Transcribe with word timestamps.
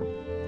Well, 0.00 0.39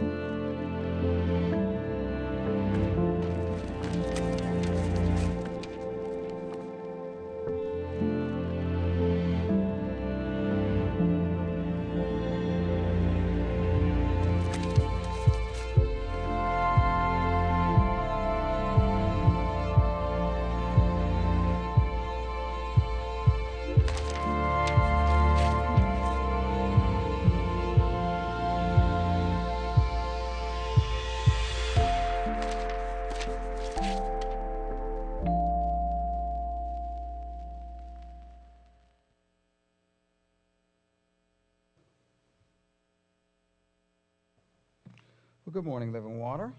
good 45.63 45.69
morning, 45.69 45.93
Living 45.93 46.19
Water. 46.19 46.53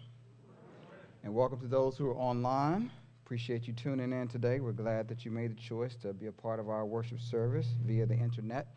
And 1.24 1.36
welcome 1.36 1.60
to 1.60 1.68
those 1.68 1.98
who 1.98 2.08
are 2.08 2.16
online. 2.16 2.90
Appreciate 3.26 3.68
you 3.68 3.74
tuning 3.74 4.14
in 4.14 4.30
today. 4.30 4.62
We're 4.62 4.72
glad 4.72 5.10
that 5.10 5.26
you 5.26 5.32
made 5.32 5.58
the 5.58 5.62
choice 5.62 5.94
to 6.04 6.14
be 6.14 6.28
a 6.28 6.32
part 6.32 6.58
of 6.58 6.70
our 6.70 6.86
worship 6.86 7.20
service 7.20 7.68
via 7.86 8.06
the 8.06 8.14
internet. 8.14 8.68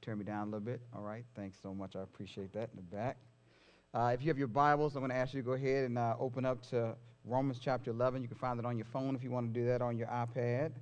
Turn 0.00 0.16
me 0.16 0.24
down 0.24 0.48
a 0.48 0.50
little 0.52 0.60
bit. 0.60 0.80
All 0.94 1.02
right. 1.02 1.26
Thanks 1.34 1.58
so 1.62 1.74
much. 1.74 1.94
I 1.94 2.00
appreciate 2.00 2.54
that 2.54 2.70
in 2.70 2.76
the 2.76 2.96
back. 2.96 3.18
Uh, 3.92 4.12
if 4.14 4.22
you 4.22 4.28
have 4.28 4.38
your 4.38 4.48
Bibles, 4.48 4.96
I'm 4.96 5.02
going 5.02 5.10
to 5.10 5.16
ask 5.16 5.34
you 5.34 5.42
to 5.42 5.46
go 5.46 5.52
ahead 5.52 5.84
and 5.84 5.98
uh, 5.98 6.14
open 6.18 6.46
up 6.46 6.62
to 6.70 6.96
Romans 7.26 7.58
chapter 7.62 7.90
11. 7.90 8.22
You 8.22 8.28
can 8.28 8.38
find 8.38 8.58
it 8.58 8.64
on 8.64 8.78
your 8.78 8.86
phone 8.86 9.14
if 9.14 9.22
you 9.22 9.30
want 9.30 9.52
to 9.52 9.60
do 9.60 9.66
that 9.66 9.82
on 9.82 9.98
your 9.98 10.08
iPad, 10.08 10.72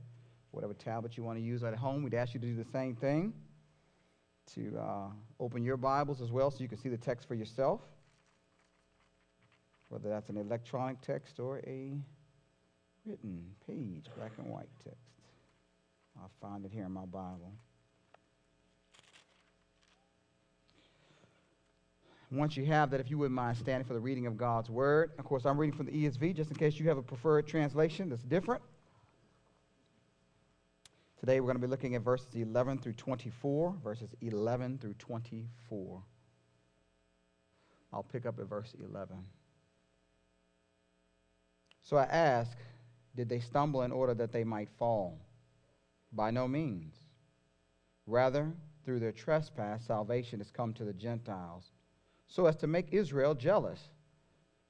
whatever 0.52 0.72
tablet 0.72 1.16
you 1.16 1.24
want 1.24 1.36
to 1.36 1.42
use 1.42 1.64
at 1.64 1.74
home. 1.74 2.04
We'd 2.04 2.14
ask 2.14 2.32
you 2.32 2.38
to 2.38 2.46
do 2.46 2.54
the 2.54 2.70
same 2.70 2.94
thing 2.94 3.32
to 4.54 4.78
uh, 4.78 5.08
open 5.40 5.64
your 5.64 5.78
Bibles 5.78 6.20
as 6.20 6.30
well 6.30 6.52
so 6.52 6.60
you 6.60 6.68
can 6.68 6.78
see 6.78 6.90
the 6.90 6.96
text 6.96 7.26
for 7.26 7.34
yourself 7.34 7.80
whether 9.94 10.08
that's 10.08 10.28
an 10.28 10.36
electronic 10.36 11.00
text 11.02 11.38
or 11.38 11.58
a 11.58 11.92
written 13.06 13.44
page, 13.64 14.06
black 14.16 14.32
and 14.38 14.48
white 14.48 14.68
text. 14.82 14.98
I'll 16.20 16.32
find 16.42 16.64
it 16.64 16.72
here 16.72 16.84
in 16.84 16.90
my 16.90 17.04
Bible. 17.04 17.52
Once 22.32 22.56
you 22.56 22.66
have 22.66 22.90
that, 22.90 22.98
if 22.98 23.08
you 23.08 23.18
wouldn't 23.18 23.36
mind 23.36 23.56
standing 23.56 23.86
for 23.86 23.94
the 23.94 24.00
reading 24.00 24.26
of 24.26 24.36
God's 24.36 24.68
Word. 24.68 25.12
Of 25.16 25.26
course, 25.26 25.46
I'm 25.46 25.56
reading 25.56 25.76
from 25.76 25.86
the 25.86 25.92
ESV 25.92 26.34
just 26.34 26.50
in 26.50 26.56
case 26.56 26.76
you 26.80 26.88
have 26.88 26.98
a 26.98 27.02
preferred 27.02 27.46
translation 27.46 28.08
that's 28.08 28.24
different. 28.24 28.62
Today 31.20 31.38
we're 31.38 31.46
going 31.46 31.60
to 31.60 31.66
be 31.68 31.70
looking 31.70 31.94
at 31.94 32.02
verses 32.02 32.34
11 32.34 32.78
through 32.78 32.94
24, 32.94 33.76
verses 33.84 34.12
11 34.20 34.78
through 34.78 34.94
24. 34.94 36.02
I'll 37.92 38.02
pick 38.02 38.26
up 38.26 38.40
at 38.40 38.48
verse 38.48 38.74
11. 38.90 39.24
So 41.84 41.98
I 41.98 42.04
ask, 42.04 42.56
did 43.14 43.28
they 43.28 43.40
stumble 43.40 43.82
in 43.82 43.92
order 43.92 44.14
that 44.14 44.32
they 44.32 44.42
might 44.42 44.70
fall? 44.78 45.20
By 46.12 46.30
no 46.30 46.48
means. 46.48 46.94
Rather, 48.06 48.52
through 48.84 49.00
their 49.00 49.12
trespass, 49.12 49.86
salvation 49.86 50.40
has 50.40 50.50
come 50.50 50.72
to 50.74 50.84
the 50.84 50.92
Gentiles, 50.92 51.70
so 52.26 52.46
as 52.46 52.56
to 52.56 52.66
make 52.66 52.92
Israel 52.92 53.34
jealous. 53.34 53.90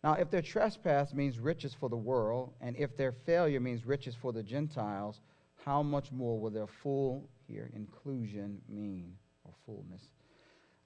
Now, 0.02 0.14
if 0.14 0.30
their 0.30 0.42
trespass 0.42 1.14
means 1.14 1.38
riches 1.38 1.72
for 1.72 1.88
the 1.88 1.96
world, 1.96 2.52
and 2.60 2.76
if 2.76 2.96
their 2.96 3.12
failure 3.12 3.60
means 3.60 3.86
riches 3.86 4.14
for 4.14 4.32
the 4.32 4.42
Gentiles, 4.42 5.20
how 5.64 5.82
much 5.82 6.12
more 6.12 6.38
will 6.38 6.50
their 6.50 6.66
full 6.66 7.28
here 7.46 7.70
inclusion 7.74 8.60
mean, 8.68 9.14
or 9.44 9.54
fullness? 9.64 10.02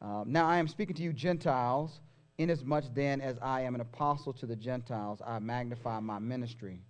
Um, 0.01 0.25
now, 0.27 0.47
I 0.47 0.59
am 0.59 0.69
speaking 0.69 0.95
to 0.97 1.03
you, 1.03 1.13
Gentiles 1.13 2.01
Inasmuch 2.39 2.85
then 2.95 3.21
as 3.21 3.37
I 3.43 3.63
am 3.63 3.75
an 3.75 3.81
apostle 3.81 4.33
to 4.35 4.47
the 4.47 4.55
Gentiles, 4.55 5.21
I 5.27 5.41
magnify 5.41 5.99
my 5.99 6.21
ministry 6.21 6.81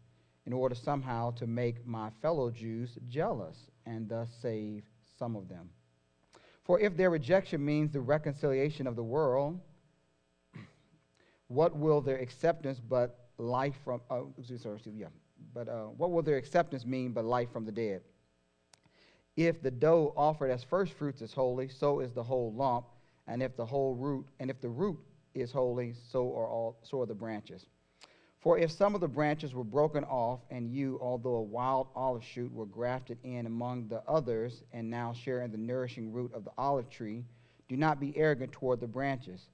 in 0.46 0.52
order 0.52 0.74
somehow 0.74 1.30
to 1.32 1.46
make 1.46 1.86
my 1.86 2.10
fellow 2.22 2.50
Jews 2.50 2.98
jealous 3.08 3.70
and 3.86 4.08
thus 4.08 4.28
save 4.40 4.84
some 5.18 5.36
of 5.36 5.48
them. 5.48 5.70
For 6.64 6.78
if 6.78 6.98
their 6.98 7.08
rejection 7.08 7.64
means 7.64 7.92
the 7.92 8.00
reconciliation 8.00 8.86
of 8.86 8.94
the 8.94 9.02
world, 9.02 9.58
what 11.48 11.74
will 11.74 12.02
their 12.02 12.18
acceptance 12.18 12.78
but 12.78 13.30
life 13.38 13.74
from, 13.84 14.02
uh, 14.10 14.20
sorry, 14.58 14.78
yeah, 14.94 15.06
but 15.54 15.66
uh, 15.66 15.84
what 15.96 16.10
will 16.10 16.22
their 16.22 16.36
acceptance 16.36 16.84
mean 16.84 17.12
but 17.12 17.24
life 17.24 17.50
from 17.50 17.64
the 17.64 17.72
dead? 17.72 18.02
If 19.34 19.62
the 19.62 19.70
dough 19.70 20.12
offered 20.14 20.50
as 20.50 20.62
first 20.62 20.92
fruits 20.92 21.22
is 21.22 21.32
holy, 21.32 21.68
so 21.68 22.00
is 22.00 22.12
the 22.12 22.22
whole 22.22 22.52
lump, 22.52 22.86
and 23.26 23.42
if 23.42 23.56
the 23.56 23.64
whole 23.64 23.94
root, 23.94 24.26
and 24.40 24.50
if 24.50 24.60
the 24.60 24.68
root 24.68 24.98
is 25.40 25.52
holy, 25.52 25.94
so 26.10 26.34
are 26.36 26.46
all 26.46 26.78
so 26.82 27.00
are 27.00 27.06
the 27.06 27.14
branches. 27.14 27.66
For 28.40 28.56
if 28.58 28.70
some 28.70 28.94
of 28.94 29.00
the 29.00 29.08
branches 29.08 29.52
were 29.52 29.64
broken 29.64 30.04
off, 30.04 30.40
and 30.50 30.70
you, 30.70 30.98
although 31.02 31.36
a 31.36 31.42
wild 31.42 31.88
olive 31.96 32.22
shoot, 32.22 32.52
were 32.52 32.66
grafted 32.66 33.18
in 33.24 33.46
among 33.46 33.88
the 33.88 34.02
others, 34.06 34.62
and 34.72 34.88
now 34.88 35.12
share 35.12 35.42
in 35.42 35.50
the 35.50 35.58
nourishing 35.58 36.12
root 36.12 36.32
of 36.34 36.44
the 36.44 36.52
olive 36.56 36.88
tree, 36.88 37.24
do 37.68 37.76
not 37.76 37.98
be 37.98 38.16
arrogant 38.16 38.52
toward 38.52 38.80
the 38.80 38.86
branches. 38.86 39.48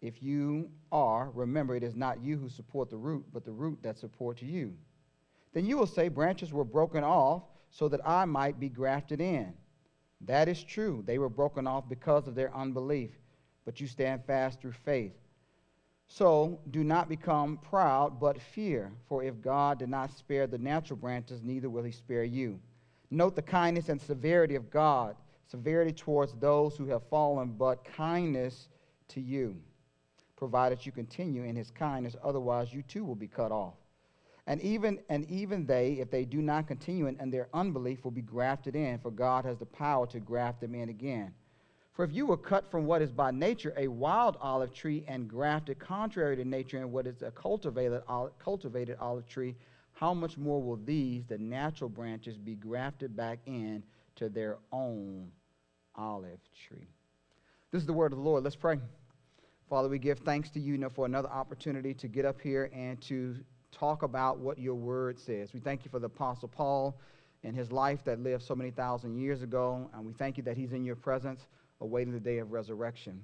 If 0.00 0.22
you 0.22 0.68
are, 0.90 1.30
remember 1.30 1.76
it 1.76 1.84
is 1.84 1.94
not 1.94 2.22
you 2.22 2.36
who 2.36 2.48
support 2.48 2.90
the 2.90 2.96
root, 2.96 3.24
but 3.32 3.44
the 3.44 3.52
root 3.52 3.78
that 3.82 3.98
supports 3.98 4.42
you. 4.42 4.74
Then 5.52 5.64
you 5.64 5.78
will 5.78 5.86
say, 5.86 6.08
Branches 6.08 6.52
were 6.52 6.64
broken 6.64 7.04
off 7.04 7.44
so 7.70 7.88
that 7.88 8.06
I 8.06 8.24
might 8.24 8.58
be 8.58 8.68
grafted 8.68 9.20
in. 9.20 9.54
That 10.22 10.48
is 10.48 10.62
true. 10.62 11.02
They 11.06 11.18
were 11.18 11.28
broken 11.28 11.66
off 11.66 11.88
because 11.88 12.26
of 12.26 12.34
their 12.34 12.54
unbelief 12.54 13.10
but 13.64 13.80
you 13.80 13.86
stand 13.86 14.24
fast 14.24 14.60
through 14.60 14.72
faith. 14.84 15.12
So 16.08 16.60
do 16.70 16.84
not 16.84 17.08
become 17.08 17.58
proud, 17.58 18.20
but 18.20 18.40
fear, 18.40 18.92
for 19.08 19.24
if 19.24 19.40
God 19.40 19.78
did 19.78 19.88
not 19.88 20.16
spare 20.16 20.46
the 20.46 20.58
natural 20.58 20.98
branches, 20.98 21.42
neither 21.42 21.68
will 21.68 21.84
he 21.84 21.92
spare 21.92 22.24
you. 22.24 22.60
Note 23.10 23.34
the 23.36 23.42
kindness 23.42 23.88
and 23.88 24.00
severity 24.00 24.54
of 24.54 24.70
God 24.70 25.16
severity 25.46 25.92
towards 25.92 26.32
those 26.34 26.76
who 26.76 26.86
have 26.86 27.02
fallen, 27.08 27.48
but 27.56 27.84
kindness 27.84 28.68
to 29.08 29.20
you, 29.20 29.56
provided 30.36 30.84
you 30.84 30.92
continue 30.92 31.44
in 31.44 31.54
his 31.54 31.70
kindness, 31.70 32.16
otherwise 32.22 32.72
you 32.72 32.82
too 32.82 33.04
will 33.04 33.14
be 33.14 33.28
cut 33.28 33.52
off. 33.52 33.74
And 34.46 34.60
even, 34.60 35.00
and 35.08 35.28
even 35.30 35.64
they, 35.64 35.92
if 35.94 36.10
they 36.10 36.24
do 36.24 36.42
not 36.42 36.66
continue 36.66 37.06
in, 37.06 37.18
in 37.20 37.30
their 37.30 37.48
unbelief, 37.54 38.04
will 38.04 38.10
be 38.10 38.22
grafted 38.22 38.76
in, 38.76 38.98
for 38.98 39.10
God 39.10 39.44
has 39.44 39.58
the 39.58 39.66
power 39.66 40.06
to 40.08 40.20
graft 40.20 40.60
them 40.60 40.74
in 40.74 40.88
again. 40.88 41.32
For 41.94 42.04
if 42.04 42.12
you 42.12 42.26
were 42.26 42.36
cut 42.36 42.68
from 42.72 42.86
what 42.86 43.02
is 43.02 43.12
by 43.12 43.30
nature 43.30 43.72
a 43.76 43.86
wild 43.86 44.36
olive 44.40 44.74
tree 44.74 45.04
and 45.06 45.28
grafted 45.28 45.78
contrary 45.78 46.34
to 46.36 46.44
nature 46.44 46.78
in 46.78 46.90
what 46.90 47.06
is 47.06 47.22
a 47.22 47.30
cultivated 47.30 48.02
olive, 48.08 48.36
cultivated 48.40 48.96
olive 49.00 49.28
tree, 49.28 49.54
how 49.92 50.12
much 50.12 50.36
more 50.36 50.60
will 50.60 50.80
these, 50.84 51.24
the 51.24 51.38
natural 51.38 51.88
branches, 51.88 52.36
be 52.36 52.56
grafted 52.56 53.14
back 53.14 53.38
in 53.46 53.80
to 54.16 54.28
their 54.28 54.58
own 54.72 55.30
olive 55.94 56.40
tree? 56.66 56.88
This 57.70 57.80
is 57.80 57.86
the 57.86 57.92
word 57.92 58.12
of 58.12 58.18
the 58.18 58.24
Lord. 58.24 58.42
Let's 58.42 58.56
pray. 58.56 58.80
Father, 59.70 59.88
we 59.88 60.00
give 60.00 60.18
thanks 60.18 60.50
to 60.50 60.60
you 60.60 60.88
for 60.90 61.06
another 61.06 61.28
opportunity 61.28 61.94
to 61.94 62.08
get 62.08 62.24
up 62.24 62.40
here 62.40 62.70
and 62.74 63.00
to 63.02 63.36
talk 63.70 64.02
about 64.02 64.38
what 64.38 64.58
your 64.58 64.74
word 64.74 65.18
says. 65.18 65.52
We 65.54 65.60
thank 65.60 65.84
you 65.84 65.92
for 65.92 66.00
the 66.00 66.06
Apostle 66.06 66.48
Paul 66.48 66.98
and 67.44 67.54
his 67.54 67.70
life 67.70 68.02
that 68.04 68.18
lived 68.18 68.42
so 68.42 68.56
many 68.56 68.72
thousand 68.72 69.16
years 69.16 69.42
ago, 69.42 69.88
and 69.94 70.04
we 70.04 70.12
thank 70.12 70.36
you 70.36 70.42
that 70.42 70.56
he's 70.56 70.72
in 70.72 70.84
your 70.84 70.96
presence 70.96 71.46
awaiting 71.84 72.12
the 72.12 72.20
day 72.20 72.38
of 72.38 72.50
resurrection. 72.50 73.22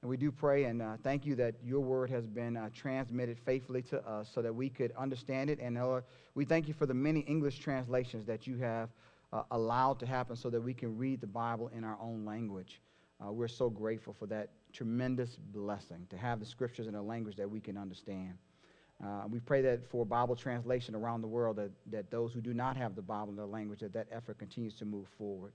And 0.00 0.08
we 0.08 0.16
do 0.16 0.30
pray 0.30 0.64
and 0.64 0.80
uh, 0.80 0.96
thank 1.02 1.26
you 1.26 1.34
that 1.36 1.56
your 1.64 1.80
word 1.80 2.10
has 2.10 2.26
been 2.26 2.56
uh, 2.56 2.70
transmitted 2.72 3.38
faithfully 3.44 3.82
to 3.82 4.06
us 4.08 4.30
so 4.32 4.40
that 4.40 4.54
we 4.54 4.68
could 4.70 4.92
understand 4.96 5.50
it. 5.50 5.58
And 5.60 5.76
uh, 5.76 6.00
we 6.34 6.44
thank 6.44 6.68
you 6.68 6.74
for 6.74 6.86
the 6.86 6.94
many 6.94 7.20
English 7.20 7.58
translations 7.58 8.24
that 8.26 8.46
you 8.46 8.56
have 8.58 8.90
uh, 9.32 9.42
allowed 9.50 9.98
to 10.00 10.06
happen 10.06 10.36
so 10.36 10.48
that 10.50 10.60
we 10.60 10.74
can 10.74 10.96
read 10.96 11.20
the 11.20 11.26
Bible 11.26 11.70
in 11.76 11.82
our 11.82 11.98
own 12.00 12.24
language. 12.24 12.80
Uh, 13.20 13.32
we're 13.32 13.48
so 13.48 13.68
grateful 13.68 14.14
for 14.16 14.26
that 14.26 14.50
tremendous 14.72 15.36
blessing 15.52 16.06
to 16.10 16.16
have 16.16 16.38
the 16.38 16.46
scriptures 16.46 16.86
in 16.86 16.94
a 16.94 17.02
language 17.02 17.36
that 17.36 17.50
we 17.50 17.60
can 17.60 17.76
understand. 17.76 18.34
Uh, 19.04 19.24
we 19.28 19.40
pray 19.40 19.60
that 19.60 19.90
for 19.90 20.06
Bible 20.06 20.36
translation 20.36 20.94
around 20.94 21.20
the 21.20 21.26
world, 21.26 21.56
that, 21.56 21.70
that 21.90 22.10
those 22.10 22.32
who 22.32 22.40
do 22.40 22.54
not 22.54 22.76
have 22.76 22.94
the 22.94 23.02
Bible 23.02 23.30
in 23.30 23.36
their 23.36 23.46
language, 23.46 23.80
that 23.80 23.92
that 23.92 24.06
effort 24.12 24.38
continues 24.38 24.74
to 24.74 24.84
move 24.84 25.06
forward. 25.18 25.52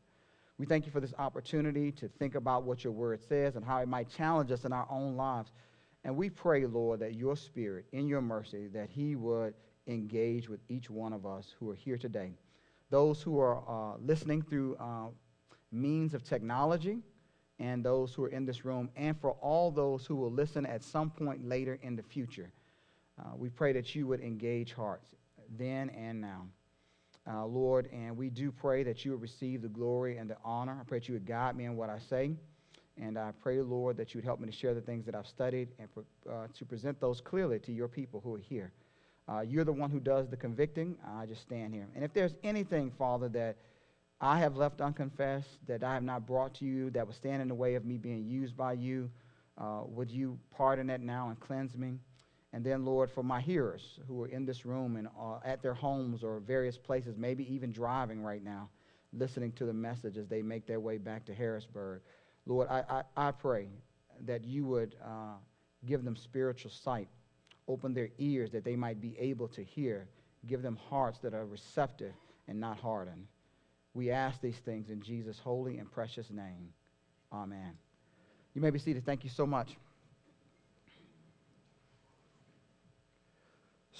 We 0.61 0.67
thank 0.67 0.85
you 0.85 0.91
for 0.91 0.99
this 0.99 1.15
opportunity 1.17 1.91
to 1.93 2.07
think 2.07 2.35
about 2.35 2.65
what 2.65 2.83
your 2.83 2.93
word 2.93 3.19
says 3.27 3.55
and 3.55 3.65
how 3.65 3.79
it 3.79 3.87
might 3.87 4.09
challenge 4.09 4.51
us 4.51 4.63
in 4.63 4.71
our 4.71 4.85
own 4.91 5.17
lives. 5.17 5.51
And 6.03 6.15
we 6.15 6.29
pray, 6.29 6.67
Lord, 6.67 6.99
that 6.99 7.15
your 7.15 7.35
spirit, 7.35 7.85
in 7.93 8.07
your 8.07 8.21
mercy, 8.21 8.67
that 8.67 8.87
he 8.91 9.15
would 9.15 9.55
engage 9.87 10.49
with 10.49 10.59
each 10.69 10.87
one 10.87 11.13
of 11.13 11.25
us 11.25 11.55
who 11.59 11.71
are 11.71 11.75
here 11.75 11.97
today. 11.97 12.33
Those 12.91 13.23
who 13.23 13.39
are 13.39 13.63
uh, 13.67 13.97
listening 14.05 14.43
through 14.43 14.75
uh, 14.75 15.07
means 15.71 16.13
of 16.13 16.23
technology 16.23 16.99
and 17.57 17.83
those 17.83 18.13
who 18.13 18.25
are 18.25 18.29
in 18.29 18.45
this 18.45 18.63
room, 18.63 18.91
and 18.95 19.19
for 19.19 19.31
all 19.41 19.71
those 19.71 20.05
who 20.05 20.15
will 20.15 20.31
listen 20.31 20.67
at 20.67 20.83
some 20.83 21.09
point 21.09 21.43
later 21.43 21.79
in 21.81 21.95
the 21.95 22.03
future. 22.03 22.51
Uh, 23.19 23.35
we 23.35 23.49
pray 23.49 23.73
that 23.73 23.95
you 23.95 24.05
would 24.05 24.19
engage 24.19 24.73
hearts 24.73 25.15
then 25.57 25.89
and 25.89 26.21
now. 26.21 26.45
Uh, 27.29 27.45
Lord, 27.45 27.87
and 27.93 28.17
we 28.17 28.29
do 28.29 28.51
pray 28.51 28.83
that 28.83 29.05
you 29.05 29.11
would 29.11 29.21
receive 29.21 29.61
the 29.61 29.67
glory 29.67 30.17
and 30.17 30.29
the 30.29 30.37
honor. 30.43 30.77
I 30.79 30.83
pray 30.83 30.99
that 30.99 31.07
you 31.07 31.13
would 31.13 31.27
guide 31.27 31.55
me 31.55 31.65
in 31.65 31.75
what 31.75 31.89
I 31.89 31.99
say. 31.99 32.31
And 32.99 33.17
I 33.17 33.31
pray, 33.41 33.61
Lord, 33.61 33.97
that 33.97 34.13
you 34.13 34.17
would 34.17 34.25
help 34.25 34.39
me 34.39 34.47
to 34.47 34.51
share 34.51 34.73
the 34.73 34.81
things 34.81 35.05
that 35.05 35.15
I've 35.15 35.27
studied 35.27 35.69
and 35.79 35.87
uh, 36.29 36.47
to 36.57 36.65
present 36.65 36.99
those 36.99 37.21
clearly 37.21 37.59
to 37.59 37.71
your 37.71 37.87
people 37.87 38.21
who 38.23 38.35
are 38.35 38.39
here. 38.39 38.71
Uh, 39.29 39.41
you're 39.41 39.63
the 39.63 39.71
one 39.71 39.89
who 39.89 39.99
does 39.99 40.27
the 40.27 40.35
convicting. 40.35 40.97
I 41.07 41.25
just 41.25 41.41
stand 41.41 41.73
here. 41.73 41.87
And 41.95 42.03
if 42.03 42.13
there's 42.13 42.33
anything, 42.43 42.91
Father, 42.97 43.29
that 43.29 43.57
I 44.19 44.39
have 44.39 44.57
left 44.57 44.81
unconfessed, 44.81 45.47
that 45.67 45.83
I 45.83 45.93
have 45.93 46.03
not 46.03 46.27
brought 46.27 46.55
to 46.55 46.65
you, 46.65 46.89
that 46.91 47.07
would 47.07 47.15
stand 47.15 47.41
in 47.41 47.47
the 47.47 47.55
way 47.55 47.75
of 47.75 47.85
me 47.85 47.97
being 47.97 48.25
used 48.25 48.57
by 48.57 48.73
you. 48.73 49.09
Uh, 49.57 49.81
would 49.85 50.11
you 50.11 50.37
pardon 50.55 50.87
that 50.87 51.01
now 51.01 51.29
and 51.29 51.39
cleanse 51.39 51.75
me? 51.77 51.93
And 52.53 52.65
then, 52.65 52.83
Lord, 52.83 53.09
for 53.09 53.23
my 53.23 53.39
hearers 53.39 53.99
who 54.07 54.21
are 54.23 54.27
in 54.27 54.45
this 54.45 54.65
room 54.65 54.97
and 54.97 55.07
uh, 55.07 55.39
at 55.45 55.61
their 55.61 55.73
homes 55.73 56.23
or 56.23 56.39
various 56.39 56.77
places, 56.77 57.15
maybe 57.17 57.51
even 57.53 57.71
driving 57.71 58.21
right 58.21 58.43
now, 58.43 58.69
listening 59.13 59.53
to 59.53 59.65
the 59.65 59.73
message 59.73 60.17
as 60.17 60.27
they 60.27 60.41
make 60.41 60.67
their 60.67 60.79
way 60.79 60.97
back 60.97 61.25
to 61.25 61.33
Harrisburg, 61.33 62.01
Lord, 62.45 62.67
I, 62.69 62.83
I, 62.89 63.27
I 63.27 63.31
pray 63.31 63.67
that 64.25 64.43
you 64.43 64.65
would 64.65 64.95
uh, 65.03 65.35
give 65.85 66.03
them 66.03 66.15
spiritual 66.15 66.71
sight, 66.71 67.07
open 67.67 67.93
their 67.93 68.09
ears 68.17 68.51
that 68.51 68.65
they 68.65 68.75
might 68.75 68.99
be 68.99 69.17
able 69.17 69.47
to 69.49 69.63
hear, 69.63 70.07
give 70.47 70.61
them 70.61 70.77
hearts 70.89 71.19
that 71.19 71.33
are 71.33 71.45
receptive 71.45 72.13
and 72.47 72.59
not 72.59 72.77
hardened. 72.77 73.27
We 73.93 74.11
ask 74.11 74.41
these 74.41 74.57
things 74.57 74.89
in 74.89 75.01
Jesus' 75.01 75.39
holy 75.39 75.77
and 75.77 75.89
precious 75.91 76.29
name. 76.29 76.73
Amen. 77.31 77.77
You 78.53 78.61
may 78.61 78.69
be 78.69 78.79
seated. 78.79 79.05
Thank 79.05 79.23
you 79.23 79.29
so 79.29 79.45
much. 79.45 79.77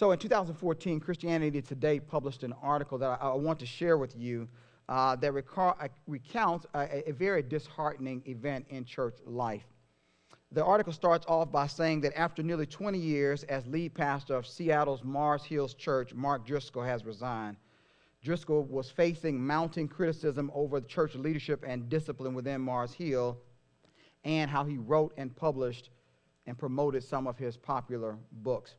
So, 0.02 0.10
in 0.10 0.18
2014, 0.18 1.00
Christianity 1.00 1.62
Today 1.62 2.00
published 2.00 2.42
an 2.42 2.56
article 2.64 2.98
that 2.98 3.20
I, 3.22 3.28
I 3.28 3.36
want 3.36 3.60
to 3.60 3.68
share 3.68 4.00
with 4.00 4.18
you 4.18 4.48
uh, 4.90 5.16
that 5.18 5.32
uh, 5.32 5.88
recounts 6.08 6.66
a, 6.74 7.08
a 7.08 7.14
very 7.14 7.44
disheartening 7.44 8.24
event 8.26 8.66
in 8.70 8.84
church 8.84 9.18
life. 9.28 9.62
The 10.54 10.66
article 10.66 10.92
starts 10.92 11.28
off 11.28 11.52
by 11.52 11.68
saying 11.68 12.02
that 12.02 12.18
after 12.18 12.42
nearly 12.42 12.66
20 12.66 12.98
years 12.98 13.44
as 13.44 13.68
lead 13.68 13.94
pastor 13.94 14.34
of 14.34 14.48
Seattle's 14.48 15.04
Mars 15.04 15.44
Hills 15.44 15.76
Church, 15.76 16.16
Mark 16.16 16.48
Driscoll 16.48 16.82
has 16.82 17.06
resigned. 17.06 17.58
Driscoll 18.24 18.64
was 18.64 18.90
facing 18.90 19.40
mounting 19.40 19.88
criticism 19.88 20.50
over 20.56 20.80
the 20.80 20.88
church 20.88 21.14
leadership 21.14 21.64
and 21.68 21.90
discipline 21.90 22.34
within 22.34 22.60
Mars 22.60 22.92
Hill 22.92 23.38
and 24.24 24.50
how 24.50 24.66
he 24.66 24.80
wrote 24.80 25.14
and 25.18 25.36
published 25.36 25.92
and 26.48 26.58
promoted 26.58 27.04
some 27.04 27.28
of 27.28 27.38
his 27.38 27.56
popular 27.56 28.18
books. 28.32 28.74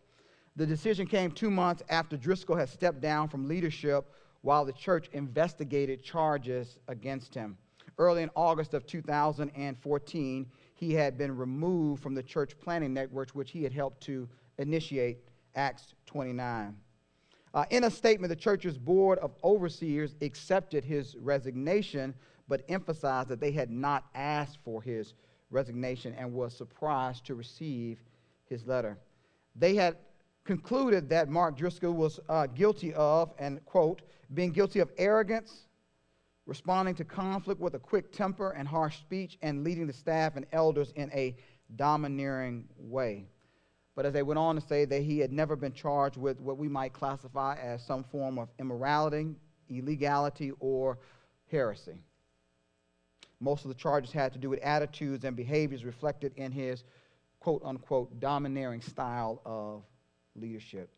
The 0.56 0.66
decision 0.66 1.06
came 1.06 1.30
two 1.30 1.50
months 1.50 1.82
after 1.88 2.16
Driscoll 2.16 2.56
had 2.56 2.68
stepped 2.68 3.00
down 3.00 3.28
from 3.28 3.48
leadership 3.48 4.12
while 4.42 4.64
the 4.64 4.72
church 4.72 5.08
investigated 5.12 6.02
charges 6.02 6.78
against 6.88 7.34
him. 7.34 7.56
Early 7.98 8.22
in 8.22 8.30
August 8.36 8.74
of 8.74 8.86
2014, 8.86 10.46
he 10.74 10.92
had 10.92 11.16
been 11.16 11.36
removed 11.36 12.02
from 12.02 12.14
the 12.14 12.22
church 12.22 12.58
planning 12.60 12.92
network, 12.92 13.30
which 13.30 13.50
he 13.50 13.62
had 13.62 13.72
helped 13.72 14.02
to 14.02 14.28
initiate, 14.58 15.18
Acts 15.54 15.94
29. 16.06 16.76
Uh, 17.54 17.64
in 17.70 17.84
a 17.84 17.90
statement, 17.90 18.30
the 18.30 18.36
church's 18.36 18.78
board 18.78 19.18
of 19.20 19.34
overseers 19.44 20.16
accepted 20.22 20.84
his 20.84 21.16
resignation, 21.16 22.14
but 22.48 22.64
emphasized 22.68 23.28
that 23.28 23.40
they 23.40 23.52
had 23.52 23.70
not 23.70 24.06
asked 24.14 24.58
for 24.64 24.82
his 24.82 25.14
resignation 25.50 26.14
and 26.14 26.32
was 26.32 26.56
surprised 26.56 27.24
to 27.26 27.34
receive 27.34 28.02
his 28.46 28.66
letter. 28.66 28.98
They 29.54 29.74
had 29.74 29.96
concluded 30.44 31.08
that 31.08 31.28
Mark 31.28 31.56
Driscoll 31.56 31.92
was 31.92 32.18
uh, 32.28 32.46
guilty 32.46 32.92
of, 32.94 33.32
and 33.38 33.64
quote, 33.64 34.02
being 34.34 34.50
guilty 34.50 34.80
of 34.80 34.90
arrogance, 34.98 35.68
responding 36.46 36.94
to 36.96 37.04
conflict 37.04 37.60
with 37.60 37.74
a 37.74 37.78
quick 37.78 38.12
temper 38.12 38.50
and 38.50 38.66
harsh 38.66 38.98
speech, 38.98 39.38
and 39.42 39.62
leading 39.62 39.86
the 39.86 39.92
staff 39.92 40.36
and 40.36 40.46
elders 40.52 40.92
in 40.96 41.10
a 41.12 41.36
domineering 41.76 42.64
way. 42.78 43.26
But 43.94 44.06
as 44.06 44.12
they 44.12 44.22
went 44.22 44.38
on 44.38 44.54
to 44.54 44.60
say 44.60 44.84
that 44.86 45.02
he 45.02 45.18
had 45.18 45.32
never 45.32 45.54
been 45.54 45.72
charged 45.72 46.16
with 46.16 46.40
what 46.40 46.58
we 46.58 46.68
might 46.68 46.92
classify 46.92 47.56
as 47.56 47.84
some 47.84 48.04
form 48.04 48.38
of 48.38 48.48
immorality, 48.58 49.34
illegality, 49.68 50.52
or 50.60 50.98
heresy. 51.50 51.98
Most 53.38 53.64
of 53.64 53.68
the 53.68 53.74
charges 53.74 54.12
had 54.12 54.32
to 54.32 54.38
do 54.38 54.48
with 54.48 54.60
attitudes 54.60 55.24
and 55.24 55.36
behaviors 55.36 55.84
reflected 55.84 56.32
in 56.36 56.52
his 56.52 56.84
quote 57.40 57.62
unquote 57.64 58.18
domineering 58.20 58.80
style 58.80 59.42
of 59.44 59.82
leadership. 60.36 60.90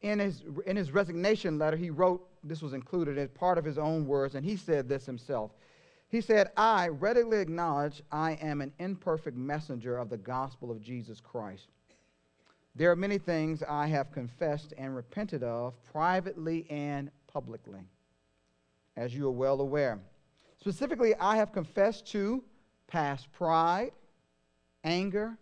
In 0.00 0.18
his, 0.18 0.42
in 0.66 0.76
his 0.76 0.90
resignation 0.90 1.58
letter, 1.58 1.76
he 1.76 1.90
wrote, 1.90 2.26
this 2.42 2.60
was 2.60 2.72
included 2.72 3.18
as 3.18 3.30
part 3.30 3.58
of 3.58 3.64
his 3.64 3.78
own 3.78 4.06
words, 4.06 4.34
and 4.34 4.44
he 4.44 4.56
said 4.56 4.88
this 4.88 5.06
himself. 5.06 5.52
He 6.08 6.20
said, 6.20 6.50
I 6.56 6.88
readily 6.88 7.38
acknowledge 7.38 8.02
I 8.10 8.32
am 8.42 8.60
an 8.60 8.72
imperfect 8.78 9.36
messenger 9.36 9.96
of 9.96 10.10
the 10.10 10.18
gospel 10.18 10.70
of 10.70 10.82
Jesus 10.82 11.20
Christ. 11.20 11.68
There 12.74 12.90
are 12.90 12.96
many 12.96 13.18
things 13.18 13.62
I 13.68 13.86
have 13.86 14.12
confessed 14.12 14.74
and 14.76 14.96
repented 14.96 15.42
of 15.42 15.74
privately 15.84 16.66
and 16.68 17.10
publicly, 17.26 17.80
as 18.96 19.14
you 19.14 19.28
are 19.28 19.32
well 19.32 19.60
aware. 19.60 20.00
Specifically, 20.58 21.14
I 21.16 21.36
have 21.36 21.52
confessed 21.52 22.06
to 22.08 22.42
past 22.88 23.30
pride, 23.32 23.92
anger, 24.84 25.36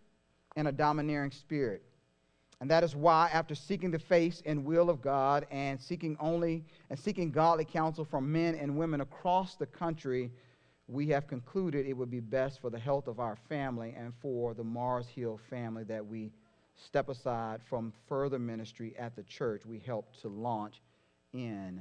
and 0.56 0.68
a 0.68 0.72
domineering 0.72 1.30
spirit. 1.30 1.82
And 2.60 2.70
that 2.70 2.84
is 2.84 2.94
why, 2.94 3.30
after 3.32 3.54
seeking 3.54 3.90
the 3.90 3.98
face 3.98 4.42
and 4.44 4.64
will 4.64 4.90
of 4.90 5.00
God 5.00 5.46
and 5.50 5.80
seeking 5.80 6.16
only 6.20 6.62
and 6.90 6.98
seeking 6.98 7.30
godly 7.30 7.64
counsel 7.64 8.04
from 8.04 8.30
men 8.30 8.54
and 8.54 8.76
women 8.76 9.00
across 9.00 9.56
the 9.56 9.66
country, 9.66 10.30
we 10.86 11.06
have 11.08 11.26
concluded 11.26 11.86
it 11.86 11.94
would 11.94 12.10
be 12.10 12.20
best 12.20 12.60
for 12.60 12.68
the 12.68 12.78
health 12.78 13.06
of 13.06 13.18
our 13.18 13.36
family 13.48 13.94
and 13.96 14.12
for 14.20 14.52
the 14.52 14.64
Mars 14.64 15.06
Hill 15.08 15.40
family 15.48 15.84
that 15.84 16.04
we 16.04 16.32
step 16.76 17.08
aside 17.08 17.60
from 17.62 17.92
further 18.08 18.38
ministry 18.38 18.94
at 18.98 19.16
the 19.16 19.22
church 19.22 19.64
we 19.64 19.78
helped 19.78 20.20
to 20.20 20.28
launch 20.28 20.82
in 21.32 21.80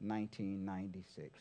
1996. 0.00 1.40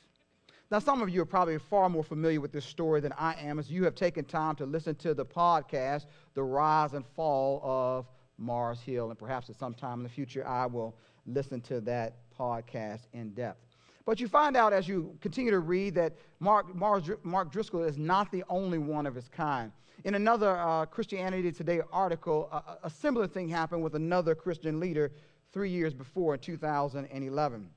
Now, 0.72 0.80
some 0.80 1.02
of 1.02 1.10
you 1.10 1.22
are 1.22 1.26
probably 1.26 1.60
far 1.60 1.90
more 1.90 2.04
familiar 2.04 2.42
with 2.42 2.52
this 2.52 2.66
story 2.66 3.00
than 3.00 3.14
I 3.14 3.36
am, 3.36 3.60
as 3.60 3.70
you 3.70 3.84
have 3.84 3.94
taken 3.94 4.26
time 4.26 4.56
to 4.56 4.66
listen 4.66 4.96
to 4.96 5.14
the 5.14 5.26
podcast, 5.26 6.08
The 6.34 6.44
Rise 6.44 6.94
and 6.94 7.06
Fall 7.16 7.62
of 7.64 8.08
Mars 8.38 8.82
Hill, 8.82 9.10
and 9.10 9.18
perhaps 9.18 9.50
at 9.50 9.58
some 9.58 9.74
time 9.74 10.00
in 10.00 10.04
the 10.04 10.10
future 10.10 10.48
I 10.48 10.66
will 10.66 10.96
listen 11.26 11.62
to 11.62 11.82
that 11.82 12.18
podcast 12.38 13.02
in 13.14 13.32
depth. 13.32 13.66
But 14.06 14.20
you 14.20 14.28
find 14.28 14.56
out 14.56 14.72
as 14.72 14.88
you 14.88 15.18
continue 15.20 15.52
to 15.52 15.60
read 15.60 15.96
that 15.96 16.14
Mark, 16.40 16.76
Mars, 16.76 17.10
Mark 17.24 17.52
Driscoll 17.52 17.84
is 17.84 17.98
not 17.98 18.32
the 18.32 18.44
only 18.50 18.78
one 18.78 19.08
of 19.08 19.16
his 19.16 19.28
kind. 19.28 19.72
In 20.04 20.14
another 20.14 20.58
uh, 20.58 20.86
Christianity 20.86 21.52
Today 21.52 21.82
article, 21.92 22.48
a, 22.52 22.86
a 22.86 22.90
similar 22.90 23.26
thing 23.28 23.50
happened 23.50 23.82
with 23.82 23.96
another 23.96 24.36
Christian 24.36 24.80
leader 24.80 25.12
three 25.52 25.72
years 25.72 25.94
before 25.94 26.36
in 26.36 26.40
2011. 26.40 27.70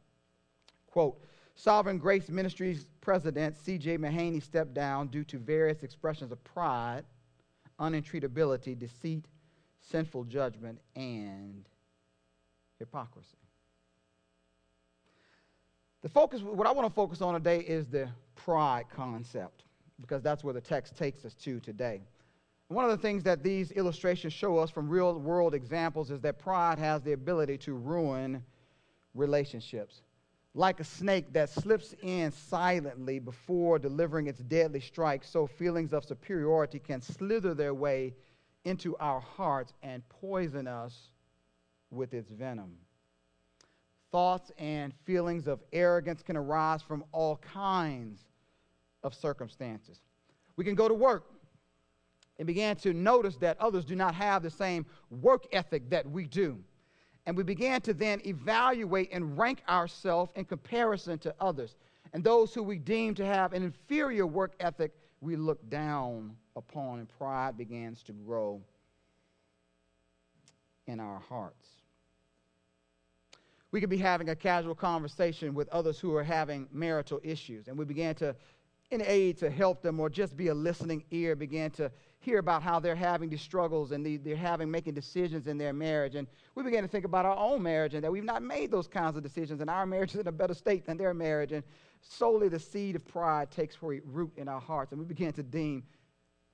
Quote, 0.90 1.18
Sovereign 1.54 1.98
Grace 1.98 2.28
Ministries 2.28 2.86
president 3.00 3.56
C.J. 3.56 3.98
Mahaney 3.98 4.42
stepped 4.42 4.74
down 4.74 5.08
due 5.08 5.24
to 5.24 5.38
various 5.38 5.82
expressions 5.82 6.30
of 6.30 6.42
pride, 6.44 7.04
unentreatability, 7.80 8.78
deceit, 8.78 9.24
sinful 9.90 10.24
judgment, 10.24 10.78
and 10.94 11.64
hypocrisy. 12.78 13.36
The 16.02 16.08
focus, 16.08 16.42
what 16.42 16.66
I 16.66 16.72
want 16.72 16.86
to 16.86 16.94
focus 16.94 17.20
on 17.20 17.34
today 17.34 17.60
is 17.60 17.88
the 17.88 18.08
pride 18.36 18.86
concept, 18.94 19.64
because 20.00 20.22
that's 20.22 20.44
where 20.44 20.54
the 20.54 20.60
text 20.60 20.96
takes 20.96 21.24
us 21.24 21.34
to 21.34 21.58
today. 21.60 22.02
One 22.68 22.84
of 22.84 22.90
the 22.90 22.98
things 22.98 23.24
that 23.24 23.42
these 23.42 23.72
illustrations 23.72 24.32
show 24.32 24.58
us 24.58 24.70
from 24.70 24.88
real 24.88 25.18
world 25.18 25.54
examples 25.54 26.10
is 26.10 26.20
that 26.20 26.38
pride 26.38 26.78
has 26.78 27.02
the 27.02 27.12
ability 27.12 27.58
to 27.58 27.74
ruin 27.74 28.44
relationships. 29.14 30.02
Like 30.54 30.80
a 30.80 30.84
snake 30.84 31.32
that 31.32 31.50
slips 31.50 31.94
in 32.02 32.30
silently 32.30 33.18
before 33.18 33.78
delivering 33.78 34.26
its 34.26 34.40
deadly 34.40 34.80
strike, 34.80 35.24
so 35.24 35.46
feelings 35.46 35.92
of 35.92 36.04
superiority 36.04 36.78
can 36.78 37.00
slither 37.00 37.54
their 37.54 37.74
way 37.74 38.14
into 38.68 38.94
our 38.98 39.20
hearts 39.20 39.72
and 39.82 40.06
poison 40.08 40.66
us 40.66 41.10
with 41.90 42.12
its 42.12 42.30
venom. 42.30 42.76
Thoughts 44.12 44.52
and 44.58 44.92
feelings 45.04 45.46
of 45.46 45.60
arrogance 45.72 46.22
can 46.22 46.36
arise 46.36 46.82
from 46.82 47.02
all 47.12 47.36
kinds 47.36 48.20
of 49.02 49.14
circumstances. 49.14 50.00
We 50.56 50.64
can 50.64 50.74
go 50.74 50.86
to 50.86 50.94
work 50.94 51.24
and 52.38 52.46
begin 52.46 52.76
to 52.76 52.92
notice 52.92 53.36
that 53.36 53.58
others 53.58 53.84
do 53.84 53.96
not 53.96 54.14
have 54.14 54.42
the 54.42 54.50
same 54.50 54.84
work 55.10 55.46
ethic 55.52 55.88
that 55.90 56.08
we 56.08 56.26
do. 56.26 56.58
And 57.26 57.36
we 57.36 57.42
began 57.42 57.80
to 57.82 57.94
then 57.94 58.20
evaluate 58.26 59.10
and 59.12 59.36
rank 59.38 59.62
ourselves 59.68 60.30
in 60.36 60.44
comparison 60.44 61.18
to 61.20 61.34
others. 61.40 61.76
And 62.12 62.22
those 62.22 62.54
who 62.54 62.62
we 62.62 62.78
deem 62.78 63.14
to 63.16 63.24
have 63.26 63.52
an 63.54 63.62
inferior 63.62 64.26
work 64.26 64.52
ethic 64.60 64.92
we 65.20 65.36
look 65.36 65.68
down 65.68 66.36
upon, 66.58 66.98
and 66.98 67.08
pride 67.08 67.56
begins 67.56 68.02
to 68.04 68.12
grow 68.12 68.60
in 70.86 71.00
our 71.00 71.20
hearts. 71.20 71.68
We 73.70 73.80
could 73.80 73.90
be 73.90 73.98
having 73.98 74.30
a 74.30 74.36
casual 74.36 74.74
conversation 74.74 75.54
with 75.54 75.68
others 75.68 75.98
who 75.98 76.14
are 76.16 76.24
having 76.24 76.68
marital 76.72 77.20
issues, 77.22 77.68
and 77.68 77.78
we 77.78 77.84
began 77.84 78.14
to, 78.16 78.34
in 78.90 79.02
aid 79.02 79.38
to 79.38 79.50
help 79.50 79.82
them 79.82 80.00
or 80.00 80.08
just 80.08 80.36
be 80.36 80.48
a 80.48 80.54
listening 80.54 81.04
ear, 81.10 81.36
began 81.36 81.70
to 81.72 81.90
hear 82.20 82.38
about 82.38 82.62
how 82.62 82.80
they're 82.80 82.96
having 82.96 83.28
these 83.28 83.42
struggles 83.42 83.92
and 83.92 84.04
they're 84.24 84.34
having 84.34 84.70
making 84.70 84.94
decisions 84.94 85.46
in 85.46 85.56
their 85.56 85.72
marriage. 85.72 86.14
And 86.14 86.26
we 86.54 86.62
began 86.62 86.82
to 86.82 86.88
think 86.88 87.04
about 87.04 87.24
our 87.24 87.36
own 87.36 87.62
marriage 87.62 87.94
and 87.94 88.02
that 88.02 88.10
we've 88.10 88.24
not 88.24 88.42
made 88.42 88.70
those 88.70 88.88
kinds 88.88 89.16
of 89.16 89.22
decisions, 89.22 89.60
and 89.60 89.70
our 89.70 89.86
marriage 89.86 90.14
is 90.14 90.20
in 90.20 90.26
a 90.26 90.32
better 90.32 90.54
state 90.54 90.86
than 90.86 90.96
their 90.96 91.14
marriage. 91.14 91.52
And 91.52 91.62
solely 92.00 92.48
the 92.48 92.58
seed 92.58 92.96
of 92.96 93.06
pride 93.06 93.50
takes 93.50 93.76
root 93.82 94.32
in 94.36 94.48
our 94.48 94.60
hearts, 94.60 94.92
and 94.92 95.00
we 95.00 95.06
begin 95.06 95.32
to 95.34 95.42
deem 95.42 95.84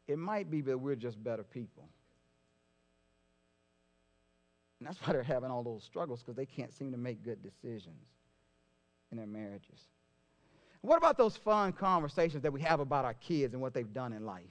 it 0.07 0.19
might 0.19 0.51
be 0.51 0.61
that 0.63 0.79
we're 0.79 0.97
just 0.97 1.23
better 1.23 1.43
people. 1.43 1.89
And 4.79 4.89
that's 4.89 4.99
why 5.07 5.13
they're 5.13 5.23
having 5.23 5.51
all 5.51 5.63
those 5.63 5.83
struggles 5.83 6.21
because 6.21 6.37
they 6.37 6.47
can't 6.47 6.73
seem 6.73 6.93
to 6.93 6.99
make 6.99 7.23
good 7.23 7.43
decisions 7.43 8.07
in 9.11 9.17
their 9.17 9.27
marriages. 9.27 9.81
What 10.83 10.99
about 10.99 11.17
those 11.17 11.37
fun 11.37 11.73
conversations 11.73 12.43
that 12.43 12.53
we 12.53 12.61
have 12.61 12.81
about 12.81 13.07
our 13.07 13.15
kids 13.15 13.55
and 13.55 13.63
what 13.63 13.73
they've 13.73 13.93
done 13.93 14.13
in 14.13 14.27
life? 14.27 14.43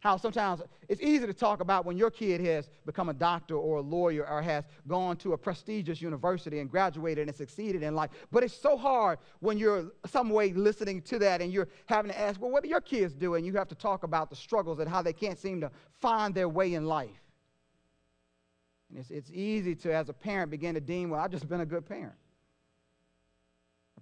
How 0.00 0.16
sometimes 0.16 0.62
it's 0.88 1.00
easy 1.00 1.26
to 1.26 1.34
talk 1.34 1.60
about 1.60 1.84
when 1.84 1.98
your 1.98 2.10
kid 2.10 2.40
has 2.42 2.70
become 2.86 3.08
a 3.08 3.14
doctor 3.14 3.56
or 3.56 3.78
a 3.78 3.80
lawyer 3.80 4.28
or 4.28 4.40
has 4.40 4.64
gone 4.86 5.16
to 5.16 5.32
a 5.32 5.38
prestigious 5.38 6.00
university 6.00 6.60
and 6.60 6.70
graduated 6.70 7.26
and 7.26 7.36
succeeded 7.36 7.82
in 7.82 7.96
life. 7.96 8.10
But 8.30 8.44
it's 8.44 8.54
so 8.54 8.76
hard 8.76 9.18
when 9.40 9.58
you're 9.58 9.90
some 10.06 10.30
way 10.30 10.52
listening 10.52 11.02
to 11.02 11.18
that 11.18 11.40
and 11.40 11.52
you're 11.52 11.68
having 11.86 12.12
to 12.12 12.18
ask, 12.18 12.40
well, 12.40 12.50
what 12.50 12.62
are 12.62 12.68
your 12.68 12.80
kids 12.80 13.12
doing? 13.12 13.44
You 13.44 13.54
have 13.54 13.68
to 13.68 13.74
talk 13.74 14.04
about 14.04 14.30
the 14.30 14.36
struggles 14.36 14.78
and 14.78 14.88
how 14.88 15.02
they 15.02 15.12
can't 15.12 15.38
seem 15.38 15.60
to 15.62 15.70
find 16.00 16.32
their 16.32 16.48
way 16.48 16.74
in 16.74 16.86
life. 16.86 17.10
And 18.90 19.00
it's, 19.00 19.10
it's 19.10 19.30
easy 19.32 19.74
to, 19.76 19.92
as 19.92 20.08
a 20.08 20.14
parent, 20.14 20.52
begin 20.52 20.74
to 20.74 20.80
deem, 20.80 21.10
well, 21.10 21.20
I've 21.20 21.32
just 21.32 21.48
been 21.48 21.60
a 21.60 21.66
good 21.66 21.86
parent. 21.86 22.14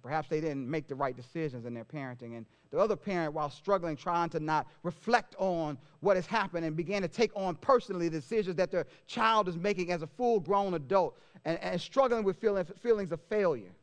Perhaps 0.07 0.29
they 0.29 0.39
didn't 0.39 0.71
make 0.71 0.87
the 0.87 0.95
right 0.95 1.17
decisions 1.17 1.65
in 1.65 1.73
their 1.73 1.83
parenting. 1.83 2.37
And 2.37 2.45
the 2.71 2.77
other 2.77 2.95
parent, 2.95 3.33
while 3.33 3.49
struggling, 3.49 3.97
trying 3.97 4.29
to 4.29 4.39
not 4.39 4.65
reflect 4.83 5.35
on 5.37 5.77
what 5.99 6.15
has 6.15 6.25
happened 6.25 6.63
and 6.63 6.77
began 6.77 7.01
to 7.01 7.09
take 7.09 7.29
on 7.35 7.55
personally 7.55 8.07
the 8.07 8.21
decisions 8.21 8.55
that 8.55 8.71
their 8.71 8.85
child 9.05 9.49
is 9.49 9.57
making 9.57 9.91
as 9.91 10.03
a 10.03 10.07
full 10.07 10.39
grown 10.39 10.75
adult 10.75 11.19
and, 11.43 11.59
and 11.59 11.81
struggling 11.81 12.23
with 12.23 12.37
feeling, 12.37 12.63
feelings 12.81 13.11
of 13.11 13.19
failure. 13.23 13.75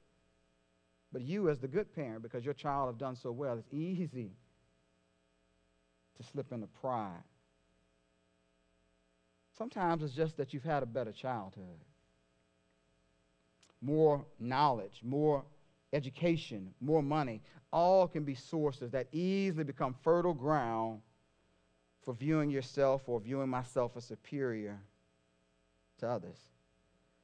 But 1.12 1.20
you, 1.20 1.50
as 1.50 1.58
the 1.58 1.68
good 1.68 1.94
parent, 1.94 2.22
because 2.22 2.42
your 2.42 2.54
child 2.54 2.88
have 2.88 2.96
done 2.96 3.16
so 3.16 3.30
well, 3.30 3.58
it's 3.58 3.68
easy 3.70 4.30
to 6.16 6.22
slip 6.22 6.52
into 6.52 6.68
pride. 6.68 7.22
Sometimes 9.58 10.02
it's 10.02 10.14
just 10.14 10.38
that 10.38 10.54
you've 10.54 10.64
had 10.64 10.82
a 10.82 10.86
better 10.86 11.12
childhood, 11.12 11.84
more 13.82 14.24
knowledge, 14.40 15.00
more 15.02 15.44
education, 15.94 16.74
more 16.80 17.02
money, 17.02 17.40
all 17.72 18.06
can 18.06 18.24
be 18.24 18.34
sources 18.34 18.90
that 18.90 19.08
easily 19.12 19.64
become 19.64 19.94
fertile 20.02 20.34
ground 20.34 21.00
for 22.02 22.14
viewing 22.14 22.50
yourself 22.50 23.02
or 23.06 23.20
viewing 23.20 23.48
myself 23.48 23.92
as 23.96 24.04
superior 24.04 24.78
to 25.98 26.08
others. 26.08 26.38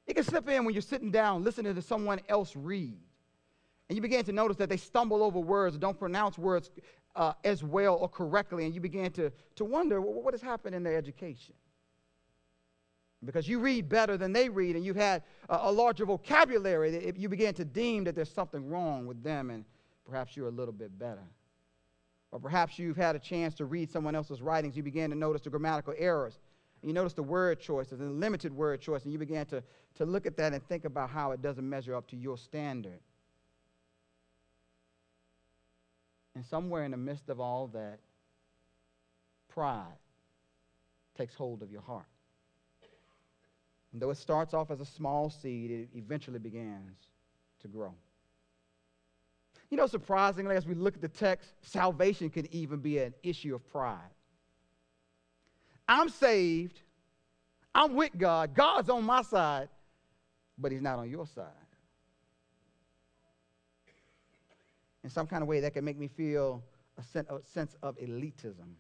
It 0.07 0.15
can 0.15 0.25
slip 0.25 0.49
in 0.49 0.65
when 0.65 0.75
you're 0.75 0.83
sitting 0.83 1.11
down 1.11 1.45
listening 1.45 1.75
to 1.75 1.83
someone 1.83 2.21
else 2.29 2.57
read. 2.57 2.99
And 3.89 3.97
you 3.97 4.03
begin 4.03 4.25
to 4.25 4.33
notice 4.33 4.57
that 4.59 4.69
they 4.69 4.77
stumble 4.77 5.23
over 5.23 5.41
words, 5.41 5.77
don't 5.77 5.99
pronounce 5.99 6.39
words 6.39 6.71
uh, 7.17 7.33
as 7.45 7.65
well 7.65 7.97
or 7.97 8.09
correctly, 8.09 8.65
and 8.65 8.75
you 8.75 8.81
begin 8.81 9.11
to, 9.13 9.33
to 9.57 9.65
wonder 9.65 10.01
well, 10.01 10.23
what 10.23 10.33
has 10.33 10.41
happened 10.41 10.75
in 10.75 10.83
their 10.83 10.97
education 10.97 11.55
because 13.25 13.47
you 13.47 13.59
read 13.59 13.89
better 13.89 14.17
than 14.17 14.33
they 14.33 14.49
read 14.49 14.77
and 14.77 14.85
you've 14.85 14.97
had 14.97 15.23
a, 15.49 15.71
larger 15.71 16.07
vocabulary, 16.07 17.13
you 17.17 17.29
begin 17.29 17.53
to 17.55 17.65
deem 17.65 18.05
that 18.05 18.15
there's 18.15 18.33
something 18.33 18.69
wrong 18.69 19.07
with 19.07 19.23
them 19.23 19.51
and 19.51 19.65
perhaps 20.09 20.37
you're 20.37 20.49
a 20.49 20.53
little 20.53 20.73
bit 20.73 20.99
better. 20.99 21.25
Or 22.33 22.39
perhaps 22.39 22.79
you've 22.79 22.97
had 22.97 23.17
a 23.17 23.19
chance 23.19 23.55
to 23.57 23.65
read 23.67 23.91
someone 23.91 24.15
else's 24.15 24.41
writings, 24.41 24.77
you 24.77 24.83
began 24.83 25.11
to 25.11 25.17
notice 25.17 25.43
the 25.43 25.51
grammatical 25.51 25.95
errors. 25.99 26.39
You 26.83 26.95
notice 26.95 27.13
the 27.13 27.23
word 27.23 27.61
choices 27.61 28.01
and 28.01 28.21
limited 28.21 28.53
word 28.53 28.81
choice, 28.81 29.05
and 29.05 29.13
you 29.13 29.19
began 29.19 29.45
to, 29.47 29.63
to 29.97 30.07
look 30.07 30.25
at 30.25 30.37
that 30.39 30.55
and 30.55 30.67
think 30.67 30.87
about 30.87 31.11
how 31.11 31.33
it 31.33 31.43
doesn't 31.43 31.69
measure 31.69 31.95
up 31.95 32.09
to 32.09 32.17
your 32.17 32.39
standard. 32.39 33.01
And 36.35 36.47
somewhere 36.47 36.85
in 36.85 36.93
the 36.93 36.97
midst 36.97 37.29
of 37.29 37.39
all 37.39 37.67
that, 37.75 37.99
pride 39.49 39.99
takes 41.19 41.35
hold 41.35 41.63
of 41.63 41.71
your 41.71 41.83
heart. 41.83 42.07
And 43.93 44.01
though 44.01 44.11
it 44.11 44.17
starts 44.17 44.55
off 44.55 44.71
as 44.71 44.81
a 44.81 44.85
small 44.85 45.31
seed, 45.31 45.71
it 45.71 45.89
eventually 45.95 46.39
begins 46.39 46.97
to 47.61 47.69
grow. 47.69 47.95
You 49.71 49.77
know, 49.77 49.87
surprisingly, 49.87 50.57
as 50.57 50.67
we 50.67 50.75
look 50.75 50.95
at 50.95 51.01
the 51.01 51.09
text, 51.09 51.53
salvation 51.63 52.31
can 52.31 52.53
even 52.55 52.81
be 52.81 52.99
an 52.99 53.15
issue 53.23 53.55
of 53.55 53.69
pride. 53.71 53.99
I'm 55.89 56.09
saved, 56.09 56.81
I'm 57.75 57.95
with 57.95 58.17
God, 58.17 58.55
God's 58.55 58.89
on 58.89 59.05
my 59.05 59.23
side, 59.23 59.69
but 60.59 60.73
He's 60.73 60.83
not 60.83 60.99
on 60.99 61.11
your 61.11 61.27
side. 61.27 61.47
In 65.03 65.11
some 65.11 65.27
kind 65.27 65.43
of 65.43 65.49
way, 65.49 65.61
that 65.61 65.73
can 65.73 65.85
make 65.85 65.99
me 65.99 66.09
feel 66.09 66.63
a 66.99 67.41
sense 67.45 67.77
of 67.83 67.97
elitism. 67.99 68.75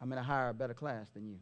I'm 0.00 0.12
in 0.12 0.18
a 0.18 0.22
higher, 0.22 0.52
better 0.52 0.74
class 0.74 1.08
than 1.10 1.26
you. 1.26 1.38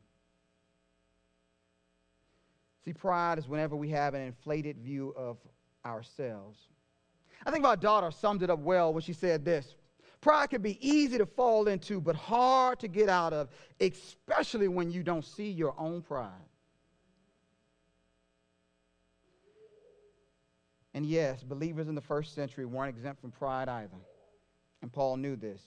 See, 2.85 2.93
pride 2.93 3.39
is 3.39 3.49
whenever 3.49 3.77
we 3.77 3.91
have 3.91 4.15
an 4.15 4.23
inflated 4.23 4.79
view 4.79 5.15
of 5.17 5.39
ourselves. 5.85 6.59
I 7.47 7.51
think 7.51 7.62
my 7.62 7.77
daughter 7.77 8.11
summed 8.11 8.43
it 8.43 8.51
up 8.51 8.59
well 8.59 8.93
when 8.93 9.03
she 9.03 9.12
said 9.12 9.45
this 9.45 9.75
Pride 10.21 10.51
can 10.51 10.62
be 10.62 10.79
easy 10.89 11.19
to 11.19 11.27
fall 11.27 11.67
into, 11.67 12.01
but 12.01 12.15
hard 12.15 12.79
to 12.81 12.89
get 12.89 13.09
out 13.09 13.33
of, 13.33 13.49
especially 13.81 14.69
when 14.69 14.91
you 14.91 15.03
don't 15.03 15.25
see 15.25 15.51
your 15.51 15.75
own 15.79 16.01
pride. 16.01 16.31
And 20.95 21.07
yes, 21.07 21.43
believers 21.43 21.89
in 21.89 21.95
the 21.95 22.01
first 22.01 22.35
century 22.35 22.67
weren't 22.67 22.91
exempt 22.91 23.21
from 23.21 23.33
pride 23.33 23.69
either. 23.69 23.97
And 24.83 24.93
Paul 24.93 25.17
knew 25.17 25.35
this. 25.37 25.62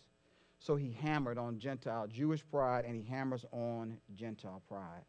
So 0.60 0.76
he 0.76 0.92
hammered 0.92 1.38
on 1.38 1.60
Gentile 1.60 2.08
Jewish 2.08 2.44
pride 2.50 2.86
and 2.86 2.96
he 2.96 3.04
hammers 3.04 3.44
on 3.52 3.98
Gentile 4.16 4.62
pride 4.70 5.04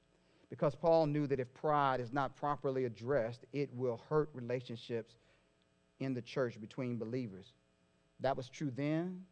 because 0.50 0.74
Paul 0.74 1.06
knew 1.06 1.26
that 1.26 1.40
if 1.40 1.52
pride 1.54 2.00
is 2.00 2.12
not 2.12 2.36
properly 2.36 2.84
addressed, 2.84 3.44
it 3.52 3.68
will 3.74 4.00
hurt 4.08 4.30
relationships 4.32 5.16
in 6.00 6.14
the 6.14 6.22
church 6.22 6.60
between 6.60 6.98
believers. 6.98 7.52
That 8.20 8.36
was 8.36 8.48
true 8.48 8.70
then, 8.74 9.24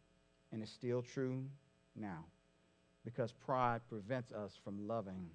and 0.51 0.61
it's 0.61 0.71
still 0.71 1.01
true 1.01 1.45
now, 1.95 2.25
because 3.03 3.31
pride 3.31 3.81
prevents 3.89 4.31
us 4.31 4.59
from 4.63 4.87
loving 4.87 5.29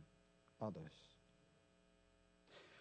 others. 0.61 0.93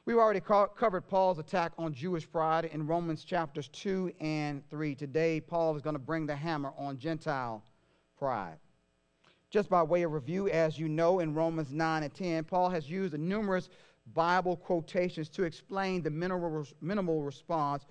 We've 0.06 0.18
already 0.18 0.40
co- 0.40 0.68
covered 0.68 1.08
Paul's 1.08 1.38
attack 1.38 1.72
on 1.78 1.94
Jewish 1.94 2.30
pride 2.30 2.66
in 2.66 2.88
Romans 2.88 3.24
chapters 3.24 3.68
2 3.70 4.12
and 4.20 4.68
3. 4.70 4.96
Today, 4.96 5.40
Paul 5.40 5.76
is 5.76 5.82
going 5.82 5.94
to 5.94 6.00
bring 6.00 6.26
the 6.26 6.36
hammer 6.36 6.74
on 6.78 6.98
Gentile 6.98 7.64
pride. 8.18 8.58
Just 9.50 9.70
by 9.70 9.82
way 9.82 10.04
of 10.04 10.12
review, 10.12 10.48
as 10.50 10.78
you 10.78 10.88
know, 10.88 11.20
in 11.20 11.34
Romans 11.34 11.72
9 11.72 12.04
and 12.04 12.14
10, 12.14 12.44
Paul 12.44 12.70
has 12.70 12.90
used 12.90 13.18
numerous 13.18 13.70
Bible 14.14 14.56
quotations 14.56 15.28
to 15.30 15.44
explain 15.44 16.04
the 16.04 16.12
minimal, 16.12 16.66
minimal 16.82 17.24
response 17.24 17.86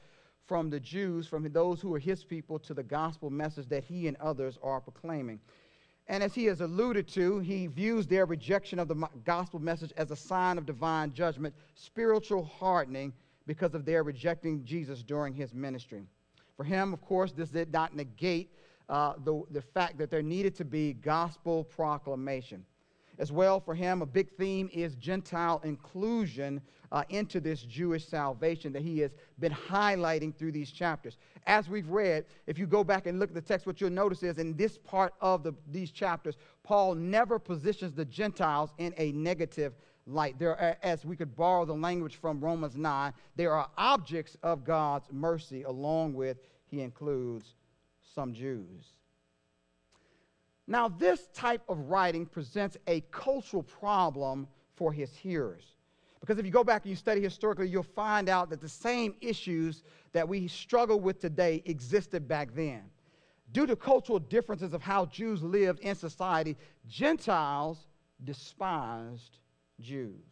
from 0.47 0.71
the 0.71 0.79
Jews, 0.79 1.27
from 1.27 1.50
those 1.53 1.81
who 1.81 1.93
are 1.95 1.99
his 1.99 2.25
people, 2.25 2.59
to 2.61 2.75
the 2.75 2.83
gospel 2.83 3.29
message 3.29 3.69
that 3.69 3.85
he 3.85 4.07
and 4.07 4.17
others 4.19 4.57
are 4.62 4.81
proclaiming. 4.81 5.41
And 6.07 6.23
as 6.23 6.33
he 6.33 6.45
has 6.45 6.61
alluded 6.61 7.09
to, 7.09 7.41
he 7.41 7.67
views 7.67 8.07
their 8.07 8.25
rejection 8.25 8.79
of 8.79 8.88
the 8.88 9.09
gospel 9.25 9.59
message 9.59 9.93
as 9.97 10.11
a 10.11 10.17
sign 10.17 10.59
of 10.59 10.65
divine 10.65 11.12
judgment, 11.12 11.55
spiritual 11.75 12.45
hardening, 12.45 13.12
because 13.47 13.75
of 13.75 13.85
their 13.85 14.05
rejecting 14.05 14.65
Jesus 14.65 15.03
during 15.03 15.35
his 15.35 15.53
ministry. 15.53 16.05
For 16.57 16.65
him, 16.65 16.93
of 16.93 17.00
course, 17.03 17.33
this 17.33 17.50
did 17.50 17.73
not 17.73 17.97
negate 17.97 18.53
uh, 18.88 19.14
the, 19.25 19.42
the 19.50 19.62
fact 19.62 19.99
that 19.99 20.11
there 20.11 20.23
needed 20.23 20.54
to 20.57 20.64
be 20.64 20.95
gospel 20.95 21.64
proclamation. 21.64 22.64
As 23.18 23.33
well, 23.33 23.59
for 23.59 23.75
him, 23.75 24.00
a 24.00 24.07
big 24.07 24.30
theme 24.37 24.71
is 24.73 24.95
Gentile 24.95 25.61
inclusion 25.64 26.61
uh, 26.92 27.02
into 27.09 27.40
this 27.40 27.62
Jewish 27.62 28.07
salvation 28.07 28.73
that 28.73 28.83
he 28.83 29.00
has 29.00 29.11
been 29.40 29.52
highlighting 29.52 30.35
through 30.35 30.52
these 30.52 30.71
chapters. 30.71 31.18
As 31.47 31.68
we've 31.68 31.88
read, 31.88 32.26
if 32.47 32.59
you 32.59 32.66
go 32.66 32.85
back 32.85 33.07
and 33.07 33.18
look 33.18 33.30
at 33.30 33.35
the 33.35 33.42
text, 33.42 33.66
what 33.66 33.80
you'll 33.80 33.90
notice 33.90 34.23
is 34.23 34.38
in 34.38 34.57
this 34.57 34.78
part 34.78 35.14
of 35.21 35.42
the, 35.42 35.52
these 35.71 35.90
chapters, 35.90 36.37
Paul 36.62 36.95
never 36.95 37.40
positions 37.40 37.92
the 37.92 38.04
Gentiles 38.04 38.71
in 38.78 38.95
a 38.97 39.11
negative 39.12 39.75
light. 40.07 40.38
There 40.38 40.57
are, 40.57 40.76
as 40.83 41.04
we 41.04 41.16
could 41.16 41.35
borrow 41.35 41.64
the 41.64 41.75
language 41.75 42.16
from 42.16 42.40
Romans 42.40 42.76
9, 42.76 43.12
there 43.35 43.52
are 43.52 43.68
objects 43.76 44.37
of 44.45 44.64
God's 44.64 45.09
mercy, 45.11 45.64
along 45.64 46.14
with, 46.14 46.38
he 46.66 46.83
includes 46.83 47.54
some 48.19 48.35
Jews. 48.35 48.95
Now, 50.67 50.89
this 50.89 51.29
type 51.33 51.63
of 51.69 51.79
writing 51.89 52.27
presents 52.27 52.77
a 52.89 53.01
cultural 53.13 53.63
problem 53.63 54.49
for 54.75 54.93
his 54.93 55.15
hearers. 55.15 55.77
Because 56.19 56.37
if 56.37 56.45
you 56.45 56.51
go 56.51 56.65
back 56.65 56.83
and 56.83 56.91
you 56.91 56.97
study 56.97 57.23
historically, 57.23 57.69
you'll 57.69 57.85
find 57.85 58.29
out 58.29 58.51
that 58.51 58.61
the 58.61 58.69
same 58.69 59.15
issues 59.21 59.85
that 60.15 60.29
we 60.29 60.49
struggle 60.49 60.99
with 60.99 61.21
today 61.21 61.63
existed 61.65 62.27
back 62.27 62.53
then. 62.57 62.83
Due 63.53 63.67
to 63.67 63.77
cultural 63.77 64.19
differences 64.19 64.75
of 64.75 64.83
how 64.83 65.07
Jews 65.07 65.41
lived 65.41 65.79
in 65.79 65.95
society, 65.95 66.57
Gentiles 66.89 67.87
despised 68.25 69.39
Jews. 69.81 70.27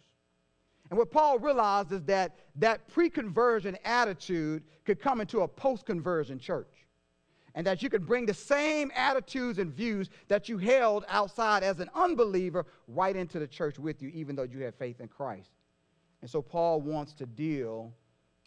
And 0.91 0.99
what 0.99 1.13
Paul 1.13 1.39
realized 1.39 1.93
is 1.93 2.03
that 2.07 2.35
that 2.57 2.89
pre 2.89 3.09
conversion 3.11 3.79
attitude 3.85 4.65
could 4.85 5.01
come 5.01 5.21
into 5.21 5.43
a 5.43 5.49
post 5.49 5.87
conversion 5.87 6.41
church. 6.41 6.86
And 7.57 7.67
that 7.67 7.83
you 7.83 7.89
could 7.89 8.07
bring 8.07 8.27
the 8.27 8.35
same 8.35 8.93
attitudes 8.95 9.59
and 9.59 9.73
views 9.73 10.11
that 10.29 10.49
you 10.49 10.59
held 10.59 11.07
outside 11.09 11.63
as 11.63 11.81
an 11.81 11.89
unbeliever 11.95 12.67
right 12.87 13.17
into 13.17 13.39
the 13.39 13.47
church 13.47 13.79
with 13.79 14.03
you, 14.03 14.11
even 14.11 14.37
though 14.37 14.43
you 14.43 14.63
had 14.63 14.75
faith 14.75 15.01
in 15.01 15.09
Christ. 15.09 15.51
And 16.21 16.31
so 16.31 16.43
Paul 16.43 16.83
wants 16.83 17.15
to 17.15 17.27
deal 17.27 17.93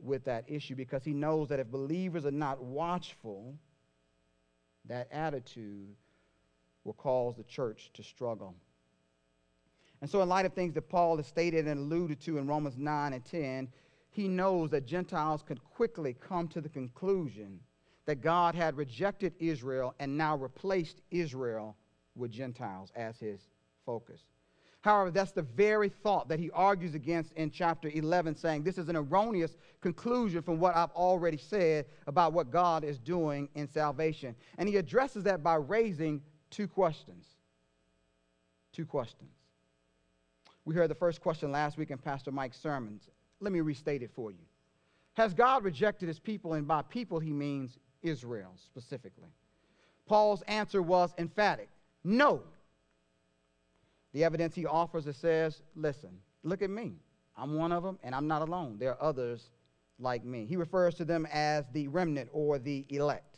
with 0.02 0.24
that 0.26 0.46
issue 0.48 0.76
because 0.76 1.04
he 1.04 1.14
knows 1.14 1.50
that 1.50 1.60
if 1.60 1.72
believers 1.72 2.26
are 2.26 2.32
not 2.32 2.64
watchful, 2.64 3.56
that 4.86 5.08
attitude 5.12 5.96
will 6.84 6.94
cause 6.94 7.36
the 7.36 7.44
church 7.44 7.90
to 7.96 8.04
struggle. 8.04 8.56
And 10.02 10.10
so, 10.10 10.22
in 10.22 10.30
light 10.30 10.46
of 10.46 10.54
things 10.54 10.74
that 10.76 10.88
Paul 10.88 11.18
has 11.18 11.28
stated 11.28 11.68
and 11.68 11.80
alluded 11.80 12.22
to 12.22 12.38
in 12.38 12.48
Romans 12.48 12.78
9 12.78 13.14
and 13.14 13.26
10, 13.26 13.68
he 14.12 14.28
knows 14.28 14.70
that 14.70 14.86
Gentiles 14.86 15.44
could 15.46 15.64
quickly 15.64 16.16
come 16.20 16.48
to 16.50 16.62
the 16.62 16.70
conclusion 16.70 17.60
that 18.10 18.22
God 18.22 18.56
had 18.56 18.76
rejected 18.76 19.36
Israel 19.38 19.94
and 20.00 20.18
now 20.18 20.36
replaced 20.36 21.04
Israel 21.12 21.78
with 22.16 22.32
Gentiles 22.32 22.92
as 22.96 23.20
his 23.20 23.40
focus. 23.86 24.20
However, 24.82 25.12
that's 25.12 25.32
the 25.32 25.44
very 25.44 25.90
thought 25.90 26.28
that 26.30 26.40
he 26.40 26.50
argues 26.50 26.96
against 26.96 27.34
in 27.34 27.52
chapter 27.52 27.88
11, 27.88 28.36
saying 28.36 28.64
this 28.64 28.80
is 28.80 28.90
an 28.90 28.96
erroneous 28.96 29.58
conclusion 29.80 30.42
from 30.42 30.60
what 30.60 30.76
I've 30.76 30.90
already 30.94 31.38
said 31.38 31.86
about 32.08 32.34
what 32.34 32.50
God 32.50 32.84
is 32.84 32.98
doing 32.98 33.48
in 33.54 33.68
salvation. 33.68 34.36
And 34.58 34.68
he 34.68 34.78
addresses 34.78 35.24
that 35.26 35.44
by 35.44 35.58
raising 35.58 36.24
two 36.50 36.68
questions. 36.68 37.28
Two 38.74 38.88
questions. 38.88 39.30
We 40.66 40.74
heard 40.74 40.90
the 40.90 40.96
first 40.96 41.22
question 41.22 41.52
last 41.52 41.78
week 41.78 41.92
in 41.92 42.00
Pastor 42.00 42.32
Mike's 42.32 42.58
sermons. 42.60 43.08
Let 43.40 43.54
me 43.54 43.62
restate 43.62 44.02
it 44.02 44.10
for 44.16 44.32
you. 44.32 44.46
Has 45.14 45.34
God 45.36 45.64
rejected 45.64 46.08
his 46.08 46.18
people? 46.18 46.54
And 46.54 46.68
by 46.68 46.82
people, 46.82 47.20
he 47.20 47.34
means 47.34 47.78
Israel 48.02 48.54
specifically. 48.58 49.30
Paul's 50.08 50.42
answer 50.44 50.82
was 50.82 51.14
emphatic 51.18 51.70
no. 52.04 52.42
The 54.14 54.24
evidence 54.24 54.56
he 54.56 54.66
offers 54.66 55.08
it 55.08 55.16
says, 55.16 55.62
listen, 55.76 56.10
look 56.44 56.62
at 56.62 56.70
me. 56.70 56.94
I'm 57.38 57.56
one 57.56 57.72
of 57.72 57.84
them, 57.84 58.00
and 58.04 58.16
I'm 58.16 58.28
not 58.28 58.42
alone. 58.42 58.78
There 58.80 58.92
are 58.92 59.04
others 59.04 59.52
like 60.00 60.26
me. 60.26 60.46
He 60.46 60.56
refers 60.56 60.96
to 60.96 61.06
them 61.06 61.28
as 61.32 61.66
the 61.74 61.88
remnant 61.88 62.30
or 62.34 62.58
the 62.58 62.86
elect. 62.90 63.38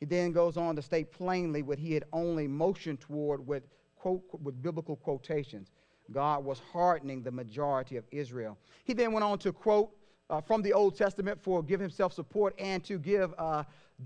He 0.00 0.06
then 0.06 0.32
goes 0.32 0.56
on 0.56 0.74
to 0.76 0.82
state 0.82 1.12
plainly 1.12 1.62
what 1.62 1.78
he 1.78 1.94
had 1.94 2.04
only 2.12 2.48
motioned 2.48 3.00
toward 3.00 3.46
with, 3.46 3.62
quote, 3.94 4.22
with 4.42 4.60
biblical 4.60 4.96
quotations. 4.96 5.70
God 6.10 6.44
was 6.44 6.60
hardening 6.72 7.22
the 7.22 7.30
majority 7.30 7.96
of 7.96 8.04
Israel. 8.10 8.58
He 8.84 8.92
then 8.92 9.12
went 9.12 9.22
on 9.24 9.38
to 9.38 9.52
quote 9.52 9.90
uh, 10.32 10.40
from 10.40 10.62
the 10.62 10.72
Old 10.72 10.96
Testament 10.96 11.38
for 11.40 11.62
give 11.62 11.78
himself 11.78 12.14
support 12.14 12.54
and 12.58 12.82
to 12.84 12.98
give 12.98 13.34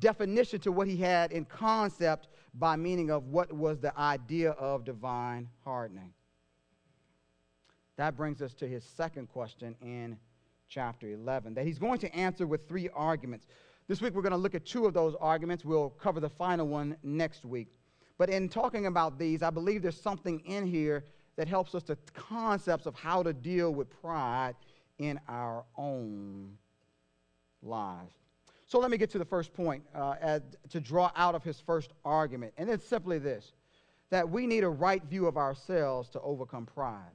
definition 0.01 0.59
to 0.61 0.73
what 0.73 0.89
he 0.89 0.97
had 0.97 1.33
in 1.33 1.45
concept 1.45 2.29
by 2.55 2.77
meaning 2.77 3.11
of 3.11 3.29
what 3.29 3.51
was 3.53 3.79
the 3.79 3.97
idea 3.99 4.51
of 4.53 4.85
divine 4.85 5.49
hardening. 5.65 6.13
That 7.97 8.17
brings 8.17 8.43
us 8.43 8.53
to 8.55 8.69
his 8.69 8.85
second 8.85 9.29
question 9.29 9.75
in 9.81 10.19
chapter 10.69 11.09
11 11.09 11.55
that 11.55 11.65
he's 11.65 11.79
going 11.79 11.99
to 12.01 12.15
answer 12.15 12.47
with 12.47 12.69
three 12.69 12.91
arguments. 12.93 13.47
This 13.87 14.03
week 14.03 14.15
we're 14.15 14.23
going 14.23 14.33
to 14.33 14.37
look 14.37 14.57
at 14.57 14.67
two 14.67 14.85
of 14.85 14.93
those 14.93 15.15
arguments. 15.21 15.65
We'll 15.65 15.91
cover 15.91 16.19
the 16.19 16.29
final 16.29 16.67
one 16.67 16.97
next 17.05 17.45
week. 17.45 17.69
But 18.19 18.31
in 18.31 18.49
talking 18.49 18.87
about 18.87 19.19
these, 19.19 19.43
I 19.43 19.51
believe 19.51 19.81
there's 19.81 20.01
something 20.01 20.41
in 20.41 20.67
here 20.67 21.05
that 21.37 21.47
helps 21.47 21.75
us 21.75 21.85
to 21.85 21.97
concepts 22.15 22.87
of 22.87 22.97
how 22.97 23.23
to 23.23 23.33
deal 23.33 23.73
with 23.73 23.89
pride 24.01 24.57
in 24.99 25.21
our 25.29 25.65
own 25.77 26.57
lives. 27.63 28.15
So 28.67 28.79
let 28.81 28.91
me 28.91 28.97
get 28.97 29.11
to 29.11 29.19
the 29.19 29.25
first 29.25 29.55
point 29.55 29.85
uh, 29.95 30.41
to 30.71 30.81
draw 30.81 31.11
out 31.15 31.35
of 31.35 31.45
his 31.45 31.61
first 31.61 31.93
argument. 32.05 32.53
And 32.57 32.69
it's 32.69 32.85
simply 32.85 33.19
this 33.19 33.53
that 34.11 34.29
we 34.29 34.47
need 34.47 34.63
a 34.63 34.69
right 34.69 35.03
view 35.05 35.27
of 35.27 35.37
ourselves 35.37 36.09
to 36.11 36.21
overcome 36.21 36.65
pride. 36.65 37.11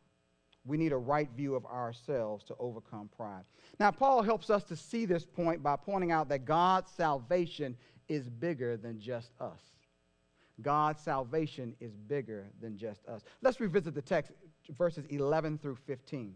We 0.66 0.78
need 0.78 0.92
a 0.92 0.98
right 0.98 1.30
view 1.36 1.56
of 1.56 1.66
ourselves 1.66 2.44
to 2.46 2.56
overcome 2.60 3.10
pride. 3.16 3.44
Now, 3.80 3.92
Paul 3.92 4.22
helps 4.22 4.50
us 4.50 4.64
to 4.66 4.76
see 4.76 5.06
this 5.06 5.26
point 5.26 5.64
by 5.64 5.78
pointing 5.78 6.12
out 6.12 6.30
that 6.30 6.46
God's 6.46 6.92
salvation 6.92 7.78
is 8.08 8.30
bigger 8.30 8.78
than 8.78 9.00
just 9.00 9.32
us. 9.40 9.62
God's 10.62 11.02
salvation 11.02 11.76
is 11.80 11.96
bigger 11.96 12.48
than 12.62 12.78
just 12.78 13.06
us. 13.08 13.24
Let's 13.42 13.60
revisit 13.60 13.96
the 13.96 14.02
text, 14.02 14.32
verses 14.70 15.06
11 15.10 15.58
through 15.58 15.78
15. 15.88 16.36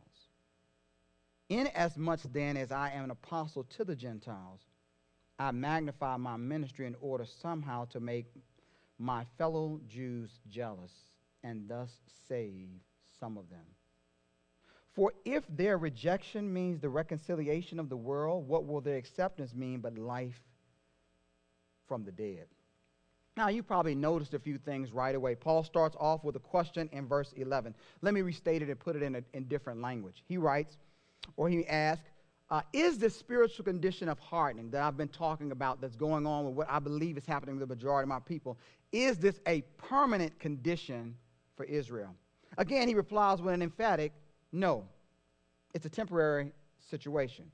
Inasmuch 1.51 2.21
then 2.31 2.55
as 2.55 2.71
I 2.71 2.91
am 2.91 3.03
an 3.03 3.11
apostle 3.11 3.65
to 3.75 3.83
the 3.83 3.95
Gentiles, 3.95 4.61
I 5.37 5.51
magnify 5.51 6.15
my 6.15 6.37
ministry 6.37 6.87
in 6.87 6.95
order 7.01 7.25
somehow 7.25 7.85
to 7.85 7.99
make 7.99 8.27
my 8.97 9.25
fellow 9.37 9.81
Jews 9.85 10.29
jealous 10.47 10.93
and 11.43 11.67
thus 11.67 11.91
save 12.29 12.69
some 13.19 13.37
of 13.37 13.49
them. 13.49 13.65
For 14.93 15.11
if 15.25 15.43
their 15.49 15.77
rejection 15.77 16.53
means 16.53 16.79
the 16.79 16.89
reconciliation 16.89 17.79
of 17.79 17.89
the 17.89 17.97
world, 17.97 18.47
what 18.47 18.65
will 18.65 18.79
their 18.79 18.97
acceptance 18.97 19.53
mean 19.53 19.79
but 19.79 19.97
life 19.97 20.39
from 21.85 22.05
the 22.05 22.11
dead? 22.13 22.47
Now, 23.35 23.49
you 23.49 23.63
probably 23.63 23.95
noticed 23.95 24.33
a 24.33 24.39
few 24.39 24.57
things 24.57 24.93
right 24.93 25.15
away. 25.15 25.35
Paul 25.35 25.63
starts 25.63 25.97
off 25.99 26.23
with 26.23 26.35
a 26.35 26.39
question 26.39 26.89
in 26.93 27.07
verse 27.07 27.33
11. 27.33 27.75
Let 28.01 28.13
me 28.13 28.21
restate 28.21 28.61
it 28.61 28.69
and 28.69 28.79
put 28.79 28.95
it 28.95 29.01
in, 29.01 29.15
a, 29.15 29.23
in 29.33 29.45
different 29.45 29.81
language. 29.81 30.23
He 30.27 30.37
writes, 30.37 30.77
or 31.37 31.49
he 31.49 31.65
asked, 31.67 32.03
uh, 32.49 32.61
is 32.73 32.97
this 32.97 33.15
spiritual 33.15 33.63
condition 33.63 34.09
of 34.09 34.19
hardening 34.19 34.69
that 34.71 34.83
I've 34.83 34.97
been 34.97 35.07
talking 35.07 35.51
about 35.51 35.79
that's 35.79 35.95
going 35.95 36.27
on 36.27 36.45
with 36.45 36.53
what 36.53 36.69
I 36.69 36.79
believe 36.79 37.17
is 37.17 37.25
happening 37.25 37.57
with 37.57 37.67
the 37.67 37.73
majority 37.73 38.03
of 38.03 38.09
my 38.09 38.19
people, 38.19 38.57
is 38.91 39.17
this 39.17 39.39
a 39.47 39.61
permanent 39.77 40.37
condition 40.39 41.15
for 41.55 41.63
Israel? 41.65 42.13
Again, 42.57 42.89
he 42.89 42.93
replies 42.93 43.41
with 43.41 43.53
an 43.53 43.61
emphatic 43.61 44.11
no. 44.51 44.83
It's 45.73 45.85
a 45.85 45.89
temporary 45.89 46.51
situation. 46.89 47.49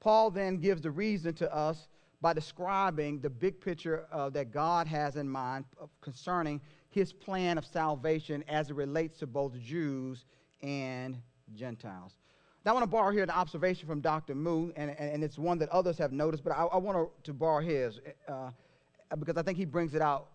Paul 0.00 0.30
then 0.30 0.56
gives 0.56 0.80
the 0.80 0.90
reason 0.90 1.34
to 1.34 1.54
us 1.54 1.88
by 2.22 2.32
describing 2.32 3.20
the 3.20 3.28
big 3.28 3.60
picture 3.60 4.06
uh, 4.10 4.30
that 4.30 4.52
God 4.52 4.86
has 4.86 5.16
in 5.16 5.28
mind 5.28 5.66
concerning 6.00 6.60
his 6.88 7.12
plan 7.12 7.58
of 7.58 7.66
salvation 7.66 8.42
as 8.48 8.70
it 8.70 8.76
relates 8.76 9.18
to 9.18 9.26
both 9.26 9.58
Jews 9.58 10.24
and 10.62 11.20
Gentiles. 11.54 12.12
Now, 12.64 12.72
I 12.72 12.74
want 12.74 12.84
to 12.84 12.90
borrow 12.90 13.10
here 13.10 13.22
an 13.22 13.30
observation 13.30 13.88
from 13.88 14.00
Dr. 14.02 14.34
Moo, 14.34 14.70
and, 14.76 14.90
and, 14.90 15.14
and 15.14 15.24
it's 15.24 15.38
one 15.38 15.58
that 15.60 15.70
others 15.70 15.96
have 15.96 16.12
noticed, 16.12 16.44
but 16.44 16.52
I, 16.52 16.64
I 16.64 16.76
want 16.76 17.08
to, 17.24 17.32
borrow 17.32 17.60
his 17.60 18.00
uh, 18.28 18.50
because 19.18 19.38
I 19.38 19.42
think 19.42 19.56
he 19.56 19.64
brings 19.64 19.94
it 19.94 20.02
out 20.02 20.28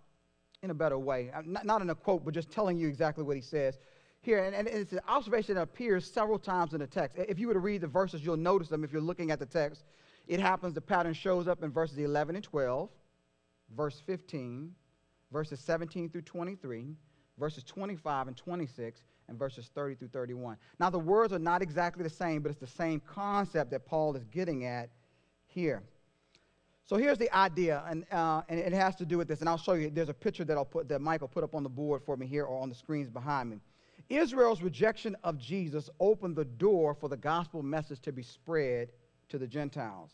in 0.63 0.71
a 0.71 0.73
better 0.73 0.97
way. 0.97 1.31
Uh, 1.35 1.43
not, 1.45 1.65
not 1.65 1.81
in 1.83 1.91
a 1.91 1.95
quote, 1.95 2.25
but 2.25 2.33
just 2.33 2.49
telling 2.49 2.77
you 2.79 2.87
exactly 2.87 3.23
what 3.23 3.35
he 3.35 3.41
says 3.43 3.77
here. 4.21 4.43
And, 4.43 4.55
and 4.55 4.67
it's 4.67 4.91
an 4.91 5.01
observation 5.07 5.53
that 5.55 5.61
appears 5.61 6.11
several 6.11 6.39
times 6.39 6.73
in 6.73 6.79
the 6.79 6.87
text. 6.87 7.15
If 7.17 7.37
you 7.37 7.47
were 7.47 7.53
to 7.53 7.59
read 7.59 7.81
the 7.81 7.87
verses, 7.87 8.25
you'll 8.25 8.37
notice 8.37 8.69
them 8.69 8.83
if 8.83 8.91
you're 8.91 9.01
looking 9.01 9.29
at 9.29 9.37
the 9.37 9.45
text. 9.45 9.83
It 10.27 10.39
happens, 10.39 10.73
the 10.73 10.81
pattern 10.81 11.13
shows 11.13 11.47
up 11.47 11.61
in 11.61 11.71
verses 11.71 11.99
11 11.99 12.35
and 12.35 12.43
12, 12.43 12.89
verse 13.77 14.01
15, 14.07 14.71
verses 15.31 15.59
17 15.59 16.09
through 16.09 16.23
23, 16.23 16.95
verses 17.37 17.63
25 17.63 18.29
and 18.29 18.35
26, 18.35 19.03
and 19.27 19.37
verses 19.37 19.69
30 19.73 19.95
through 19.95 20.07
31. 20.09 20.57
Now, 20.79 20.89
the 20.89 20.99
words 20.99 21.33
are 21.33 21.39
not 21.39 21.61
exactly 21.61 22.03
the 22.03 22.09
same, 22.09 22.41
but 22.41 22.51
it's 22.51 22.59
the 22.59 22.67
same 22.67 22.99
concept 22.99 23.71
that 23.71 23.85
Paul 23.85 24.15
is 24.15 24.23
getting 24.25 24.65
at 24.65 24.89
here. 25.45 25.83
So 26.85 26.97
here's 26.97 27.17
the 27.17 27.35
idea, 27.35 27.83
and, 27.89 28.05
uh, 28.11 28.43
and 28.47 28.59
it 28.59 28.73
has 28.73 28.95
to 28.97 29.05
do 29.05 29.17
with 29.17 29.27
this, 29.27 29.39
and 29.39 29.49
I'll 29.49 29.57
show 29.57 29.73
you. 29.73 29.89
There's 29.89 30.09
a 30.09 30.13
picture 30.13 30.45
that 30.45 30.55
I'll 30.55 30.65
put 30.65 30.87
that 30.89 31.01
Michael 31.01 31.27
put 31.27 31.43
up 31.43 31.55
on 31.55 31.63
the 31.63 31.69
board 31.69 32.03
for 32.05 32.15
me 32.15 32.27
here 32.27 32.45
or 32.45 32.61
on 32.61 32.69
the 32.69 32.75
screens 32.75 33.09
behind 33.09 33.49
me. 33.49 33.59
Israel's 34.07 34.61
rejection 34.61 35.15
of 35.23 35.39
Jesus 35.39 35.89
opened 35.99 36.35
the 36.35 36.45
door 36.45 36.93
for 36.93 37.09
the 37.09 37.17
gospel 37.17 37.63
message 37.63 38.01
to 38.01 38.11
be 38.11 38.21
spread 38.21 38.89
to 39.29 39.39
the 39.39 39.47
Gentiles. 39.47 40.11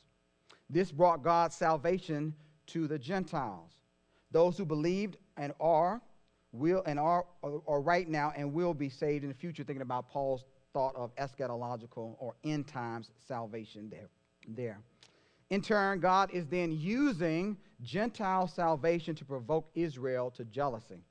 This 0.69 0.93
brought 0.93 1.23
God's 1.23 1.55
salvation 1.55 2.33
to 2.67 2.87
the 2.87 2.97
Gentiles. 2.97 3.73
Those 4.31 4.57
who 4.57 4.65
believed 4.65 5.17
and 5.35 5.51
are 5.59 6.01
will 6.51 6.83
and 6.85 6.99
are, 6.99 7.25
are 7.43 7.81
right 7.81 8.07
now 8.09 8.33
and 8.35 8.53
will 8.53 8.73
be 8.73 8.89
saved 8.89 9.23
in 9.23 9.29
the 9.29 9.35
future, 9.35 9.63
thinking 9.63 9.81
about 9.81 10.09
Paul's 10.09 10.43
thought 10.73 10.95
of 10.95 11.15
eschatological 11.15 12.15
or 12.19 12.35
end 12.43 12.67
times 12.67 13.11
salvation 13.27 13.89
there. 13.89 14.09
there. 14.47 14.79
In 15.49 15.61
turn, 15.61 15.99
God 15.99 16.31
is 16.31 16.47
then 16.47 16.71
using 16.71 17.57
Gentile 17.81 18.47
salvation 18.47 19.15
to 19.15 19.25
provoke 19.25 19.69
Israel 19.75 20.31
to 20.31 20.45
jealousy. 20.45 21.03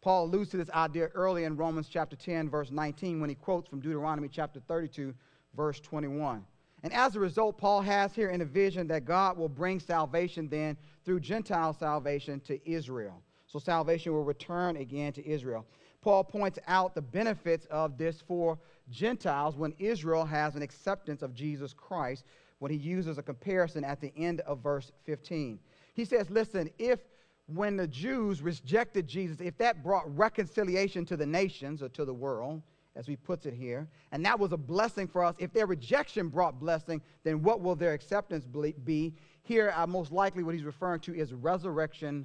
Paul 0.00 0.26
alludes 0.26 0.50
to 0.50 0.56
this 0.56 0.70
idea 0.70 1.08
early 1.14 1.44
in 1.44 1.56
Romans 1.56 1.88
chapter 1.88 2.16
10, 2.16 2.50
verse 2.50 2.70
19, 2.70 3.20
when 3.20 3.30
he 3.30 3.36
quotes 3.36 3.68
from 3.68 3.80
Deuteronomy 3.80 4.28
chapter 4.28 4.60
32, 4.60 5.14
verse 5.56 5.80
21. 5.80 6.44
And 6.82 6.92
as 6.92 7.14
a 7.14 7.20
result, 7.20 7.58
Paul 7.58 7.80
has 7.82 8.12
here 8.12 8.30
in 8.30 8.40
a 8.40 8.44
vision 8.44 8.88
that 8.88 9.04
God 9.04 9.38
will 9.38 9.48
bring 9.48 9.78
salvation 9.78 10.48
then 10.48 10.76
through 11.04 11.20
Gentile 11.20 11.72
salvation 11.72 12.40
to 12.40 12.68
Israel. 12.68 13.22
So 13.52 13.58
salvation 13.58 14.14
will 14.14 14.24
return 14.24 14.76
again 14.76 15.12
to 15.12 15.28
Israel. 15.28 15.66
Paul 16.00 16.24
points 16.24 16.58
out 16.66 16.94
the 16.94 17.02
benefits 17.02 17.66
of 17.66 17.98
this 17.98 18.22
for 18.22 18.58
Gentiles 18.90 19.56
when 19.56 19.74
Israel 19.78 20.24
has 20.24 20.56
an 20.56 20.62
acceptance 20.62 21.20
of 21.20 21.34
Jesus 21.34 21.74
Christ, 21.74 22.24
when 22.60 22.72
he 22.72 22.78
uses 22.78 23.18
a 23.18 23.22
comparison 23.22 23.84
at 23.84 24.00
the 24.00 24.10
end 24.16 24.40
of 24.40 24.60
verse 24.60 24.90
15. 25.04 25.58
He 25.92 26.06
says, 26.06 26.30
Listen, 26.30 26.70
if 26.78 27.00
when 27.46 27.76
the 27.76 27.86
Jews 27.86 28.40
rejected 28.40 29.06
Jesus, 29.06 29.38
if 29.42 29.58
that 29.58 29.82
brought 29.82 30.04
reconciliation 30.16 31.04
to 31.04 31.16
the 31.18 31.26
nations 31.26 31.82
or 31.82 31.90
to 31.90 32.06
the 32.06 32.14
world, 32.14 32.62
as 32.96 33.06
he 33.06 33.16
puts 33.16 33.44
it 33.44 33.52
here, 33.52 33.86
and 34.12 34.24
that 34.24 34.38
was 34.38 34.52
a 34.52 34.56
blessing 34.56 35.06
for 35.06 35.22
us, 35.22 35.34
if 35.38 35.52
their 35.52 35.66
rejection 35.66 36.28
brought 36.28 36.58
blessing, 36.58 37.02
then 37.22 37.42
what 37.42 37.60
will 37.60 37.74
their 37.74 37.92
acceptance 37.92 38.46
be? 38.46 39.14
Here, 39.42 39.74
uh, 39.76 39.86
most 39.86 40.10
likely 40.10 40.42
what 40.42 40.54
he's 40.54 40.64
referring 40.64 41.00
to 41.00 41.14
is 41.14 41.34
resurrection 41.34 42.24